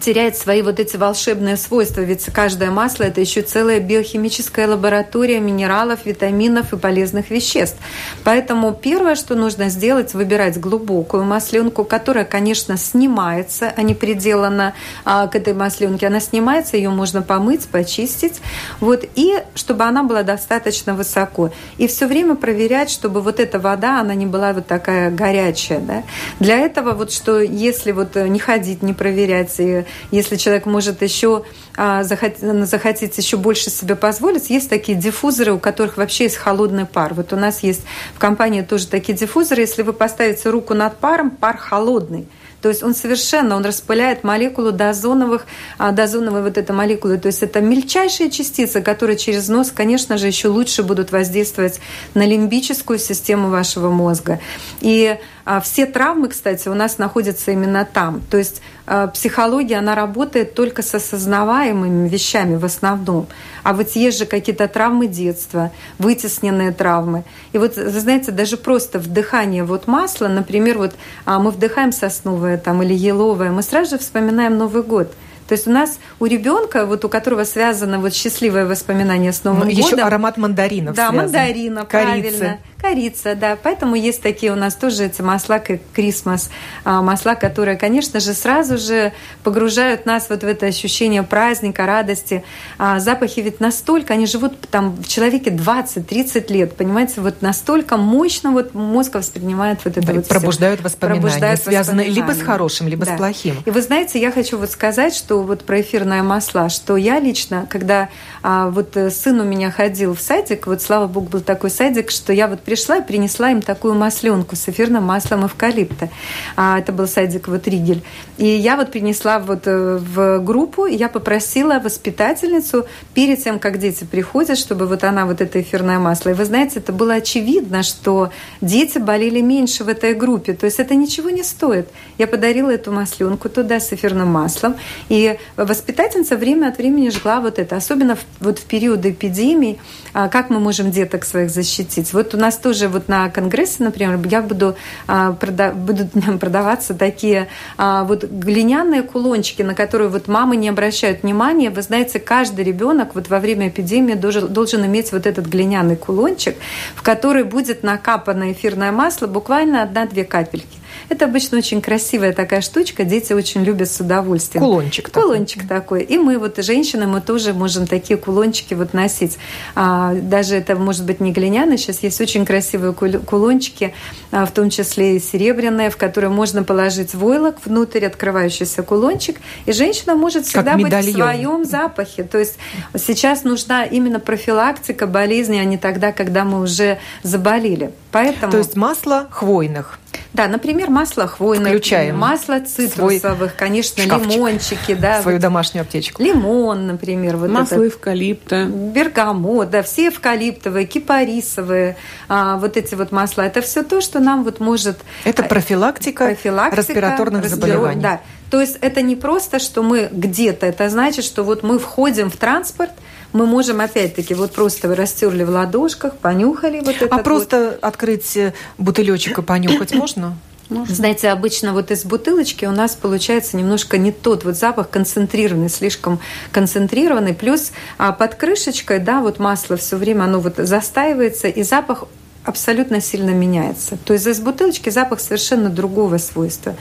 теряет 0.00 0.36
свои 0.36 0.62
вот 0.62 0.80
эти 0.80 0.96
волшебные 0.96 1.56
свойства, 1.56 2.00
ведь 2.00 2.24
каждое 2.26 2.70
масло– 2.70 3.04
это 3.04 3.20
еще 3.20 3.42
целая 3.42 3.80
биохимическая 3.80 4.68
лаборатория 4.68 5.40
минералов, 5.40 6.04
витаминов 6.04 6.72
и 6.72 6.76
полезных 6.76 7.30
веществ. 7.30 7.78
Поэтому 8.24 8.72
первое, 8.72 9.14
что 9.14 9.34
нужно 9.34 9.68
сделать, 9.68 10.14
выбирать 10.14 10.58
глубокую 10.60 11.24
масленку, 11.24 11.84
которая, 11.84 12.24
конечно, 12.24 12.76
снимается, 12.76 13.72
а 13.74 13.82
не 13.82 13.94
приделана 13.94 14.74
а, 15.04 15.26
к 15.26 15.36
этой 15.36 15.54
масленке. 15.54 16.06
Она 16.06 16.20
снимается, 16.20 16.76
ее 16.76 16.90
можно 16.90 17.22
помыть, 17.22 17.66
почистить, 17.66 18.40
вот, 18.80 19.04
и 19.14 19.42
чтобы 19.54 19.84
она 19.84 20.02
была 20.02 20.22
достаточно 20.22 20.94
высоко. 20.94 21.50
И 21.78 21.86
все 21.86 22.06
время 22.06 22.34
проверять, 22.34 22.90
чтобы 22.90 23.20
вот 23.20 23.40
эта 23.40 23.58
вода, 23.58 24.00
она 24.00 24.14
не 24.14 24.26
была 24.26 24.52
вот 24.52 24.66
такая 24.66 25.10
горячая. 25.10 25.80
Да? 25.80 26.02
Для 26.40 26.58
этого 26.58 26.92
вот, 26.92 27.12
что 27.12 27.40
если 27.40 27.92
вот 27.92 28.16
не 28.16 28.38
ходить, 28.38 28.82
не 28.82 28.92
проверять, 28.92 29.54
и 29.58 29.85
если 30.10 30.36
человек 30.36 30.66
может 30.66 31.02
еще 31.02 31.44
а, 31.76 32.02
захотеть 32.04 33.16
еще 33.18 33.36
больше 33.36 33.70
себе 33.70 33.96
позволить, 33.96 34.50
есть 34.50 34.70
такие 34.70 34.96
диффузоры, 34.96 35.52
у 35.52 35.58
которых 35.58 35.96
вообще 35.96 36.24
есть 36.24 36.36
холодный 36.36 36.86
пар. 36.86 37.14
Вот 37.14 37.32
у 37.32 37.36
нас 37.36 37.62
есть 37.62 37.82
в 38.14 38.18
компании 38.18 38.62
тоже 38.62 38.86
такие 38.86 39.16
диффузоры. 39.16 39.62
Если 39.62 39.82
вы 39.82 39.92
поставите 39.92 40.50
руку 40.50 40.74
над 40.74 40.98
паром, 40.98 41.30
пар 41.30 41.56
холодный. 41.56 42.26
То 42.62 42.70
есть 42.70 42.82
он 42.82 42.94
совершенно, 42.94 43.54
он 43.54 43.64
распыляет 43.64 44.24
молекулу 44.24 44.72
до 44.72 44.90
озоновых, 44.90 45.46
а, 45.78 45.92
до 45.92 46.04
озоновой 46.04 46.42
вот 46.42 46.58
этой 46.58 46.74
молекулы. 46.74 47.18
То 47.18 47.26
есть 47.26 47.42
это 47.42 47.60
мельчайшие 47.60 48.30
частицы, 48.30 48.82
которые 48.82 49.16
через 49.16 49.48
нос, 49.48 49.70
конечно 49.70 50.18
же, 50.18 50.26
еще 50.26 50.48
лучше 50.48 50.82
будут 50.82 51.12
воздействовать 51.12 51.80
на 52.14 52.26
лимбическую 52.26 52.98
систему 52.98 53.50
вашего 53.50 53.90
мозга. 53.90 54.40
И 54.80 55.16
все 55.62 55.86
травмы, 55.86 56.28
кстати, 56.28 56.68
у 56.68 56.74
нас 56.74 56.98
находятся 56.98 57.52
именно 57.52 57.84
там. 57.84 58.20
То 58.30 58.36
есть 58.36 58.60
э, 58.86 59.08
психология, 59.14 59.76
она 59.76 59.94
работает 59.94 60.54
только 60.54 60.82
с 60.82 60.92
осознаваемыми 60.92 62.08
вещами 62.08 62.56
в 62.56 62.64
основном. 62.64 63.28
А 63.62 63.72
вот 63.72 63.90
есть 63.90 64.18
же 64.18 64.26
какие-то 64.26 64.66
травмы 64.66 65.06
детства, 65.06 65.70
вытесненные 65.98 66.72
травмы. 66.72 67.22
И 67.52 67.58
вот, 67.58 67.76
вы 67.76 68.00
знаете, 68.00 68.32
даже 68.32 68.56
просто 68.56 68.98
вдыхание 68.98 69.62
вот 69.62 69.86
масла, 69.86 70.26
например, 70.26 70.78
вот 70.78 70.94
а, 71.24 71.38
мы 71.38 71.52
вдыхаем 71.52 71.92
сосновое 71.92 72.58
там, 72.58 72.82
или 72.82 72.94
еловое, 72.94 73.52
мы 73.52 73.62
сразу 73.62 73.92
же 73.92 73.98
вспоминаем 73.98 74.58
Новый 74.58 74.82
год– 74.82 75.12
то 75.48 75.52
есть 75.52 75.66
у 75.66 75.70
нас 75.70 75.98
у 76.18 76.26
ребенка, 76.26 76.86
вот 76.86 77.04
у 77.04 77.08
которого 77.08 77.44
связано 77.44 77.98
вот 77.98 78.14
счастливое 78.14 78.66
воспоминание 78.66 79.32
с 79.32 79.44
Новым 79.44 79.68
Еще 79.68 79.82
годом. 79.82 79.98
Еще 79.98 80.06
аромат 80.06 80.36
мандаринов. 80.36 80.96
Да, 80.96 81.10
связан. 81.10 81.16
мандарина, 81.16 81.84
Корицы. 81.84 82.38
правильно. 82.38 82.58
Корица, 82.80 83.34
да. 83.34 83.56
Поэтому 83.60 83.96
есть 83.96 84.22
такие 84.22 84.52
у 84.52 84.54
нас 84.54 84.74
тоже 84.74 85.06
эти 85.06 85.22
масла, 85.22 85.58
как 85.58 85.80
Крисмас, 85.94 86.50
а, 86.84 87.00
масла, 87.02 87.34
которые, 87.34 87.76
конечно 87.76 88.20
же, 88.20 88.32
сразу 88.34 88.76
же 88.78 89.12
погружают 89.42 90.06
нас 90.06 90.28
вот 90.28 90.42
в 90.42 90.46
это 90.46 90.66
ощущение 90.66 91.22
праздника, 91.22 91.86
радости. 91.86 92.44
А 92.78 93.00
запахи 93.00 93.40
ведь 93.40 93.60
настолько, 93.60 94.14
они 94.14 94.26
живут 94.26 94.68
там 94.70 94.96
в 94.96 95.08
человеке 95.08 95.50
20-30 95.50 96.52
лет, 96.52 96.76
понимаете, 96.76 97.20
вот 97.20 97.40
настолько 97.40 97.96
мощно 97.96 98.50
вот 98.50 98.74
мозг 98.74 99.14
воспринимает 99.14 99.80
вот 99.84 99.96
это 99.96 100.06
да, 100.06 100.12
вот 100.14 100.28
Пробуждают 100.28 100.80
все. 100.80 100.84
воспоминания, 100.84 101.20
пробуждают 101.22 101.62
связанные 101.62 102.08
либо 102.08 102.32
с 102.32 102.42
хорошим, 102.42 102.88
либо 102.88 103.06
да. 103.06 103.14
с 103.14 103.18
плохим. 103.18 103.56
И 103.64 103.70
вы 103.70 103.80
знаете, 103.80 104.20
я 104.20 104.30
хочу 104.30 104.58
вот 104.58 104.70
сказать, 104.70 105.14
что 105.14 105.35
вот 105.42 105.64
про 105.64 105.80
эфирное 105.80 106.22
масла, 106.22 106.68
что 106.68 106.96
я 106.96 107.18
лично, 107.20 107.66
когда 107.68 108.08
а, 108.42 108.68
вот 108.70 108.96
э, 108.96 109.10
сын 109.10 109.40
у 109.40 109.44
меня 109.44 109.70
ходил 109.70 110.14
в 110.14 110.20
садик, 110.20 110.66
вот 110.66 110.82
слава 110.82 111.06
богу 111.06 111.26
был 111.28 111.40
такой 111.40 111.70
садик, 111.70 112.10
что 112.10 112.32
я 112.32 112.46
вот 112.46 112.60
пришла 112.60 112.98
и 112.98 113.02
принесла 113.02 113.50
им 113.50 113.62
такую 113.62 113.94
масленку 113.94 114.54
с 114.54 114.68
эфирным 114.68 115.02
маслом 115.02 115.46
эвкалипта. 115.46 116.10
А, 116.56 116.78
это 116.78 116.92
был 116.92 117.08
садик 117.08 117.48
вот 117.48 117.66
Ригель. 117.66 118.02
И 118.38 118.46
я 118.46 118.76
вот 118.76 118.92
принесла 118.92 119.38
вот 119.38 119.66
э, 119.66 119.98
в 119.98 120.38
группу, 120.40 120.86
и 120.86 120.94
я 120.94 121.08
попросила 121.08 121.80
воспитательницу 121.80 122.86
перед 123.14 123.42
тем, 123.42 123.58
как 123.58 123.78
дети 123.78 124.04
приходят, 124.04 124.58
чтобы 124.58 124.86
вот 124.86 125.02
она 125.02 125.26
вот 125.26 125.40
это 125.40 125.60
эфирное 125.60 125.98
масло. 125.98 126.30
И 126.30 126.34
вы 126.34 126.44
знаете, 126.44 126.78
это 126.80 126.92
было 126.92 127.14
очевидно, 127.14 127.82
что 127.82 128.30
дети 128.60 128.98
болели 128.98 129.40
меньше 129.40 129.84
в 129.84 129.88
этой 129.88 130.14
группе. 130.14 130.52
То 130.52 130.66
есть 130.66 130.78
это 130.78 130.94
ничего 130.94 131.30
не 131.30 131.42
стоит. 131.42 131.88
Я 132.18 132.26
подарила 132.26 132.70
эту 132.70 132.92
масленку 132.92 133.48
туда 133.48 133.80
с 133.80 133.92
эфирным 133.92 134.28
маслом. 134.28 134.76
И 135.08 135.25
воспитательница 135.56 136.36
время 136.36 136.68
от 136.68 136.78
времени 136.78 137.10
жгла 137.10 137.40
вот 137.40 137.58
это. 137.58 137.76
Особенно 137.76 138.16
в, 138.16 138.24
вот 138.40 138.58
в 138.58 138.64
период 138.64 139.04
эпидемии, 139.04 139.78
а, 140.12 140.28
как 140.28 140.50
мы 140.50 140.60
можем 140.60 140.90
деток 140.90 141.24
своих 141.24 141.50
защитить. 141.50 142.12
Вот 142.12 142.34
у 142.34 142.38
нас 142.38 142.56
тоже 142.56 142.88
вот 142.88 143.08
на 143.08 143.28
конгрессе, 143.30 143.82
например, 143.82 144.18
я 144.30 144.42
буду, 144.42 144.76
а, 145.06 145.32
прода 145.32 145.72
будут 145.72 146.08
продаваться 146.40 146.94
такие 146.94 147.48
а, 147.76 148.04
вот 148.04 148.24
глиняные 148.24 149.02
кулончики, 149.02 149.62
на 149.62 149.74
которые 149.74 150.08
вот 150.08 150.28
мамы 150.28 150.56
не 150.56 150.68
обращают 150.68 151.22
внимания. 151.22 151.70
Вы 151.70 151.82
знаете, 151.82 152.18
каждый 152.20 152.64
ребенок 152.64 153.14
вот 153.14 153.28
во 153.28 153.38
время 153.40 153.68
эпидемии 153.68 154.14
должен, 154.14 154.52
должен 154.52 154.84
иметь 154.86 155.12
вот 155.12 155.26
этот 155.26 155.46
глиняный 155.46 155.96
кулончик, 155.96 156.56
в 156.94 157.02
который 157.02 157.44
будет 157.44 157.82
накапано 157.82 158.52
эфирное 158.52 158.92
масло, 158.92 159.26
буквально 159.26 159.82
одна-две 159.82 160.24
капельки. 160.24 160.78
Это 161.08 161.26
обычно 161.26 161.58
очень 161.58 161.80
красивая 161.80 162.32
такая 162.32 162.60
штучка, 162.60 163.04
дети 163.04 163.32
очень 163.32 163.62
любят 163.62 163.90
с 163.90 164.00
удовольствием. 164.00 164.64
Кулончик. 164.64 165.10
Кулончик 165.10 165.62
такой. 165.62 166.00
такой. 166.00 166.02
И 166.02 166.18
мы 166.18 166.38
вот, 166.38 166.62
женщины, 166.64 167.06
мы 167.06 167.20
тоже 167.20 167.52
можем 167.52 167.86
такие 167.86 168.16
кулончики 168.16 168.74
вот 168.74 168.92
носить. 168.92 169.38
А, 169.74 170.14
даже 170.14 170.56
это 170.56 170.74
может 170.74 171.04
быть 171.04 171.20
не 171.20 171.32
глиняные, 171.32 171.78
сейчас 171.78 172.02
есть 172.02 172.20
очень 172.20 172.44
красивые 172.44 172.92
кулончики, 172.92 173.94
а, 174.32 174.46
в 174.46 174.50
том 174.50 174.70
числе 174.70 175.16
и 175.16 175.20
серебряные, 175.20 175.90
в 175.90 175.96
которые 175.96 176.30
можно 176.30 176.64
положить 176.64 177.14
войлок 177.14 177.56
внутрь, 177.64 178.04
открывающийся 178.04 178.82
кулончик, 178.82 179.38
и 179.66 179.72
женщина 179.72 180.14
может 180.14 180.46
всегда 180.46 180.76
быть 180.76 180.92
в 180.92 181.12
своем 181.12 181.64
запахе. 181.64 182.24
То 182.24 182.38
есть 182.38 182.58
сейчас 182.96 183.44
нужна 183.44 183.84
именно 183.84 184.18
профилактика 184.18 185.06
болезни, 185.06 185.58
а 185.58 185.64
не 185.64 185.78
тогда, 185.78 186.12
когда 186.12 186.44
мы 186.44 186.60
уже 186.60 186.98
заболели. 187.22 187.92
Поэтому... 188.10 188.50
То 188.50 188.58
есть 188.58 188.76
масло 188.76 189.26
хвойных. 189.30 189.98
Да, 190.32 190.48
например, 190.48 190.90
масло 190.90 191.26
хвойное, 191.26 191.70
Включаем 191.70 192.18
масло 192.18 192.60
цитрусовых, 192.60 193.56
конечно, 193.56 194.02
шкафчик, 194.02 194.32
лимончики, 194.32 194.94
да. 194.94 195.22
Свою 195.22 195.38
вот, 195.38 195.42
домашнюю 195.42 195.82
аптечку. 195.82 196.22
Лимон, 196.22 196.86
например. 196.86 197.36
Вот 197.36 197.50
масло 197.50 197.76
это, 197.76 197.88
эвкалипта. 197.88 198.64
Бергамот, 198.66 199.70
да, 199.70 199.82
все 199.82 200.08
эвкалиптовые, 200.08 200.86
кипарисовые, 200.86 201.96
а, 202.28 202.56
вот 202.56 202.76
эти 202.76 202.94
вот 202.94 203.12
масла. 203.12 203.42
Это 203.42 203.60
все 203.60 203.82
то, 203.82 204.00
что 204.00 204.20
нам 204.20 204.44
вот 204.44 204.60
может... 204.60 204.98
Это 205.24 205.42
профилактика, 205.42 206.26
профилактика 206.26 206.80
респираторных 206.80 207.42
разбер... 207.44 207.68
заболеваний. 207.68 208.02
Да. 208.02 208.20
То 208.50 208.60
есть 208.60 208.78
это 208.80 209.02
не 209.02 209.16
просто, 209.16 209.58
что 209.58 209.82
мы 209.82 210.08
где-то, 210.12 210.66
это 210.66 210.88
значит, 210.88 211.24
что 211.24 211.42
вот 211.42 211.62
мы 211.62 211.78
входим 211.78 212.30
в 212.30 212.36
транспорт, 212.36 212.92
мы 213.32 213.46
можем 213.46 213.80
опять-таки 213.80 214.34
вот 214.34 214.52
просто 214.52 214.94
растерли 214.94 215.44
в 215.44 215.50
ладошках, 215.50 216.16
понюхали 216.16 216.80
вот 216.80 216.96
это. 217.00 217.14
А 217.14 217.18
просто 217.18 217.70
вот. 217.70 217.78
открыть 217.82 218.36
э, 218.36 218.54
бутылечек 218.78 219.38
и 219.38 219.42
понюхать 219.42 219.94
можно? 219.94 220.36
Можно. 220.68 220.94
Знаете, 220.94 221.30
обычно 221.30 221.72
вот 221.72 221.92
из 221.92 222.04
бутылочки 222.04 222.64
у 222.64 222.72
нас 222.72 222.96
получается 222.96 223.56
немножко 223.56 223.98
не 223.98 224.10
тот 224.10 224.44
вот 224.44 224.56
запах 224.56 224.90
концентрированный, 224.90 225.68
слишком 225.68 226.18
концентрированный. 226.50 227.34
Плюс 227.34 227.70
а, 227.98 228.12
под 228.12 228.34
крышечкой, 228.34 228.98
да, 228.98 229.20
вот 229.20 229.38
масло 229.38 229.76
все 229.76 229.96
время 229.96 230.24
оно 230.24 230.40
вот 230.40 230.56
застаивается, 230.56 231.46
и 231.46 231.62
запах 231.62 232.04
абсолютно 232.46 233.00
сильно 233.00 233.30
меняется. 233.30 233.98
То 234.04 234.12
есть 234.12 234.26
из 234.26 234.40
бутылочки 234.40 234.88
запах 234.88 235.20
совершенно 235.20 235.68
другого 235.68 236.18
свойства. 236.18 236.74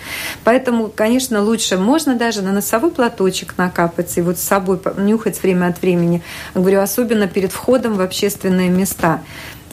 Поэтому, 0.43 0.87
конечно, 0.87 1.41
лучше 1.41 1.77
можно 1.77 2.15
даже 2.15 2.41
на 2.41 2.51
носовой 2.51 2.91
платочек 2.91 3.57
накапать 3.57 4.15
и 4.17 4.21
вот 4.21 4.37
с 4.37 4.43
собой 4.43 4.79
нюхать 4.97 5.41
время 5.41 5.67
от 5.67 5.81
времени. 5.81 6.21
говорю, 6.53 6.81
особенно 6.81 7.27
перед 7.27 7.51
входом 7.51 7.95
в 7.95 8.01
общественные 8.01 8.69
места. 8.69 9.21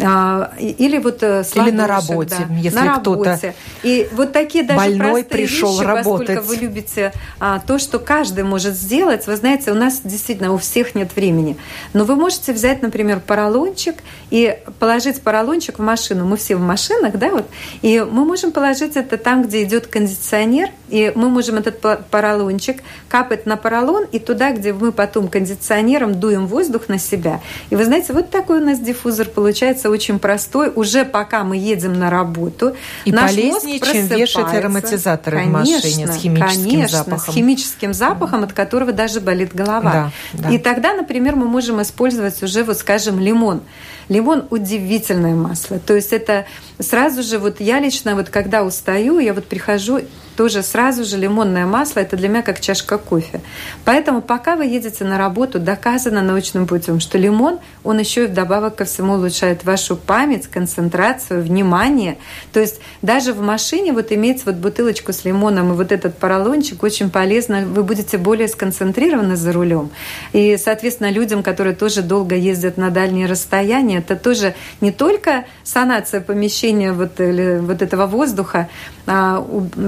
А, 0.04 0.52
или 0.58 0.98
вот 0.98 1.22
э, 1.22 1.44
или 1.54 1.70
на 1.70 1.86
работе, 1.86 2.46
да, 2.48 2.54
если 2.54 2.78
на 2.78 2.98
кто-то 2.98 3.38
и 3.82 4.08
вот 4.12 4.32
такие 4.32 4.64
даже 4.64 4.78
больной 4.78 5.24
пришел 5.24 5.72
вещи, 5.72 5.86
работать. 5.86 6.36
Поскольку 6.36 6.48
вы 6.48 6.56
любите 6.56 7.12
а, 7.40 7.60
то, 7.60 7.78
что 7.78 7.98
каждый 7.98 8.44
может 8.44 8.74
сделать, 8.74 9.26
вы 9.26 9.36
знаете, 9.36 9.70
у 9.72 9.74
нас 9.74 10.00
действительно 10.02 10.52
у 10.52 10.58
всех 10.58 10.94
нет 10.94 11.14
времени, 11.14 11.56
но 11.92 12.04
вы 12.04 12.16
можете 12.16 12.52
взять, 12.52 12.82
например, 12.82 13.20
поролончик 13.20 13.96
и 14.30 14.58
положить 14.78 15.20
поролончик 15.22 15.78
в 15.78 15.82
машину. 15.82 16.24
Мы 16.24 16.36
все 16.36 16.56
в 16.56 16.60
машинах, 16.60 17.18
да, 17.18 17.30
вот, 17.30 17.46
и 17.82 18.00
мы 18.00 18.24
можем 18.24 18.52
положить 18.52 18.96
это 18.96 19.16
там, 19.16 19.42
где 19.42 19.62
идет 19.62 19.86
кондиционер, 19.86 20.70
и 20.92 21.10
мы 21.14 21.30
можем 21.30 21.56
этот 21.56 21.80
поролончик 22.10 22.82
капать 23.08 23.46
на 23.46 23.56
поролон 23.56 24.04
и 24.12 24.18
туда, 24.18 24.52
где 24.52 24.74
мы 24.74 24.92
потом 24.92 25.28
кондиционером 25.28 26.20
дуем 26.20 26.46
воздух 26.46 26.88
на 26.88 26.98
себя. 26.98 27.40
И 27.70 27.76
вы 27.76 27.86
знаете, 27.86 28.12
вот 28.12 28.28
такой 28.28 28.60
у 28.60 28.64
нас 28.64 28.78
диффузор 28.78 29.28
получается 29.28 29.88
очень 29.88 30.18
простой, 30.18 30.70
уже 30.74 31.06
пока 31.06 31.44
мы 31.44 31.56
едем 31.56 31.98
на 31.98 32.10
работу. 32.10 32.76
И 33.06 33.12
наш 33.12 33.30
полезнее, 33.30 33.80
мозг 33.80 33.92
чем 33.92 34.06
вешать 34.06 34.52
ароматизаторы 34.52 35.38
конечно, 35.38 35.58
в 35.58 35.60
машине 35.60 36.06
с 36.08 36.16
химическим 36.16 36.70
конечно, 36.70 36.98
запахом. 36.98 37.32
с 37.32 37.34
химическим 37.34 37.94
запахом, 37.94 38.44
от 38.44 38.52
которого 38.52 38.92
даже 38.92 39.22
болит 39.22 39.54
голова. 39.54 40.12
Да, 40.34 40.42
да. 40.42 40.50
И 40.50 40.58
тогда, 40.58 40.92
например, 40.92 41.36
мы 41.36 41.48
можем 41.48 41.80
использовать 41.80 42.42
уже, 42.42 42.64
вот 42.64 42.76
скажем, 42.76 43.18
лимон. 43.18 43.62
Лимон 44.10 44.44
удивительное 44.50 45.34
масло. 45.34 45.78
То 45.78 45.94
есть 45.94 46.12
это 46.12 46.44
сразу 46.82 47.22
же, 47.22 47.38
вот 47.38 47.60
я 47.60 47.80
лично, 47.80 48.14
вот 48.14 48.28
когда 48.28 48.62
устаю, 48.62 49.18
я 49.18 49.34
вот 49.34 49.46
прихожу 49.46 50.00
тоже 50.36 50.62
сразу 50.62 51.04
же 51.04 51.18
лимонное 51.18 51.66
масло– 51.66 52.00
это 52.00 52.16
для 52.16 52.28
меня 52.28 52.42
как 52.42 52.60
чашка 52.60 52.98
кофе. 52.98 53.40
Поэтому 53.84 54.22
пока 54.22 54.56
вы 54.56 54.64
едете 54.64 55.04
на 55.04 55.18
работу, 55.18 55.58
доказано 55.58 56.22
научным 56.22 56.66
путем, 56.66 57.00
что 57.00 57.18
лимон, 57.18 57.58
он 57.84 57.98
еще 57.98 58.24
и 58.24 58.26
вдобавок 58.26 58.76
ко 58.76 58.84
всему 58.84 59.14
улучшает 59.14 59.64
вашу 59.64 59.96
память, 59.96 60.46
концентрацию, 60.46 61.42
внимание. 61.42 62.18
То 62.52 62.60
есть 62.60 62.80
даже 63.02 63.32
в 63.32 63.40
машине 63.40 63.92
вот 63.92 64.10
иметь 64.12 64.46
вот 64.46 64.56
бутылочку 64.56 65.12
с 65.12 65.24
лимоном 65.24 65.72
и 65.72 65.76
вот 65.76 65.92
этот 65.92 66.16
поролончик 66.16 66.82
очень 66.82 67.10
полезно. 67.10 67.64
Вы 67.66 67.82
будете 67.82 68.18
более 68.18 68.48
сконцентрированы 68.48 69.36
за 69.36 69.52
рулем. 69.52 69.90
И, 70.32 70.56
соответственно, 70.56 71.10
людям, 71.10 71.42
которые 71.42 71.74
тоже 71.74 72.02
долго 72.02 72.34
ездят 72.34 72.76
на 72.76 72.90
дальние 72.90 73.26
расстояния, 73.26 73.98
это 73.98 74.16
тоже 74.16 74.54
не 74.80 74.92
только 74.92 75.44
санация 75.62 76.20
помещения, 76.20 76.71
очищения 76.72 76.92
вот, 76.92 77.66
вот 77.66 77.82
этого 77.82 78.06
воздуха, 78.06 78.68
а, 79.06 79.44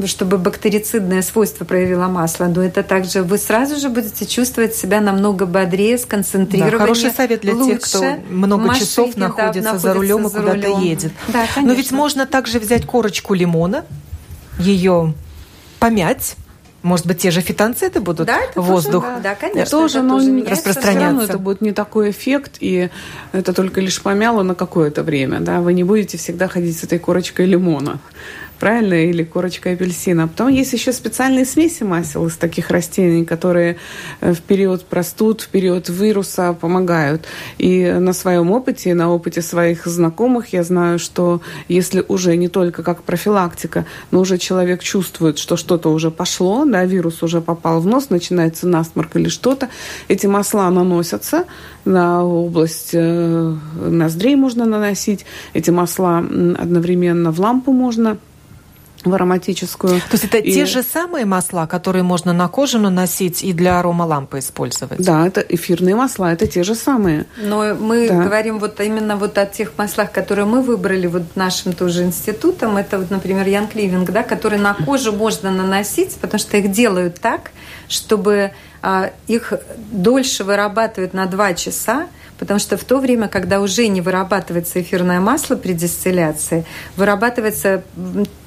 чтобы 0.07 0.39
бактерицидное 0.39 1.22
свойство 1.22 1.64
проявило 1.64 2.07
масло. 2.07 2.47
Но 2.47 2.62
это 2.62 2.82
также 2.82 3.22
вы 3.22 3.39
сразу 3.39 3.76
же 3.76 3.89
будете 3.89 4.26
чувствовать 4.26 4.74
себя 4.74 5.01
намного 5.01 5.47
бодрее, 5.47 5.99
сконцентрированнее. 5.99 6.78
Да, 6.78 6.78
хороший 6.78 7.11
совет 7.11 7.41
для 7.41 7.55
лучше. 7.55 7.78
тех, 7.78 7.80
кто 7.82 8.16
много 8.30 8.66
машине, 8.66 8.87
часов 8.87 9.16
находится, 9.16 9.62
да, 9.62 9.72
находится 9.72 9.78
за 9.78 9.95
рулем 9.95 10.26
и 10.26 10.30
куда-то 10.30 10.80
едет. 10.80 11.12
Да, 11.28 11.47
Но 11.57 11.72
ведь 11.72 11.93
можно 11.93 12.26
также 12.26 12.59
взять 12.59 12.87
корочку 12.87 13.35
лимона, 13.35 13.85
ее 14.59 15.14
помять, 15.78 16.37
может 16.85 17.07
быть, 17.07 17.18
те 17.18 17.30
же 17.30 17.41
фитонциды 17.41 17.99
будут 18.01 18.26
да, 18.26 18.41
в 18.55 18.61
воздух 18.61 19.05
тоже, 19.05 19.16
да. 19.16 19.30
да, 19.30 19.35
конечно, 19.35 19.70
тоже, 19.70 19.99
это 20.01 20.09
тоже 20.09 20.45
распространяться. 20.45 21.24
это 21.24 21.39
будет 21.39 21.62
не 21.62 21.72
такой 21.72 22.11
эффект, 22.11 22.59
и 22.61 22.91
это 23.32 23.55
только 23.55 23.80
лишь 23.80 24.03
помяло 24.03 24.43
на 24.43 24.55
какое-то 24.55 25.03
время. 25.03 25.41
Да? 25.41 25.62
Вы 25.62 25.72
не 25.72 25.82
будете 25.82 26.18
всегда 26.18 26.47
ходить 26.47 26.78
с 26.78 26.85
этой 26.85 26.99
корочкой 26.99 27.47
лимона 27.47 28.01
правильно, 28.64 28.94
или 28.94 29.24
корочка 29.24 29.72
апельсина. 29.72 30.26
Потом 30.26 30.48
есть 30.48 30.72
еще 30.72 30.94
специальные 30.94 31.44
смеси 31.44 31.82
масел 31.82 32.26
из 32.26 32.38
таких 32.38 32.70
растений, 32.70 33.26
которые 33.26 33.76
э, 34.22 34.32
в 34.32 34.40
период 34.40 34.86
простуд, 34.86 35.42
в 35.42 35.48
период 35.48 35.90
вируса 35.90 36.54
помогают. 36.54 37.26
И 37.58 37.84
на 37.84 38.14
своем 38.14 38.50
опыте, 38.52 38.94
на 38.94 39.12
опыте 39.12 39.42
своих 39.42 39.84
знакомых 39.84 40.54
я 40.54 40.62
знаю, 40.62 40.98
что 40.98 41.42
если 41.68 42.02
уже 42.08 42.36
не 42.38 42.48
только 42.48 42.82
как 42.82 43.02
профилактика, 43.02 43.84
но 44.10 44.20
уже 44.20 44.38
человек 44.38 44.82
чувствует, 44.82 45.36
что 45.36 45.58
что-то 45.58 45.92
уже 45.92 46.10
пошло, 46.10 46.64
да, 46.64 46.86
вирус 46.86 47.22
уже 47.22 47.42
попал 47.42 47.82
в 47.82 47.86
нос, 47.86 48.08
начинается 48.08 48.66
насморк 48.66 49.14
или 49.16 49.28
что-то, 49.28 49.68
эти 50.08 50.26
масла 50.26 50.70
наносятся 50.70 51.44
на 51.84 52.24
область 52.24 52.94
э, 52.94 53.56
ноздрей 53.76 54.36
можно 54.36 54.64
наносить, 54.64 55.26
эти 55.52 55.68
масла 55.68 56.20
одновременно 56.20 57.30
в 57.30 57.38
лампу 57.38 57.70
можно 57.70 58.16
в 59.05 59.14
ароматическую. 59.14 60.00
То 60.00 60.12
есть 60.12 60.24
это 60.24 60.38
и... 60.38 60.52
те 60.52 60.66
же 60.66 60.82
самые 60.82 61.24
масла, 61.24 61.66
которые 61.66 62.02
можно 62.02 62.32
на 62.32 62.48
кожу 62.48 62.78
наносить 62.78 63.42
и 63.42 63.52
для 63.52 63.80
аромалампы 63.80 64.38
использовать? 64.38 64.98
Да, 65.05 65.26
это 65.26 65.40
эфирные 65.40 65.94
масла, 65.94 66.32
это 66.32 66.46
те 66.46 66.62
же 66.62 66.74
самые. 66.74 67.26
Но 67.36 67.74
мы 67.74 68.09
да. 68.09 68.22
говорим 68.22 68.59
вот 68.59 68.80
именно 68.80 69.16
вот 69.16 69.38
о 69.38 69.46
тех 69.46 69.72
маслах, 69.76 70.12
которые 70.12 70.46
мы 70.46 70.62
выбрали 70.62 71.07
вот 71.07 71.36
нашим 71.36 71.72
тоже 71.72 72.02
институтом. 72.05 72.76
Это 72.76 72.98
вот, 72.98 73.11
например, 73.11 73.46
Ян 73.46 73.68
Кливинг, 73.68 74.11
да, 74.11 74.22
которые 74.22 74.61
на 74.61 74.74
кожу 74.74 75.12
можно 75.12 75.50
наносить, 75.50 76.16
потому 76.16 76.38
что 76.38 76.57
их 76.57 76.70
делают 76.72 77.20
так, 77.20 77.50
чтобы 77.88 78.52
а, 78.82 79.11
их 79.26 79.52
дольше 79.90 80.44
вырабатывают 80.44 81.14
на 81.14 81.26
2 81.26 81.55
часа, 81.55 82.07
Потому 82.38 82.59
что 82.59 82.76
в 82.76 82.84
то 82.84 82.98
время, 82.98 83.28
когда 83.28 83.61
уже 83.61 83.86
не 83.86 84.00
вырабатывается 84.00 84.80
эфирное 84.80 85.20
масло 85.20 85.57
при 85.57 85.72
дистилляции, 85.72 86.64
вырабатывается 86.96 87.84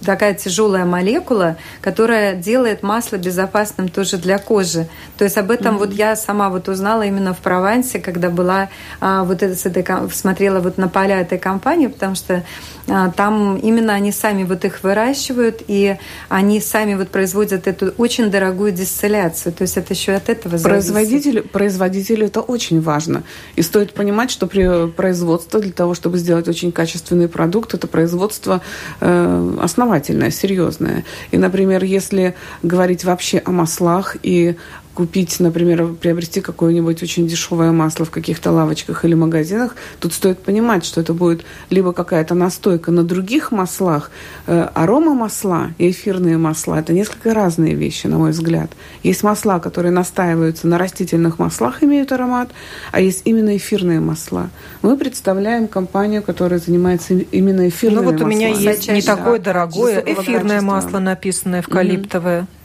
такая 0.04 0.34
тяжелая 0.34 0.86
молекула, 0.86 1.58
которая 1.82 2.36
делает 2.36 2.84
масло 2.84 3.18
безопасным 3.18 3.90
тоже 3.90 4.18
для 4.18 4.38
кожи. 4.38 4.88
То 5.18 5.24
есть 5.24 5.38
об 5.38 5.52
этом 5.52 5.76
mm-hmm. 5.76 5.80
вот 5.80 5.94
я 5.94 6.16
сама 6.16 6.50
вот 6.50 6.70
узнала 6.70 7.04
именно 7.04 7.34
в 7.34 7.40
Провансе, 7.40 8.00
когда 8.00 8.30
была 8.30 8.70
а, 9.00 9.24
вот 9.24 9.44
это, 9.44 9.56
с 9.56 9.66
этой, 9.66 9.86
смотрела 10.12 10.60
вот 10.60 10.78
на 10.78 10.88
поля 10.88 11.22
этой 11.22 11.38
компании, 11.38 11.88
потому 11.88 12.16
что 12.16 12.44
а, 12.90 13.12
там 13.12 13.58
именно 13.58 13.94
они 13.94 14.12
сами 14.12 14.44
вот 14.44 14.64
их 14.66 14.84
выращивают, 14.84 15.62
и 15.68 15.98
они 16.30 16.62
сами 16.62 16.96
вот 16.96 17.10
производят 17.10 17.68
эту 17.68 17.94
очень 17.98 18.32
дорогую 18.32 18.72
дистилляцию. 18.72 19.54
То 19.54 19.64
есть 19.64 19.78
это 19.78 19.94
еще 19.94 20.14
от 20.14 20.30
этого 20.30 20.58
зависит. 20.58 20.94
Производитель, 20.94 21.42
производитель 21.42 22.24
это 22.24 22.42
очень 22.42 22.82
важно. 22.82 23.24
И 23.56 23.62
стоит 23.62 23.94
понимать, 23.94 24.32
что 24.32 24.48
при 24.48 24.90
производстве 24.90 25.60
для 25.60 25.72
того, 25.72 25.94
чтобы 25.96 26.18
сделать 26.18 26.48
очень 26.48 26.72
качественный 26.72 27.28
продукт, 27.28 27.74
это 27.74 27.88
производство 27.88 28.62
э, 29.02 29.58
основательное, 29.88 30.32
серьезное. 30.32 31.04
И, 31.32 31.38
например, 31.38 31.84
если 31.84 32.36
говорить 32.62 33.04
вообще 33.06 33.42
о 33.46 33.52
маслах 33.52 34.18
и 34.22 34.56
купить, 34.98 35.40
например, 35.40 35.94
приобрести 35.94 36.42
какое-нибудь 36.42 37.04
очень 37.04 37.28
дешевое 37.28 37.72
масло 37.72 38.04
в 38.04 38.10
каких-то 38.10 38.52
лавочках 38.52 39.06
или 39.06 39.14
магазинах, 39.14 39.76
тут 40.00 40.12
стоит 40.12 40.40
понимать, 40.40 40.84
что 40.84 41.02
это 41.02 41.14
будет 41.14 41.46
либо 41.70 41.94
какая-то 41.94 42.34
настойка 42.34 42.90
на 42.90 43.04
других 43.04 43.52
маслах. 43.52 44.10
Э, 44.48 44.70
арома 44.74 45.14
масла 45.14 45.70
и 45.78 45.92
эфирные 45.92 46.40
масла– 46.40 46.80
это 46.80 46.94
несколько 46.94 47.36
разные 47.36 47.76
вещи, 47.76 48.08
на 48.08 48.18
мой 48.18 48.32
взгляд. 48.32 48.72
Есть 49.04 49.22
масла, 49.22 49.60
которые 49.60 49.92
настаиваются 49.92 50.68
на 50.68 50.80
растительных 50.80 51.38
маслах, 51.38 51.84
имеют 51.84 52.12
аромат, 52.12 52.50
а 52.92 53.00
есть 53.00 53.22
именно 53.26 53.56
эфирные 53.56 54.00
масла. 54.00 54.50
Мы 54.82 54.98
представляем 54.98 55.68
компанию, 55.68 56.24
которая 56.24 56.60
занимается 56.60 57.14
именно 57.14 57.70
эфирными 57.70 58.06
маслами. 58.06 58.18
Ну 58.18 58.26
вот 58.26 58.26
у 58.26 58.26
меня 58.26 58.48
есть 58.48 58.90
не 58.90 59.04
такое 59.04 59.38
дорогое 59.38 60.04
эфирное 60.04 60.62
масло, 60.62 60.98
написанное 60.98 61.60
эвкалиптовое. 61.60 62.42
Mm-hmm. 62.42 62.58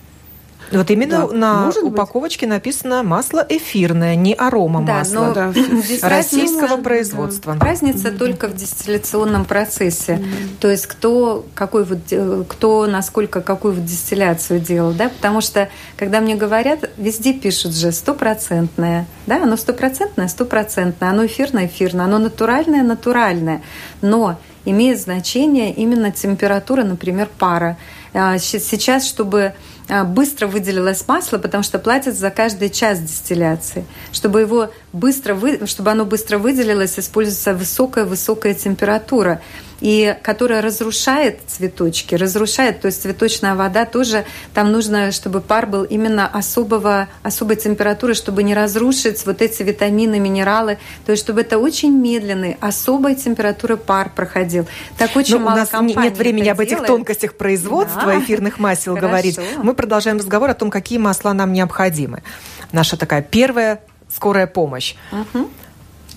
Вот 0.73 0.91
именно 0.91 1.29
да, 1.29 1.35
на 1.35 1.73
упаковочке 1.83 2.47
быть. 2.47 2.55
написано 2.55 3.03
масло 3.03 3.45
эфирное, 3.49 4.14
не 4.16 4.35
арома 4.35 4.81
масло. 4.81 5.33
Да, 5.35 5.53
да. 5.53 6.09
российского 6.09 6.77
производства. 6.79 7.57
Разница 7.61 8.09
mm-hmm. 8.09 8.18
только 8.18 8.49
в 8.49 8.55
дистилляционном 8.55 9.45
процессе. 9.45 10.14
Mm-hmm. 10.14 10.61
То 10.61 10.70
есть 10.70 10.87
кто 10.87 11.45
какой 11.55 11.85
вот 11.85 12.01
кто 12.49 12.87
насколько 12.87 13.41
какую 13.41 13.75
вот 13.75 13.85
дистилляцию 13.85 14.61
делал, 14.61 14.93
да? 14.93 15.09
Потому 15.09 15.41
что 15.41 15.68
когда 15.97 16.20
мне 16.20 16.35
говорят, 16.35 16.91
везде 16.97 17.33
пишут 17.33 17.75
же 17.75 17.93
стопроцентное, 17.93 19.07
да, 19.27 19.43
оно 19.43 19.57
стопроцентное, 19.57 20.29
стопроцентное, 20.29 21.11
оно 21.11 21.27
эфирное, 21.27 21.66
эфирное, 21.66 22.07
оно 22.07 22.18
натуральное, 22.18 22.83
натуральное, 22.83 23.62
но 24.01 24.39
имеет 24.64 25.01
значение 25.01 25.73
именно 25.73 26.11
температура, 26.12 26.85
например, 26.85 27.29
пара. 27.39 27.77
А, 28.14 28.39
сейчас, 28.39 29.07
чтобы 29.07 29.55
быстро 29.89 30.47
выделилось 30.47 31.07
масло, 31.07 31.39
потому 31.39 31.62
что 31.62 31.78
платят 31.78 32.16
за 32.16 32.30
каждый 32.30 32.70
час 32.70 33.01
дистилляции. 33.01 33.85
Чтобы 34.12 34.41
его 34.41 34.70
быстро, 34.93 35.34
вы, 35.34 35.66
чтобы 35.66 35.90
оно 35.90 36.05
быстро 36.05 36.38
выделилось, 36.38 36.99
используется 36.99 37.55
высокая-высокая 37.55 38.55
температура 38.55 39.40
и 39.80 40.16
которая 40.22 40.62
разрушает 40.62 41.40
цветочки, 41.49 42.14
разрушает, 42.14 42.80
то 42.80 42.86
есть 42.86 43.03
цветочная 43.03 43.57
вода 43.57 43.84
тоже, 43.84 44.24
там 44.55 44.70
нужно, 44.70 45.11
чтобы 45.11 45.40
пар 45.40 45.66
был 45.66 45.82
именно 45.82 46.28
особого, 46.28 47.09
особой 47.24 47.57
температуры, 47.57 48.14
чтобы 48.14 48.45
не 48.45 48.55
разрушить 48.55 49.26
вот 49.26 49.43
эти 49.43 49.64
витамины, 49.64 50.20
минералы, 50.20 50.78
то 51.05 51.11
есть 51.11 51.24
чтобы 51.24 51.40
это 51.40 51.59
очень 51.59 51.93
медленный, 51.99 52.57
особой 52.61 53.16
температуры 53.16 53.76
пар 53.76 54.12
проходил. 54.14 54.68
Так 54.99 55.16
очень 55.16 55.34
Но 55.34 55.40
ну, 55.40 55.47
мало 55.47 55.57
у 55.57 55.59
нас 55.61 55.68
компаний 55.70 56.11
нет 56.11 56.16
времени 56.16 56.49
об 56.49 56.61
этих 56.61 56.76
делает. 56.76 56.86
тонкостях 56.86 57.34
производства 57.34 58.07
да. 58.07 58.20
эфирных 58.20 58.61
масел 58.61 58.95
говорить. 58.97 59.40
Мы 59.61 59.74
продолжаем 59.74 60.18
разговор 60.18 60.51
о 60.51 60.55
том, 60.55 60.70
какие 60.70 60.99
масла 60.99 61.32
нам 61.32 61.53
необходимы. 61.53 62.22
Наша 62.70 62.97
такая 62.97 63.20
первая 63.20 63.80
скорая 64.14 64.46
помощь. 64.46 64.94
Угу. 65.12 65.48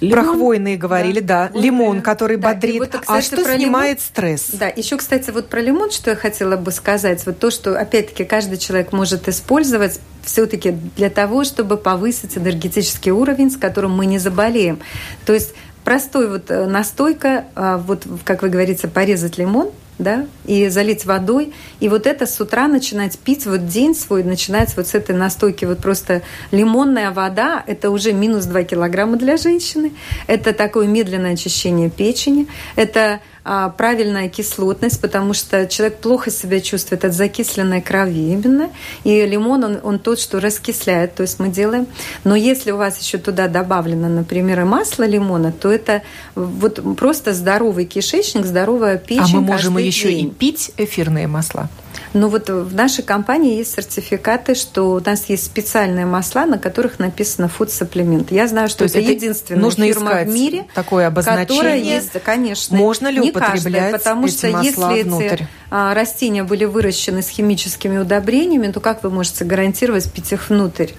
Лимон. 0.01 0.11
Про 0.11 0.33
хвойные 0.33 0.77
говорили, 0.77 1.21
да. 1.21 1.49
да. 1.53 1.59
Лимон, 1.59 2.01
который 2.01 2.37
да. 2.37 2.53
бодрит. 2.53 2.79
Вот, 2.79 2.89
кстати, 2.89 3.05
а 3.07 3.21
что 3.21 3.43
снимает 3.55 3.97
лимон? 3.97 3.99
стресс? 3.99 4.49
Да, 4.51 4.67
еще, 4.67 4.97
кстати, 4.97 5.31
вот 5.31 5.47
про 5.47 5.61
лимон, 5.61 5.91
что 5.91 6.09
я 6.09 6.15
хотела 6.15 6.57
бы 6.57 6.71
сказать. 6.71 7.25
Вот 7.25 7.39
то, 7.39 7.49
что, 7.49 7.79
опять-таки, 7.79 8.25
каждый 8.25 8.57
человек 8.57 8.91
может 8.91 9.29
использовать 9.29 9.99
все-таки 10.23 10.71
для 10.71 11.09
того, 11.09 11.43
чтобы 11.45 11.77
повысить 11.77 12.37
энергетический 12.37 13.11
уровень, 13.11 13.51
с 13.51 13.57
которым 13.57 13.91
мы 13.91 14.05
не 14.05 14.19
заболеем. 14.19 14.79
То 15.25 15.33
есть 15.33 15.53
простой 15.85 16.27
вот 16.27 16.51
э, 16.51 16.65
настойка, 16.65 17.45
а, 17.55 17.77
вот, 17.77 18.05
как 18.25 18.41
вы 18.41 18.49
говорите, 18.49 18.87
порезать 18.87 19.37
лимон– 19.37 19.71
да, 19.97 20.27
и 20.45 20.67
залить 20.69 21.05
водой. 21.05 21.53
И 21.79 21.89
вот 21.89 22.07
это 22.07 22.25
с 22.25 22.39
утра 22.39 22.67
начинать 22.67 23.17
пить, 23.17 23.45
вот 23.45 23.67
день 23.67 23.95
свой 23.95 24.23
начинается 24.23 24.75
вот 24.77 24.87
с 24.87 24.93
этой 24.93 25.15
настойки. 25.15 25.65
Вот 25.65 25.79
просто 25.79 26.21
лимонная 26.51 27.11
вода– 27.11 27.63
это 27.67 27.89
уже 27.89 28.13
минус 28.13 28.45
2 28.45 28.63
килограмма 28.63 29.17
для 29.17 29.37
женщины. 29.37 29.93
Это 30.27 30.53
такое 30.53 30.87
медленное 30.87 31.33
очищение 31.33 31.89
печени. 31.89 32.47
Это 32.75 33.21
правильная 33.45 34.27
кислотность, 34.27 34.99
потому 34.99 35.33
что 35.33 35.67
человек 35.67 35.97
плохо 35.99 36.31
себя 36.31 36.59
чувствует 36.59 37.05
от 37.05 37.13
закисленной 37.13 37.81
крови 37.81 38.31
именно. 38.33 38.71
И 39.03 39.25
лимон, 39.25 39.63
он, 39.63 39.79
он 39.83 39.99
тот, 39.99 40.19
что 40.19 40.39
раскисляет, 40.39 41.15
то 41.15 41.21
есть 41.21 41.39
мы 41.39 41.49
делаем. 41.49 41.87
Но 42.23 42.35
если 42.35 42.71
у 42.71 42.77
вас 42.77 42.99
еще 42.99 43.17
туда 43.17 43.47
добавлено, 43.47 44.09
например, 44.09 44.61
и 44.61 44.63
масло 44.63 45.03
лимона, 45.03 45.51
то 45.51 45.71
это 45.71 46.01
вот 46.33 46.79
просто 46.97 47.33
здоровый 47.33 47.85
кишечник, 47.85 48.45
здоровая 48.45 48.97
печень 48.97 49.23
А 49.23 49.37
мы 49.37 49.41
можем 49.41 49.77
еще 49.77 50.09
день. 50.09 50.27
и 50.27 50.31
пить 50.31 50.71
эфирные 50.77 51.27
масла? 51.27 51.69
Но 52.15 52.29
вот 52.29 52.49
в 52.49 52.73
нашей 52.73 53.03
компании 53.03 53.57
есть 53.57 53.75
сертификаты, 53.75 54.55
что 54.55 54.93
у 54.93 54.99
нас 55.01 55.25
есть 55.27 55.45
специальные 55.45 56.05
масла, 56.05 56.45
на 56.45 56.57
которых 56.57 56.97
написано 56.97 57.49
food 57.59 57.67
supplement. 57.67 58.27
Я 58.33 58.47
знаю, 58.47 58.69
что 58.69 58.79
То 58.79 58.85
это, 58.85 58.99
это 58.99 59.11
единственная 59.11 59.61
нужно 59.61 59.85
фирма 59.85 60.21
в 60.23 60.27
мире, 60.27 60.65
такое 60.73 61.07
обозначение. 61.07 61.45
которая 61.45 61.77
есть, 61.77 62.11
конечно. 62.23 62.77
Можно 62.77 63.09
ли 63.09 63.19
каждая, 63.39 63.91
потому 63.91 64.27
что 64.27 64.47
если 64.47 65.03
внутрь? 65.03 65.25
эти 65.25 65.47
а, 65.69 65.93
растения 65.93 66.43
были 66.43 66.65
выращены 66.65 67.21
с 67.21 67.29
химическими 67.29 67.97
удобрениями, 67.97 68.71
то 68.71 68.79
как 68.79 69.03
вы 69.03 69.09
можете 69.09 69.45
гарантировать 69.45 70.11
пить 70.11 70.31
их 70.31 70.49
внутрь? 70.49 70.91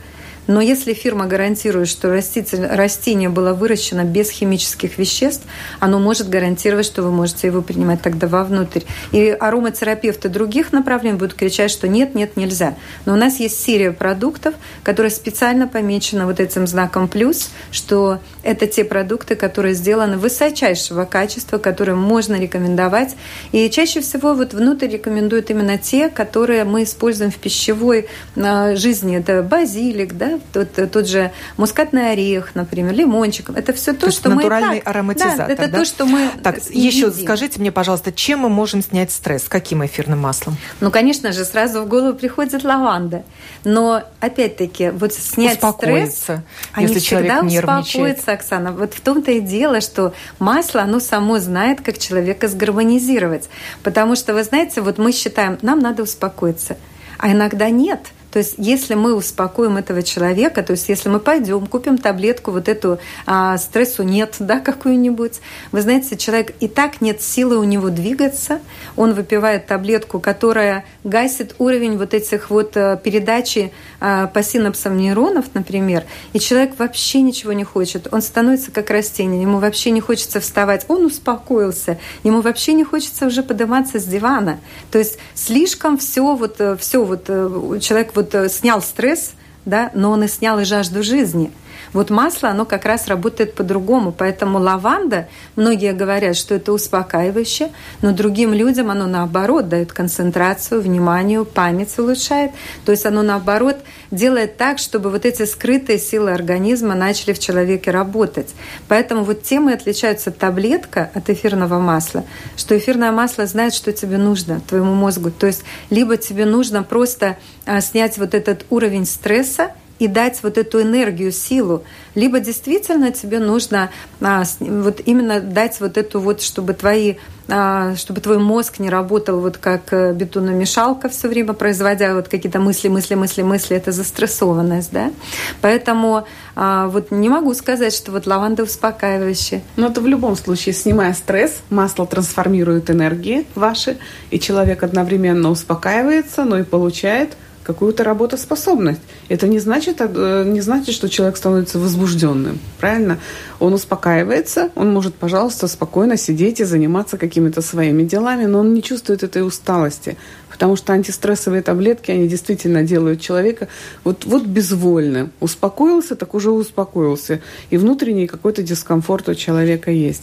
Но 0.46 0.60
если 0.60 0.92
фирма 0.92 1.26
гарантирует, 1.26 1.88
что 1.88 2.10
растение 2.10 3.28
было 3.28 3.52
выращено 3.52 4.04
без 4.04 4.30
химических 4.30 4.98
веществ, 4.98 5.44
оно 5.80 5.98
может 5.98 6.28
гарантировать, 6.28 6.86
что 6.86 7.02
вы 7.02 7.10
можете 7.10 7.48
его 7.48 7.62
принимать 7.62 8.02
тогда 8.02 8.26
вовнутрь. 8.26 8.82
И 9.12 9.28
ароматерапевты 9.28 10.28
других 10.28 10.72
направлений 10.72 11.16
будут 11.16 11.34
кричать, 11.34 11.70
что 11.70 11.88
нет, 11.88 12.14
нет, 12.14 12.36
нельзя. 12.36 12.74
Но 13.04 13.14
у 13.14 13.16
нас 13.16 13.40
есть 13.40 13.60
серия 13.60 13.92
продуктов, 13.92 14.54
которые 14.82 15.10
специально 15.10 15.66
помечены 15.66 16.26
вот 16.26 16.40
этим 16.40 16.66
знаком 16.66 17.08
плюс, 17.08 17.50
что 17.70 18.20
это 18.42 18.66
те 18.66 18.84
продукты, 18.84 19.34
которые 19.34 19.74
сделаны 19.74 20.16
высочайшего 20.18 21.04
качества, 21.04 21.58
которые 21.58 21.96
можно 21.96 22.38
рекомендовать. 22.38 23.16
И 23.52 23.68
чаще 23.70 24.00
всего 24.00 24.34
вот 24.34 24.54
внутрь 24.54 24.88
рекомендуют 24.88 25.50
именно 25.50 25.78
те, 25.78 26.08
которые 26.08 26.64
мы 26.64 26.84
используем 26.84 27.30
в 27.30 27.36
пищевой 27.36 28.08
а, 28.36 28.76
жизни. 28.76 29.16
Это 29.16 29.42
базилик, 29.42 30.14
да, 30.14 30.35
тот, 30.52 30.90
тот 30.90 31.06
же 31.06 31.32
мускатный 31.56 32.12
орех, 32.12 32.54
например, 32.54 32.94
лимончик. 32.94 33.50
Это 33.50 33.72
все 33.72 33.92
то, 33.92 34.06
то 34.06 34.10
что 34.12 34.30
мы 34.30 34.36
натуральный 34.36 34.80
так, 34.80 34.88
ароматизатор. 34.88 35.46
Да, 35.46 35.52
это 35.52 35.68
да? 35.68 35.78
то, 35.78 35.84
что 35.84 36.06
мы 36.06 36.30
так 36.42 36.58
еще 36.70 37.06
едим. 37.06 37.24
скажите 37.24 37.60
мне, 37.60 37.72
пожалуйста, 37.72 38.12
чем 38.12 38.40
мы 38.40 38.48
можем 38.48 38.82
снять 38.82 39.12
стресс? 39.12 39.44
Каким 39.48 39.84
эфирным 39.84 40.20
маслом? 40.20 40.56
Ну, 40.80 40.90
конечно 40.90 41.32
же, 41.32 41.44
сразу 41.44 41.82
в 41.82 41.88
голову 41.88 42.16
приходит 42.16 42.64
лаванда. 42.64 43.24
Но 43.64 44.02
опять-таки 44.20 44.90
вот 44.90 45.12
снять 45.12 45.58
стресс, 45.58 46.28
если 46.28 46.42
они 46.72 47.00
человек 47.00 47.32
всегда 47.32 47.40
нервничает. 47.42 47.86
успокоятся, 47.86 48.32
Оксана. 48.32 48.72
Вот 48.72 48.94
в 48.94 49.00
том-то 49.00 49.30
и 49.32 49.40
дело, 49.40 49.80
что 49.80 50.14
масло, 50.38 50.82
оно 50.82 51.00
само 51.00 51.38
знает, 51.38 51.80
как 51.80 51.98
человека 51.98 52.48
сгармонизировать. 52.48 53.48
Потому 53.82 54.16
что, 54.16 54.34
вы 54.34 54.44
знаете, 54.44 54.80
вот 54.80 54.98
мы 54.98 55.12
считаем, 55.12 55.58
нам 55.62 55.80
надо 55.80 56.02
успокоиться. 56.02 56.76
А 57.18 57.32
иногда 57.32 57.70
нет– 57.70 58.00
то 58.32 58.40
есть, 58.40 58.54
если 58.58 58.94
мы 58.94 59.14
успокоим 59.14 59.76
этого 59.76 60.02
человека, 60.02 60.62
то 60.62 60.72
есть, 60.72 60.88
если 60.88 61.08
мы 61.08 61.20
пойдем, 61.20 61.66
купим 61.66 61.96
таблетку, 61.98 62.50
вот 62.50 62.68
эту 62.68 62.98
а, 63.24 63.56
стрессу 63.58 64.02
нет, 64.02 64.36
да, 64.38 64.60
какую-нибудь, 64.60 65.40
вы 65.72 65.80
знаете, 65.80 66.16
человек 66.16 66.54
и 66.60 66.68
так 66.68 67.00
нет 67.00 67.22
силы 67.22 67.58
у 67.58 67.64
него 67.64 67.90
двигаться, 67.90 68.60
он 68.96 69.14
выпивает 69.14 69.66
таблетку, 69.66 70.20
которая 70.20 70.84
гасит 71.04 71.54
уровень 71.58 71.96
вот 71.96 72.14
этих 72.14 72.50
вот 72.50 72.76
а, 72.76 72.96
передачи 72.96 73.72
а, 74.00 74.26
по 74.26 74.42
синапсам 74.42 74.96
нейронов, 74.96 75.46
например, 75.54 76.04
и 76.32 76.40
человек 76.40 76.78
вообще 76.78 77.20
ничего 77.20 77.52
не 77.52 77.64
хочет, 77.64 78.08
он 78.12 78.22
становится 78.22 78.70
как 78.70 78.90
растение, 78.90 79.40
ему 79.40 79.58
вообще 79.58 79.90
не 79.90 80.00
хочется 80.00 80.40
вставать, 80.40 80.84
он 80.88 81.06
успокоился, 81.06 81.98
ему 82.22 82.40
вообще 82.40 82.72
не 82.72 82.84
хочется 82.84 83.26
уже 83.26 83.42
подниматься 83.42 83.98
с 83.98 84.04
дивана, 84.04 84.58
то 84.90 84.98
есть 84.98 85.18
слишком 85.34 85.96
все 85.96 86.34
вот, 86.34 86.60
э, 86.60 86.76
все 86.76 87.04
вот 87.04 87.24
э, 87.28 87.78
человек 87.80 88.12
вот 88.16 88.34
э, 88.34 88.48
снял 88.48 88.82
стресс, 88.82 89.32
да, 89.64 89.90
но 89.94 90.10
он 90.10 90.24
и 90.24 90.28
снял 90.28 90.58
и 90.58 90.64
жажду 90.64 91.02
жизни. 91.02 91.52
Вот 91.92 92.10
масло, 92.10 92.50
оно 92.50 92.64
как 92.64 92.84
раз 92.84 93.08
работает 93.08 93.54
по-другому. 93.54 94.12
Поэтому 94.12 94.58
лаванда, 94.58 95.28
многие 95.54 95.92
говорят, 95.92 96.36
что 96.36 96.54
это 96.54 96.72
успокаивающее, 96.72 97.70
но 98.02 98.12
другим 98.12 98.52
людям 98.52 98.90
оно 98.90 99.06
наоборот 99.06 99.68
дает 99.68 99.92
концентрацию, 99.92 100.80
внимание, 100.80 101.44
память 101.44 101.98
улучшает. 101.98 102.52
То 102.84 102.92
есть 102.92 103.06
оно 103.06 103.22
наоборот 103.22 103.76
делает 104.10 104.56
так, 104.56 104.78
чтобы 104.78 105.10
вот 105.10 105.24
эти 105.24 105.44
скрытые 105.44 105.98
силы 105.98 106.32
организма 106.32 106.94
начали 106.94 107.32
в 107.32 107.38
человеке 107.38 107.90
работать. 107.90 108.54
Поэтому 108.88 109.24
вот 109.24 109.42
тем 109.42 109.70
и 109.70 109.72
отличается 109.72 110.30
таблетка 110.30 111.10
от 111.14 111.30
эфирного 111.30 111.78
масла, 111.78 112.24
что 112.56 112.76
эфирное 112.76 113.12
масло 113.12 113.46
знает, 113.46 113.74
что 113.74 113.92
тебе 113.92 114.18
нужно, 114.18 114.60
твоему 114.60 114.94
мозгу. 114.94 115.30
То 115.30 115.46
есть 115.46 115.64
либо 115.90 116.16
тебе 116.16 116.44
нужно 116.44 116.82
просто 116.82 117.36
а, 117.64 117.80
снять 117.80 118.18
вот 118.18 118.34
этот 118.34 118.66
уровень 118.70 119.06
стресса, 119.06 119.72
и 119.98 120.08
дать 120.08 120.40
вот 120.42 120.58
эту 120.58 120.82
энергию, 120.82 121.32
силу, 121.32 121.84
либо 122.14 122.40
действительно 122.40 123.12
тебе 123.12 123.38
нужно 123.38 123.90
а, 124.20 124.44
вот 124.60 125.00
именно 125.04 125.40
дать 125.40 125.80
вот 125.80 125.96
эту 125.96 126.20
вот, 126.20 126.42
чтобы 126.42 126.74
твои 126.74 127.16
а, 127.48 127.94
чтобы 127.94 128.20
твой 128.20 128.38
мозг 128.38 128.80
не 128.80 128.90
работал 128.90 129.38
вот 129.38 129.56
как 129.56 129.92
э, 129.92 130.12
бетономешалка 130.12 131.08
все 131.08 131.28
время, 131.28 131.52
производя 131.52 132.14
вот 132.14 132.26
какие-то 132.26 132.58
мысли, 132.58 132.88
мысли, 132.88 133.14
мысли, 133.14 133.42
мысли, 133.42 133.76
это 133.76 133.92
застрессованность, 133.92 134.90
да. 134.90 135.12
Поэтому 135.60 136.26
а, 136.56 136.88
вот 136.88 137.12
не 137.12 137.28
могу 137.28 137.54
сказать, 137.54 137.94
что 137.94 138.10
вот 138.10 138.26
лаванда 138.26 138.64
успокаивающая. 138.64 139.62
Но 139.76 139.86
это 139.88 140.00
в 140.00 140.08
любом 140.08 140.34
случае, 140.34 140.74
снимая 140.74 141.14
стресс, 141.14 141.62
масло 141.70 142.04
трансформирует 142.04 142.90
энергии 142.90 143.46
ваши, 143.54 143.96
и 144.30 144.40
человек 144.40 144.82
одновременно 144.82 145.50
успокаивается, 145.50 146.42
но 146.42 146.58
и 146.58 146.64
получает 146.64 147.36
какую-то 147.66 148.04
работоспособность. 148.04 149.00
Это 149.28 149.48
не 149.48 149.58
значит, 149.58 149.96
э, 150.00 150.44
не 150.46 150.60
значит, 150.60 150.94
что 150.94 151.08
человек 151.08 151.36
становится 151.36 151.78
возбужденным, 151.78 152.58
правильно? 152.78 153.18
Он 153.58 153.74
успокаивается, 153.74 154.70
он 154.76 154.92
может, 154.92 155.14
пожалуйста, 155.14 155.68
спокойно 155.68 156.16
сидеть 156.16 156.60
и 156.60 156.64
заниматься 156.64 157.18
какими-то 157.18 157.62
своими 157.62 158.04
делами, 158.04 158.46
но 158.46 158.60
он 158.60 158.72
не 158.72 158.82
чувствует 158.82 159.22
этой 159.22 159.46
усталости, 159.46 160.16
потому 160.56 160.76
что 160.76 160.94
антистрессовые 160.94 161.60
таблетки, 161.60 162.10
они 162.10 162.28
действительно 162.28 162.82
делают 162.82 163.20
человека 163.20 163.68
вот, 164.04 164.24
вот 164.24 164.46
безвольным. 164.46 165.30
Успокоился, 165.38 166.16
так 166.16 166.34
уже 166.34 166.50
успокоился. 166.50 167.42
И 167.68 167.76
внутренний 167.76 168.26
какой-то 168.26 168.62
дискомфорт 168.62 169.28
у 169.28 169.34
человека 169.34 169.90
есть. 169.90 170.22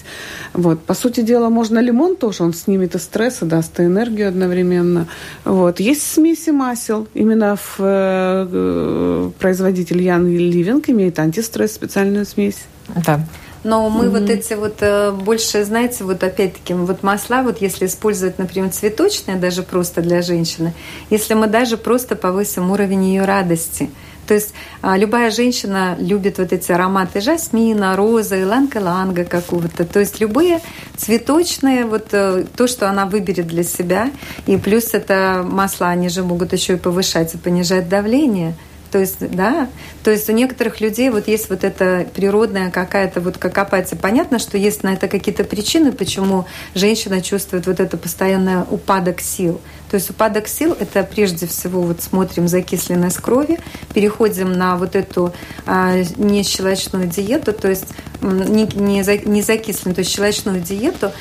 Вот. 0.54 0.82
По 0.82 0.96
сути 0.96 1.22
дела, 1.22 1.50
можно 1.50 1.78
лимон 1.78 2.16
тоже, 2.16 2.42
он 2.42 2.54
снимет 2.54 2.96
и 2.96 2.98
стресс, 2.98 3.44
и 3.44 3.46
даст 3.46 3.80
и 3.80 3.84
энергию 3.84 4.28
одновременно. 4.28 5.08
Вот. 5.46 5.80
Есть 5.80 6.02
смеси 6.02 6.50
масел. 6.50 7.08
Именно 7.14 7.56
в, 7.56 7.76
э, 7.78 9.32
производитель 9.38 10.02
Young 10.02 10.28
Living 10.28 10.90
имеет 10.90 11.20
антистресс 11.20 11.74
специальную 11.74 12.26
смесь. 12.26 12.66
Да. 13.06 13.24
Но 13.64 13.90
мы 13.90 14.06
mm-hmm. 14.06 14.10
вот 14.10 14.30
эти 14.30 14.54
вот 14.54 14.76
э, 14.82 15.12
больше, 15.12 15.64
знаете, 15.64 16.04
вот 16.04 16.24
опять-таки 16.24 16.74
вот 16.74 17.02
масла, 17.04 17.44
вот 17.44 17.62
если 17.62 17.86
использовать, 17.86 18.38
например, 18.38 18.72
цветочные, 18.72 19.38
даже 19.38 19.64
просто 19.64 20.02
для 20.02 20.22
женщины, 20.22 20.74
если 21.10 21.34
мы 21.34 21.48
даже 21.48 21.78
просто 21.78 22.16
повысим 22.16 22.72
уровень 22.72 23.06
ее 23.06 23.26
радости, 23.26 23.90
то 24.28 24.34
есть 24.34 24.54
а, 24.82 24.98
любая 24.98 25.32
женщина 25.32 25.96
любит 26.00 26.38
вот 26.38 26.54
эти 26.54 26.72
ароматы 26.72 27.20
жасмина, 27.20 27.96
розы, 27.96 28.46
иланг-иланга 28.46 29.26
какого-то. 29.26 29.86
То 29.86 30.00
есть 30.00 30.20
любые 30.22 30.62
цветочные, 30.96 31.86
вот 31.86 32.08
э, 32.12 32.46
то, 32.56 32.68
что 32.68 32.90
она 32.90 33.06
выберет 33.06 33.48
для 33.48 33.64
себя. 33.64 34.12
И 34.46 34.58
плюс 34.58 34.94
это 34.94 35.46
масла, 35.46 35.90
они 35.90 36.10
же 36.10 36.24
могут 36.24 36.54
еще 36.54 36.74
и 36.74 36.78
повышать 36.78 37.36
и 37.36 37.38
понижать 37.38 37.90
давление. 37.90 38.56
То 38.94 39.00
есть, 39.00 39.28
да, 39.28 39.70
то 40.04 40.12
есть 40.12 40.30
у 40.30 40.34
некоторых 40.34 40.80
людей 40.80 41.10
вот 41.10 41.28
есть 41.28 41.50
вот 41.50 41.64
эта 41.64 42.06
природная 42.14 42.70
какая-то 42.70 43.22
вот 43.22 43.40
как 43.40 43.58
апатия. 43.58 43.96
Понятно, 43.96 44.38
что 44.38 44.56
есть 44.56 44.84
на 44.84 44.94
это 44.94 45.08
какие-то 45.08 45.44
причины, 45.46 45.92
почему 45.92 46.46
женщина 46.76 47.20
чувствует 47.20 47.66
вот 47.66 47.80
это 47.80 47.98
постоянный 47.98 48.62
упадок 48.70 49.20
сил. 49.20 49.60
То 49.90 49.98
есть 49.98 50.12
упадок 50.12 50.48
сил– 50.48 50.76
это 50.80 51.04
прежде 51.04 51.48
всего 51.48 51.82
вот 51.82 52.04
смотрим 52.04 52.48
закисленность 52.48 53.18
крови, 53.18 53.60
переходим 53.96 54.52
на 54.52 54.76
вот 54.76 54.96
эту 54.96 55.34
а, 55.66 55.98
нещелочную 56.18 57.08
диету, 57.08 57.54
то 57.54 57.70
есть 57.70 57.88
не, 58.22 58.66
не, 58.76 59.04
не 59.26 59.42
закисленную, 59.42 59.96
то 59.96 60.00
есть 60.00 60.12
щелочную 60.12 60.62
диету, 60.62 61.12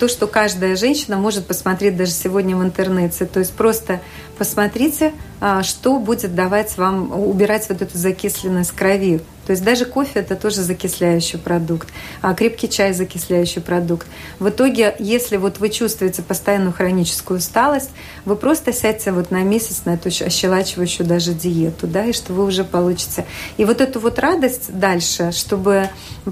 то, 0.00 0.08
что 0.08 0.26
каждая 0.26 0.74
женщина 0.74 1.16
может 1.16 1.46
посмотреть 1.46 1.96
даже 1.96 2.10
сегодня 2.10 2.56
в 2.56 2.62
интернете. 2.62 3.24
То 3.24 3.38
есть 3.38 3.52
просто 3.52 4.00
посмотрите, 4.36 5.12
а, 5.40 5.62
что 5.62 5.98
будет 5.98 6.34
давать 6.34 6.76
вам, 6.76 7.12
убирать 7.12 7.68
вот 7.68 7.82
эту 7.82 7.96
закисленность 7.96 8.72
крови. 8.72 9.20
То 9.46 9.52
есть 9.52 9.64
даже 9.64 9.84
кофе 9.84 10.20
это 10.20 10.36
тоже 10.36 10.62
закисляющий 10.62 11.38
продукт, 11.38 11.88
а 12.22 12.34
крепкий 12.34 12.68
чай 12.68 12.92
закисляющий 12.92 13.60
продукт. 13.60 14.06
В 14.38 14.48
итоге, 14.48 14.94
если 14.98 15.38
вот 15.38 15.58
вы 15.58 15.70
чувствуете 15.70 16.22
постоянную 16.22 16.72
хроническую 16.72 17.38
усталость, 17.38 17.90
вы 18.24 18.36
просто 18.36 18.72
сядьте 18.72 19.12
вот 19.12 19.30
на 19.30 19.42
месяц 19.42 19.82
на 19.86 19.94
эту 19.94 20.08
ощелачивающую 20.08 21.06
даже 21.06 21.32
диету, 21.32 21.86
да, 21.86 22.04
и 22.04 22.12
что 22.12 22.32
вы 22.32 22.44
уже 22.44 22.64
получите. 22.64 23.26
И 23.56 23.64
вот 23.64 23.80
эту 23.80 23.98
вот 23.98 24.18
радость 24.20 24.78
дальше, 24.78 25.32
чтобы 25.32 25.88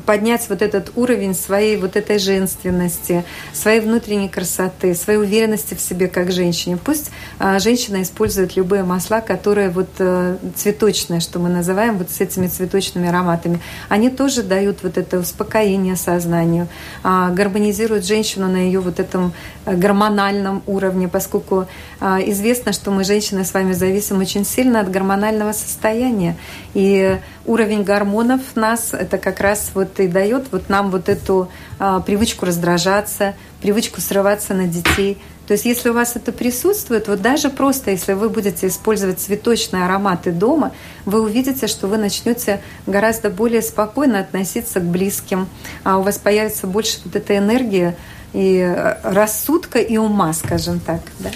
поднять 0.06 0.48
вот 0.48 0.62
этот 0.62 0.92
уровень 0.94 1.34
своей 1.34 1.76
вот 1.76 1.96
этой 1.96 2.18
женственности, 2.18 3.24
своей 3.52 3.80
внутренней 3.80 4.28
красоты, 4.28 4.94
своей 4.94 5.18
уверенности 5.18 5.74
в 5.74 5.80
себе 5.80 6.08
как 6.08 6.32
женщине. 6.32 6.78
Пусть 6.82 7.10
а, 7.38 7.58
женщина 7.58 8.02
использует 8.02 8.56
любые 8.56 8.84
масла, 8.84 9.20
которые 9.20 9.70
вот 9.70 9.88
э, 9.98 10.36
цветочные, 10.54 11.20
что 11.20 11.38
мы 11.38 11.48
называем 11.48 11.98
вот 11.98 12.10
с 12.10 12.20
этими 12.20 12.46
цветочными 12.46 13.08
ароматами, 13.08 13.60
они 13.88 14.10
тоже 14.10 14.42
дают 14.42 14.82
вот 14.82 14.98
это 14.98 15.18
успокоение 15.18 15.96
сознанию, 15.96 16.68
а, 17.02 17.30
гармонизируют 17.30 18.04
женщину 18.04 18.48
на 18.48 18.58
ее 18.58 18.80
вот 18.80 19.00
этом 19.00 19.32
э, 19.64 19.74
гормональном 19.76 20.62
уровне, 20.66 21.08
поскольку 21.08 21.66
а, 22.00 22.20
известно, 22.20 22.72
что 22.72 22.90
мы, 22.90 23.04
женщины, 23.04 23.44
с 23.44 23.54
вами 23.54 23.72
зависим 23.72 24.18
очень 24.20 24.44
сильно 24.44 24.80
от 24.80 24.90
гормонального 24.90 25.52
состояния. 25.52 26.36
И 26.74 27.18
уровень 27.48 27.82
гормонов 27.82 28.40
нас 28.54 28.92
это 28.92 29.18
как 29.18 29.40
раз 29.40 29.70
вот 29.74 29.98
и 30.00 30.06
дает 30.06 30.52
вот 30.52 30.68
нам 30.68 30.90
вот 30.90 31.08
эту 31.08 31.50
а, 31.78 32.00
привычку 32.00 32.46
раздражаться, 32.46 33.34
привычку 33.60 34.00
срываться 34.00 34.54
на 34.54 34.66
детей, 34.66 35.18
То 35.48 35.52
есть 35.52 35.64
если 35.64 35.88
у 35.88 35.94
вас 35.94 36.14
это 36.14 36.30
присутствует, 36.30 37.08
вот 37.08 37.22
даже 37.22 37.48
просто 37.48 37.90
если 37.90 38.12
вы 38.12 38.28
будете 38.28 38.66
использовать 38.66 39.18
цветочные 39.18 39.86
ароматы 39.86 40.30
дома, 40.30 40.72
вы 41.06 41.22
увидите, 41.22 41.66
что 41.66 41.86
вы 41.88 41.96
начнете 41.96 42.60
гораздо 42.86 43.30
более 43.30 43.62
спокойно 43.62 44.20
относиться 44.20 44.80
к 44.80 44.84
близким, 44.84 45.48
а 45.84 45.96
у 45.96 46.02
вас 46.02 46.18
появится 46.18 46.66
больше 46.66 47.00
вот 47.04 47.16
этой 47.16 47.38
энергии 47.38 47.96
и 48.34 48.58
э, 48.58 48.96
рассудка 49.02 49.78
и 49.78 49.96
ума, 49.96 50.34
скажем 50.34 50.80
так. 50.80 51.00
Да? 51.18 51.30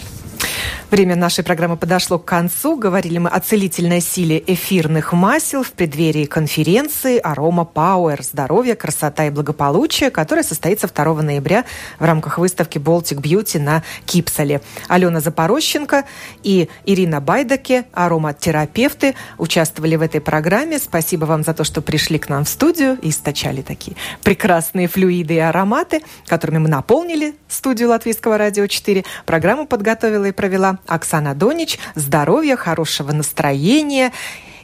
Время 0.92 1.16
нашей 1.16 1.42
программы 1.42 1.78
подошло 1.78 2.18
к 2.18 2.26
концу. 2.26 2.76
Говорили 2.76 3.16
мы 3.16 3.30
о 3.30 3.40
целительной 3.40 4.02
силе 4.02 4.44
эфирных 4.46 5.14
масел 5.14 5.62
в 5.62 5.72
преддверии 5.72 6.26
конференции 6.26 7.16
«Арома 7.16 7.64
Пауэр. 7.64 8.22
Здоровье, 8.22 8.76
красота 8.76 9.24
и 9.24 9.30
благополучие», 9.30 10.10
которая 10.10 10.44
состоится 10.44 10.86
2 10.86 11.22
ноября 11.22 11.64
в 11.98 12.04
рамках 12.04 12.36
выставки 12.36 12.76
Baltic 12.76 13.22
Beauty 13.22 13.58
на 13.58 13.82
Кипсале. 14.04 14.60
Алена 14.86 15.20
Запорощенко 15.20 16.04
и 16.42 16.68
Ирина 16.84 17.22
Байдаке, 17.22 17.86
ароматерапевты, 17.94 19.14
участвовали 19.38 19.96
в 19.96 20.02
этой 20.02 20.20
программе. 20.20 20.78
Спасибо 20.78 21.24
вам 21.24 21.42
за 21.42 21.54
то, 21.54 21.64
что 21.64 21.80
пришли 21.80 22.18
к 22.18 22.28
нам 22.28 22.44
в 22.44 22.50
студию 22.50 22.98
и 23.00 23.08
источали 23.08 23.62
такие 23.62 23.96
прекрасные 24.22 24.88
флюиды 24.88 25.36
и 25.36 25.38
ароматы, 25.38 26.02
которыми 26.26 26.58
мы 26.58 26.68
наполнили 26.68 27.34
студию 27.48 27.88
Латвийского 27.88 28.36
радио 28.36 28.66
4. 28.66 29.04
Программу 29.24 29.66
подготовила 29.66 30.26
и 30.26 30.32
провела 30.32 30.80
Оксана 30.86 31.34
Донич. 31.34 31.78
Здоровья, 31.94 32.56
хорошего 32.56 33.12
настроения 33.12 34.12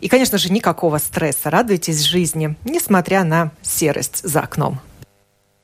и, 0.01 0.09
конечно 0.09 0.39
же, 0.39 0.53
никакого 0.53 0.99
стресса. 0.99 1.51
Радуйтесь 1.51 2.03
жизни, 2.03 2.57
несмотря 2.65 3.25
на 3.25 3.51
серость 3.63 4.21
за 4.23 4.41
окном. 4.41 4.81